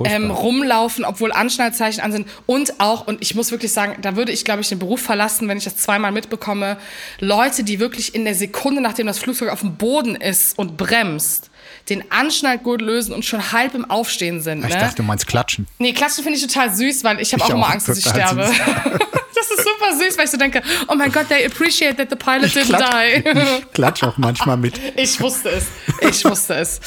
ähm, 0.06 0.30
rumlaufen, 0.30 1.06
obwohl 1.06 1.32
Anschnallzeichen 1.32 2.04
an 2.04 2.12
sind. 2.12 2.28
Und 2.46 2.80
auch, 2.80 3.08
und 3.08 3.20
ich 3.22 3.34
muss 3.34 3.50
wirklich 3.50 3.72
sagen, 3.74 3.96
da 4.04 4.16
würde 4.16 4.32
ich, 4.32 4.46
glaube 4.46 4.62
ich, 4.62 4.70
den 4.70 4.78
Beruf 4.80 5.02
verlassen, 5.02 5.23
wenn 5.48 5.58
ich 5.58 5.64
das 5.64 5.78
zweimal 5.78 6.12
mitbekomme, 6.12 6.78
Leute, 7.20 7.64
die 7.64 7.80
wirklich 7.80 8.16
in 8.16 8.26
der 8.26 8.36
Sekunde, 8.36 8.82
nachdem 8.82 9.08
das 9.08 9.20
Flugzeug 9.20 9.50
auf 9.50 9.62
dem 9.62 9.76
Boden 9.76 10.16
ist 10.16 10.58
und 10.58 10.78
bremst, 10.78 11.50
den 11.90 12.12
Anschnallgurt 12.12 12.82
lösen 12.82 13.14
und 13.14 13.26
schon 13.26 13.52
halb 13.52 13.74
im 13.76 13.90
Aufstehen 13.90 14.42
sind. 14.42 14.64
Ich 14.64 14.74
ne? 14.74 14.80
dachte, 14.80 14.98
du 14.98 15.04
meinst 15.04 15.28
klatschen. 15.28 15.68
Nee, 15.80 15.94
klatschen 15.94 16.24
finde 16.24 16.38
ich 16.38 16.46
total 16.46 16.74
süß, 16.74 17.04
weil 17.04 17.20
ich 17.20 17.34
habe 17.34 17.44
auch 17.44 17.50
immer 17.50 17.70
Angst, 17.70 17.90
dass 17.90 17.98
ich 17.98 18.06
sterbe. 18.06 18.42
das 19.36 19.52
ist 19.52 19.64
super 19.64 19.98
süß, 19.98 20.18
weil 20.18 20.26
ich 20.26 20.32
so 20.32 20.38
denke, 20.38 20.62
oh 20.88 20.96
mein 20.96 21.12
Gott, 21.12 21.28
they 21.30 21.46
appreciate 21.46 21.98
that 21.98 22.10
the 22.10 22.16
pilot 22.16 22.52
didn't 22.52 22.68
klatsch, 22.68 23.24
die. 23.24 23.60
ich 23.60 23.72
klatsch 23.72 24.04
auch 24.04 24.18
manchmal 24.18 24.58
mit. 24.58 24.80
ich 24.96 25.20
wusste 25.20 25.50
es. 25.50 25.66
Ich 26.02 26.24
wusste 26.26 26.56
es. 26.56 26.80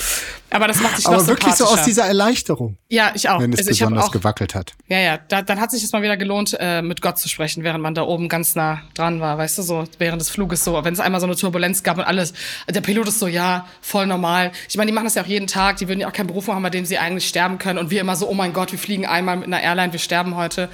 Aber 0.57 0.69
das 0.69 0.81
macht 0.81 0.99
noch 1.05 1.13
Aber 1.13 1.27
wirklich 1.27 1.55
so 1.55 1.67
aus 1.67 1.83
dieser 1.83 2.07
Erleichterung, 2.07 2.79
Ja, 2.89 3.13
ich 3.15 3.29
auch. 3.29 3.41
wenn 3.41 3.53
es 3.53 3.59
Also 3.61 3.71
besonders 3.71 4.05
auch 4.05 4.11
gewackelt 4.11 4.55
hat. 4.55 4.73
ja, 4.89 4.99
ja, 4.99 5.19
da, 5.29 5.43
dann 5.43 5.61
hat 5.61 5.71
sich 5.71 5.83
das 5.83 5.93
mal 5.93 6.01
wieder 6.03 6.17
gelohnt, 6.17 6.57
äh, 6.59 6.81
mit 6.81 7.03
Gott 7.03 7.19
zu 7.19 7.29
sprechen, 7.29 7.63
während 7.63 7.83
man 7.83 7.95
da 7.95 8.03
oben 8.03 8.29
ganz 8.31 8.55
nah 8.55 8.81
dran 8.95 9.21
war, 9.21 9.37
weißt 9.37 9.59
du, 9.59 9.63
so 9.63 9.85
während 9.99 10.21
des 10.23 10.31
Fluges 10.31 10.65
so, 10.65 10.83
wenn 10.83 10.95
es 10.95 11.01
einmal 11.01 11.21
so 11.21 11.27
eine 11.27 11.37
Turbulenz 11.37 11.83
gab 11.83 11.99
und 11.99 12.05
alles, 12.05 12.33
der 12.69 12.81
Pilot 12.81 13.09
ist 13.09 13.19
so, 13.19 13.27
ja, 13.27 13.67
voll 13.83 14.07
normal. 14.07 14.51
Ich 14.69 14.77
meine, 14.77 14.91
die 14.91 14.95
machen 14.95 15.05
das 15.05 15.15
ja 15.15 15.23
auch 15.23 15.27
jeden 15.27 15.47
Tag, 15.47 15.77
die 15.77 15.89
würden 15.89 16.01
ja 16.01 16.09
auch 16.09 16.13
keinen 16.13 16.29
Beruf 16.29 16.47
machen, 16.47 16.63
bei 16.63 16.71
dem 16.71 16.87
sie 16.87 16.97
eigentlich 16.97 17.29
sterben 17.29 17.59
können 17.59 17.79
und 17.79 17.91
wir 17.91 18.01
immer 18.01 18.17
so, 18.17 18.27
oh 18.29 18.35
mein 18.35 18.53
Gott, 18.55 18.73
wir 18.73 18.79
fliegen 18.79 19.05
einmal 19.07 19.37
mit 19.37 19.47
einer 19.47 19.61
Airline, 19.63 19.93
wir 19.93 20.01
sterben 20.01 20.37
heute, 20.37 20.69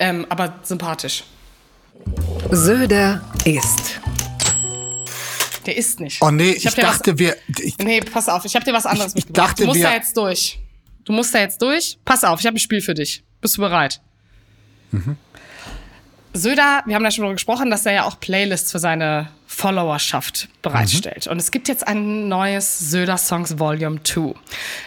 ähm, 0.00 0.26
aber 0.28 0.54
sympathisch. 0.64 1.22
Söder 2.50 3.22
ist. 3.44 4.00
Der 5.68 5.76
ist 5.76 6.00
nicht. 6.00 6.20
Oh 6.22 6.30
nee, 6.30 6.50
Ich 6.50 6.64
ich, 6.64 6.74
dir 6.74 6.82
was- 6.82 6.96
dachte, 6.96 7.18
wir. 7.18 7.36
Ich, 7.60 7.76
Nee, 7.78 8.00
pass 8.00 8.28
auf, 8.28 8.44
ich 8.44 8.54
habe 8.54 8.64
dir 8.64 8.72
was 8.72 8.86
anderes 8.86 9.10
Ich- 9.12 9.26
mitgebracht. 9.26 9.50
dachte, 9.50 9.62
du 9.62 9.68
musst 9.68 9.78
wir- 9.80 9.86
da 9.86 9.94
jetzt 9.94 10.16
durch. 10.16 10.58
Du 11.04 11.12
musst 11.12 11.34
da 11.34 11.38
jetzt 11.40 11.60
durch. 11.62 11.98
Pass 12.04 12.24
auf, 12.24 12.40
ich 12.40 12.46
habe 12.46 12.56
ein 12.56 12.60
Spiel 12.60 12.80
für 12.80 12.94
dich. 12.94 13.22
Bist 13.40 13.56
du 13.56 13.60
bereit? 13.60 14.00
Mhm. 14.90 15.16
Söder, 16.34 16.82
wir 16.86 16.94
haben 16.94 17.02
da 17.04 17.10
schon 17.10 17.22
darüber 17.22 17.34
gesprochen, 17.34 17.70
dass 17.70 17.86
er 17.86 17.92
ja 17.92 18.04
auch 18.04 18.20
Playlists 18.20 18.70
für 18.70 18.78
seine 18.78 19.28
Followerschaft 19.46 20.48
bereitstellt. 20.62 21.26
Mhm. 21.26 21.32
Und 21.32 21.38
es 21.38 21.50
gibt 21.50 21.68
jetzt 21.68 21.86
ein 21.88 22.28
neues 22.28 22.78
Söder 22.78 23.16
Songs 23.18 23.58
Volume 23.58 24.02
2. 24.04 24.34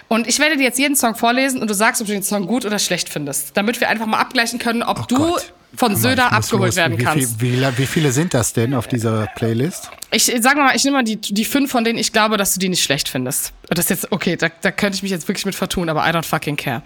Und 0.07 0.27
ich 0.27 0.39
werde 0.39 0.57
dir 0.57 0.63
jetzt 0.63 0.79
jeden 0.79 0.95
Song 0.95 1.15
vorlesen 1.15 1.61
und 1.61 1.69
du 1.69 1.73
sagst, 1.73 1.99
ob 2.01 2.07
du 2.07 2.13
den 2.13 2.23
Song 2.23 2.45
gut 2.47 2.63
oder 2.65 2.79
schlecht 2.79 3.09
findest. 3.09 3.57
Damit 3.57 3.79
wir 3.81 3.89
einfach 3.89 4.05
mal 4.05 4.19
abgleichen 4.19 4.59
können, 4.59 4.83
ob 4.83 4.99
Oh 5.01 5.05
du 5.07 5.17
Gott. 5.17 5.53
Von 5.75 5.95
Söder 5.95 6.31
abgeholt 6.31 6.75
werden 6.75 6.97
wie, 6.97 7.03
kannst. 7.03 7.41
Wie, 7.41 7.59
wie, 7.61 7.77
wie 7.77 7.85
viele 7.85 8.11
sind 8.11 8.33
das 8.33 8.53
denn 8.53 8.73
auf 8.73 8.87
dieser 8.87 9.27
Playlist? 9.35 9.89
Ich 10.11 10.25
sag 10.41 10.57
mal, 10.57 10.75
ich 10.75 10.83
nehme 10.83 10.97
mal 10.97 11.03
die, 11.03 11.17
die 11.17 11.45
fünf, 11.45 11.71
von 11.71 11.83
denen 11.83 11.97
ich 11.97 12.11
glaube, 12.11 12.37
dass 12.37 12.53
du 12.53 12.59
die 12.59 12.69
nicht 12.69 12.83
schlecht 12.83 13.07
findest. 13.07 13.53
Das 13.69 13.85
ist 13.85 13.89
jetzt, 13.89 14.11
okay, 14.11 14.35
da, 14.35 14.49
da 14.49 14.71
könnte 14.71 14.97
ich 14.97 15.03
mich 15.03 15.11
jetzt 15.11 15.27
wirklich 15.27 15.45
mit 15.45 15.55
vertun, 15.55 15.89
aber 15.89 16.05
I 16.05 16.11
don't 16.11 16.25
fucking 16.25 16.57
care. 16.57 16.81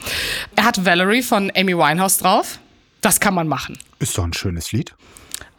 Er 0.55 0.65
hat 0.65 0.85
Valerie 0.85 1.23
von 1.23 1.51
Amy 1.55 1.75
Winehouse 1.75 2.17
drauf. 2.19 2.59
Das 3.01 3.19
kann 3.19 3.33
man 3.33 3.47
machen. 3.47 3.77
Ist 3.99 4.17
doch 4.17 4.23
ein 4.23 4.33
schönes 4.33 4.71
Lied. 4.71 4.93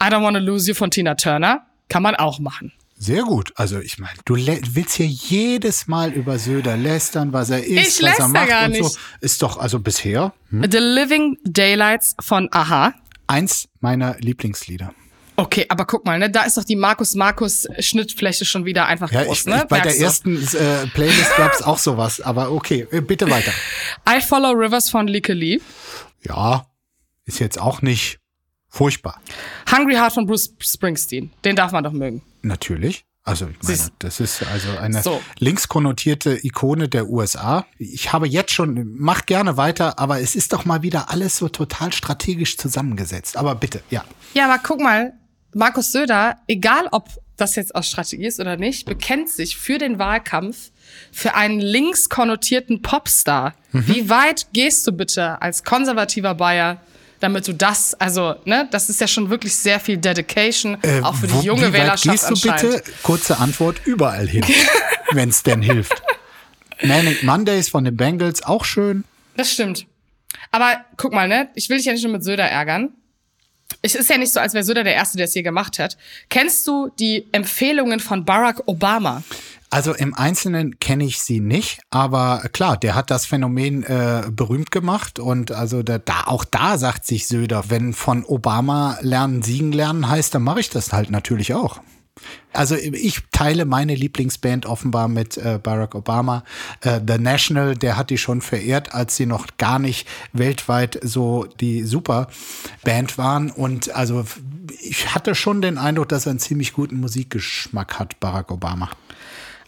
I 0.03 0.07
Don't 0.07 0.23
Wanna 0.23 0.39
Lose 0.39 0.69
You 0.69 0.75
von 0.75 0.91
Tina 0.91 1.15
Turner. 1.15 1.67
Kann 1.89 2.03
man 2.03 2.17
auch 2.17 2.39
machen. 2.39 2.73
Sehr 2.99 3.23
gut. 3.23 3.53
Also 3.57 3.79
ich 3.79 3.99
meine, 3.99 4.19
du 4.25 4.37
willst 4.37 4.95
hier 4.97 5.07
jedes 5.07 5.87
Mal 5.87 6.13
über 6.13 6.39
Söder 6.39 6.77
lästern, 6.77 7.33
was 7.33 7.51
er 7.51 7.65
ist, 7.65 8.01
Ich 8.01 8.03
was 8.03 8.19
er 8.19 8.29
macht 8.29 8.49
gar 8.49 8.67
und 8.67 8.75
so. 8.77 8.83
nicht. 8.85 8.99
Ist 9.21 9.43
doch 9.43 9.59
also 9.59 9.79
bisher 9.81 10.33
The 10.51 10.79
Living 10.79 11.37
Daylights 11.45 12.17
von 12.21 12.49
Aha. 12.53 12.95
Eins 13.27 13.69
meiner 13.81 14.17
Lieblingslieder. 14.19 14.93
Okay, 15.39 15.67
aber 15.69 15.85
guck 15.85 16.07
mal, 16.07 16.19
ne, 16.19 16.31
da 16.31 16.45
ist 16.45 16.57
doch 16.57 16.65
die 16.65 16.77
Markus 16.77 17.15
Markus 17.15 17.67
Schnittfläche 17.79 18.45
schon 18.47 18.65
wieder 18.65 18.87
einfach 18.87 19.13
Ja, 19.13 19.25
groß, 19.25 19.41
ich, 19.41 19.47
ne? 19.47 19.61
ich, 19.63 19.69
bei 19.69 19.81
der 19.81 19.95
Merkst 19.95 20.25
du? 20.25 20.31
ersten 20.35 20.57
äh, 20.57 20.87
Playlist 20.89 21.37
gab 21.37 21.53
es 21.53 21.63
auch 21.63 21.79
sowas, 21.79 22.21
aber 22.23 22.51
okay, 22.53 22.87
äh, 22.91 23.01
bitte 23.03 23.31
weiter. 23.31 23.53
I 24.09 24.21
Follow 24.23 24.51
Rivers 24.53 24.89
von 24.89 25.07
Leke 25.09 25.35
Lee. 25.35 25.61
Ja, 26.23 26.67
ist 27.27 27.39
jetzt 27.39 27.61
auch 27.61 27.83
nicht 27.83 28.19
furchtbar. 28.69 29.21
Hungry 29.71 29.95
Heart 29.95 30.15
von 30.15 30.27
Bruce 30.27 30.55
Springsteen. 30.59 31.31
Den 31.45 31.57
darf 31.57 31.73
man 31.73 31.85
doch 31.85 31.93
mögen. 31.93 32.23
Natürlich. 32.43 33.05
Also 33.27 33.49
ich 33.49 33.69
meine, 33.69 33.91
das 33.99 34.21
ist 34.21 34.45
also 34.47 34.69
eine 34.81 35.03
So. 35.03 35.21
links 35.41 35.67
konnotierte 35.67 36.39
Ikone 36.47 36.89
der 36.89 37.09
USA. 37.09 37.67
Ich 37.77 38.13
habe 38.13 38.29
jetzt 38.29 38.53
schon, 38.53 38.95
mach 38.97 39.27
gerne 39.27 39.57
weiter, 39.57 39.99
aber 39.99 40.21
es 40.21 40.37
ist 40.37 40.53
doch 40.53 40.65
mal 40.65 40.83
wieder 40.83 41.11
alles 41.11 41.37
so 41.37 41.49
total 41.49 41.93
strategisch 41.93 42.57
zusammengesetzt. 42.57 43.37
Aber 43.37 43.57
bitte, 43.57 43.83
ja. 43.91 44.05
Ja, 44.35 44.45
aber 44.49 44.63
guck 44.63 44.81
mal, 44.81 45.13
Markus 45.55 45.91
Söder, 45.91 46.37
egal 46.47 46.87
ob 46.93 47.09
das 47.37 47.57
jetzt 47.57 47.75
aus 47.75 47.89
Strategie 47.89 48.27
ist 48.27 48.39
oder 48.39 48.57
nicht, 48.57 48.87
bekennt 48.87 49.29
sich 49.29 49.57
für 49.57 49.79
den 49.79 49.99
Wahlkampf 49.99 50.71
für 51.11 51.35
einen 51.35 51.61
links 51.61 52.09
konnotierten 52.09 52.81
Popstar. 52.81 53.55
Mhm. 53.73 53.89
Wie 53.89 54.09
weit 54.09 54.47
gehst 54.53 54.87
du 54.87 54.93
bitte 54.93 55.43
als 55.43 55.65
konservativer 55.65 56.35
Bayer, 56.35 56.81
damit 57.21 57.47
du 57.49 57.53
das, 57.55 57.95
also, 57.95 58.35
ne, 58.45 58.69
das 58.71 58.89
ist 58.89 59.01
ja 59.01 59.07
schon 59.09 59.31
wirklich 59.31 59.55
sehr 59.55 59.81
viel 59.81 59.97
Dedication, 59.97 60.77
Äh, 60.83 61.01
auch 61.03 61.15
für 61.15 61.27
die 61.27 61.35
wo- 61.35 61.41
junge 61.43 61.61
wie 61.63 61.79
weit 61.79 62.05
Wählerschaft 62.05 62.29
gehst 62.29 62.45
du 62.45 62.51
bitte? 62.53 62.83
Kurze 63.03 63.39
Antwort, 63.39 63.81
überall 63.85 64.27
hin, 64.29 64.45
wenn 65.13 65.29
es 65.31 65.43
denn 65.43 65.63
hilft. 65.63 66.03
Manic 66.83 67.23
Mondays 67.23 67.69
von 67.69 67.85
den 67.85 67.97
Bengals, 67.97 68.43
auch 68.43 68.65
schön. 68.65 69.05
Das 69.37 69.51
stimmt. 69.53 69.87
Aber 70.51 70.85
guck 70.97 71.13
mal, 71.13 71.27
ne, 71.29 71.49
ich 71.55 71.69
will 71.69 71.77
dich 71.79 71.87
ja 71.87 71.93
nicht 71.93 72.03
nur 72.05 72.13
mit 72.13 72.25
Söder 72.25 72.45
ärgern. 72.45 72.91
Es 73.83 73.95
ist 73.95 74.09
ja 74.11 74.17
nicht 74.19 74.33
so, 74.33 74.41
als 74.41 74.55
wäre 74.55 74.63
Söder 74.65 74.85
der 74.85 74.95
Erste, 74.95 75.17
der 75.17 75.25
es 75.27 75.35
je 75.35 75.43
gemacht 75.43 75.79
hat. 75.79 75.97
Kennst 76.29 76.67
du 76.67 76.91
die 76.99 77.27
Empfehlungen 77.33 77.99
von 78.01 78.25
Barack 78.25 78.63
Obama? 78.67 79.23
Also 79.71 79.95
im 79.95 80.15
Einzelnen 80.15 80.79
kenne 80.79 81.05
ich 81.05 81.21
sie 81.21 81.41
nicht, 81.41 81.81
aber 81.91 82.43
klar, 82.53 82.77
der 82.77 82.95
hat 82.95 83.11
das 83.11 83.27
Phänomen 83.27 83.83
äh, 83.83 84.23
berühmt 84.31 84.71
gemacht 84.71 85.19
und 85.19 85.51
also 85.51 85.83
da, 85.83 85.99
da 85.99 86.25
auch 86.27 86.45
da 86.45 86.79
sagt 86.79 87.05
sich 87.05 87.27
Söder, 87.27 87.65
wenn 87.69 87.93
von 87.93 88.25
Obama 88.25 88.99
lernen, 89.01 89.43
siegen 89.43 89.73
lernen 89.73 90.09
heißt, 90.09 90.35
dann 90.35 90.43
mache 90.43 90.61
ich 90.61 90.71
das 90.71 90.93
halt 90.93 91.11
natürlich 91.11 91.53
auch. 91.53 91.81
Also 92.53 92.75
ich 92.77 93.21
teile 93.31 93.67
meine 93.67 93.95
Lieblingsband 93.95 94.65
offenbar 94.65 95.09
mit 95.09 95.37
äh, 95.37 95.61
Barack 95.63 95.95
Obama. 95.95 96.45
Äh, 96.81 97.01
The 97.07 97.19
National, 97.19 97.75
der 97.75 97.99
hat 97.99 98.09
die 98.09 98.17
schon 98.17 98.41
verehrt, 98.41 98.95
als 98.95 99.17
sie 99.17 99.27
noch 99.27 99.47
gar 99.59 99.79
nicht 99.79 100.09
weltweit 100.33 100.99
so 101.03 101.47
die 101.61 101.83
Superband 101.83 103.19
waren. 103.19 103.51
Und 103.51 103.95
also 103.95 104.25
ich 104.81 105.15
hatte 105.15 105.35
schon 105.35 105.61
den 105.61 105.77
Eindruck, 105.77 106.09
dass 106.09 106.25
er 106.25 106.31
einen 106.31 106.39
ziemlich 106.39 106.73
guten 106.73 106.99
Musikgeschmack 107.01 107.99
hat, 107.99 108.19
Barack 108.21 108.51
Obama. 108.51 108.89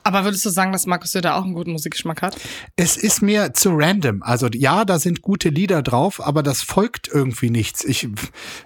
Aber 0.09 0.25
würdest 0.25 0.43
du 0.47 0.49
sagen, 0.49 0.73
dass 0.73 0.87
Markus 0.87 1.13
Söder 1.13 1.37
auch 1.37 1.45
einen 1.45 1.53
guten 1.53 1.73
Musikgeschmack 1.73 2.23
hat? 2.23 2.35
Es 2.77 2.97
ist 2.97 3.21
mir 3.21 3.53
zu 3.53 3.69
random. 3.75 4.23
Also 4.23 4.49
ja, 4.55 4.87
da 4.87 4.99
sind 4.99 5.21
gute 5.21 5.51
Lieder 5.51 5.83
drauf, 5.83 6.27
aber 6.27 6.43
das 6.43 6.63
folgt 6.63 7.09
irgendwie 7.09 7.51
nichts. 7.51 7.85
Ich, 7.85 8.09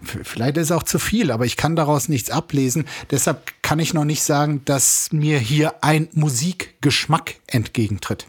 vielleicht 0.01 0.57
ist 0.57 0.71
auch 0.71 0.85
zu 0.85 1.01
viel, 1.01 1.33
aber 1.33 1.45
ich 1.45 1.57
kann 1.57 1.75
daraus 1.75 2.09
nichts 2.09 2.31
ablesen. 2.31 2.85
Deshalb 3.11 3.61
kann 3.61 3.81
ich 3.81 3.93
noch 3.93 4.05
nicht 4.05 4.23
sagen, 4.23 4.63
dass 4.67 5.11
mir 5.11 5.41
hier 5.41 5.83
ein 5.83 6.09
Musikgeschmack 6.13 7.35
entgegentritt. 7.49 8.29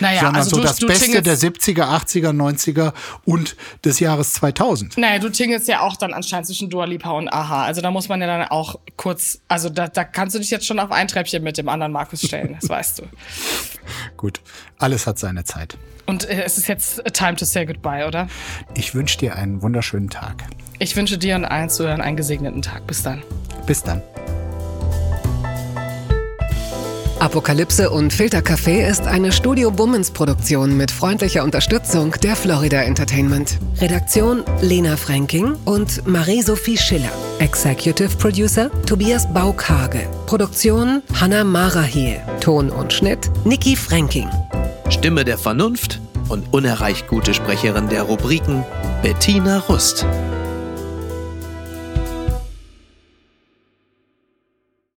Naja, 0.00 0.20
sondern 0.20 0.36
also 0.36 0.50
so 0.50 0.56
du, 0.56 0.62
das 0.62 0.76
du 0.76 0.86
Beste 0.86 1.22
der 1.22 1.36
70er, 1.36 1.84
80er, 1.84 2.30
90er 2.30 2.92
und 3.24 3.56
des 3.84 4.00
Jahres 4.00 4.34
2000. 4.34 4.96
Naja, 4.98 5.18
du 5.18 5.30
tingelst 5.30 5.68
ja 5.68 5.80
auch 5.80 5.96
dann 5.96 6.12
anscheinend 6.12 6.46
zwischen 6.46 6.70
Dua 6.70 6.84
Lipa 6.84 7.10
und 7.10 7.28
Aha. 7.28 7.64
Also 7.64 7.80
da 7.80 7.90
muss 7.90 8.08
man 8.08 8.20
ja 8.20 8.26
dann 8.26 8.48
auch 8.48 8.78
kurz, 8.96 9.40
also 9.48 9.68
da, 9.68 9.88
da 9.88 10.04
kannst 10.04 10.34
du 10.34 10.40
dich 10.40 10.50
jetzt 10.50 10.66
schon 10.66 10.78
auf 10.78 10.90
ein 10.90 11.08
Treppchen 11.08 11.42
mit 11.42 11.58
dem 11.58 11.68
anderen 11.68 11.92
Markus 11.92 12.22
stellen, 12.22 12.56
das 12.60 12.68
weißt 12.68 13.00
du. 13.00 13.02
Gut, 14.16 14.40
alles 14.78 15.06
hat 15.06 15.18
seine 15.18 15.44
Zeit. 15.44 15.76
Und 16.06 16.28
äh, 16.28 16.42
es 16.42 16.58
ist 16.58 16.68
jetzt 16.68 17.02
time 17.12 17.36
to 17.36 17.44
say 17.44 17.64
goodbye, 17.64 18.06
oder? 18.06 18.28
Ich 18.74 18.94
wünsche 18.94 19.18
dir 19.18 19.36
einen 19.36 19.62
wunderschönen 19.62 20.10
Tag. 20.10 20.44
Ich 20.78 20.96
wünsche 20.96 21.18
dir 21.18 21.36
und 21.36 21.44
allen 21.44 21.70
Zuhörern 21.70 22.00
einen 22.00 22.16
gesegneten 22.16 22.62
Tag. 22.62 22.86
Bis 22.86 23.02
dann. 23.02 23.22
Bis 23.66 23.82
dann. 23.82 24.02
Apokalypse 27.20 27.90
und 27.90 28.14
Filtercafé 28.14 28.88
ist 28.88 29.06
eine 29.06 29.30
Studio 29.30 29.70
Bummens 29.70 30.10
Produktion 30.10 30.74
mit 30.78 30.90
freundlicher 30.90 31.44
Unterstützung 31.44 32.12
der 32.22 32.34
Florida 32.34 32.80
Entertainment. 32.80 33.58
Redaktion 33.78 34.42
Lena 34.62 34.96
Fränking 34.96 35.54
und 35.66 36.06
Marie-Sophie 36.06 36.78
Schiller. 36.78 37.12
Executive 37.38 38.16
Producer 38.16 38.70
Tobias 38.86 39.30
Baukage. 39.34 40.08
Produktion 40.24 41.02
Hanna 41.20 41.44
Marahiel. 41.44 42.22
Ton 42.40 42.70
und 42.70 42.90
Schnitt 42.90 43.30
Niki 43.44 43.76
Fränking. 43.76 44.30
Stimme 44.88 45.26
der 45.26 45.36
Vernunft 45.36 46.00
und 46.30 46.50
unerreicht 46.54 47.06
gute 47.06 47.34
Sprecherin 47.34 47.90
der 47.90 48.04
Rubriken 48.04 48.64
Bettina 49.02 49.58
Rust. 49.58 50.06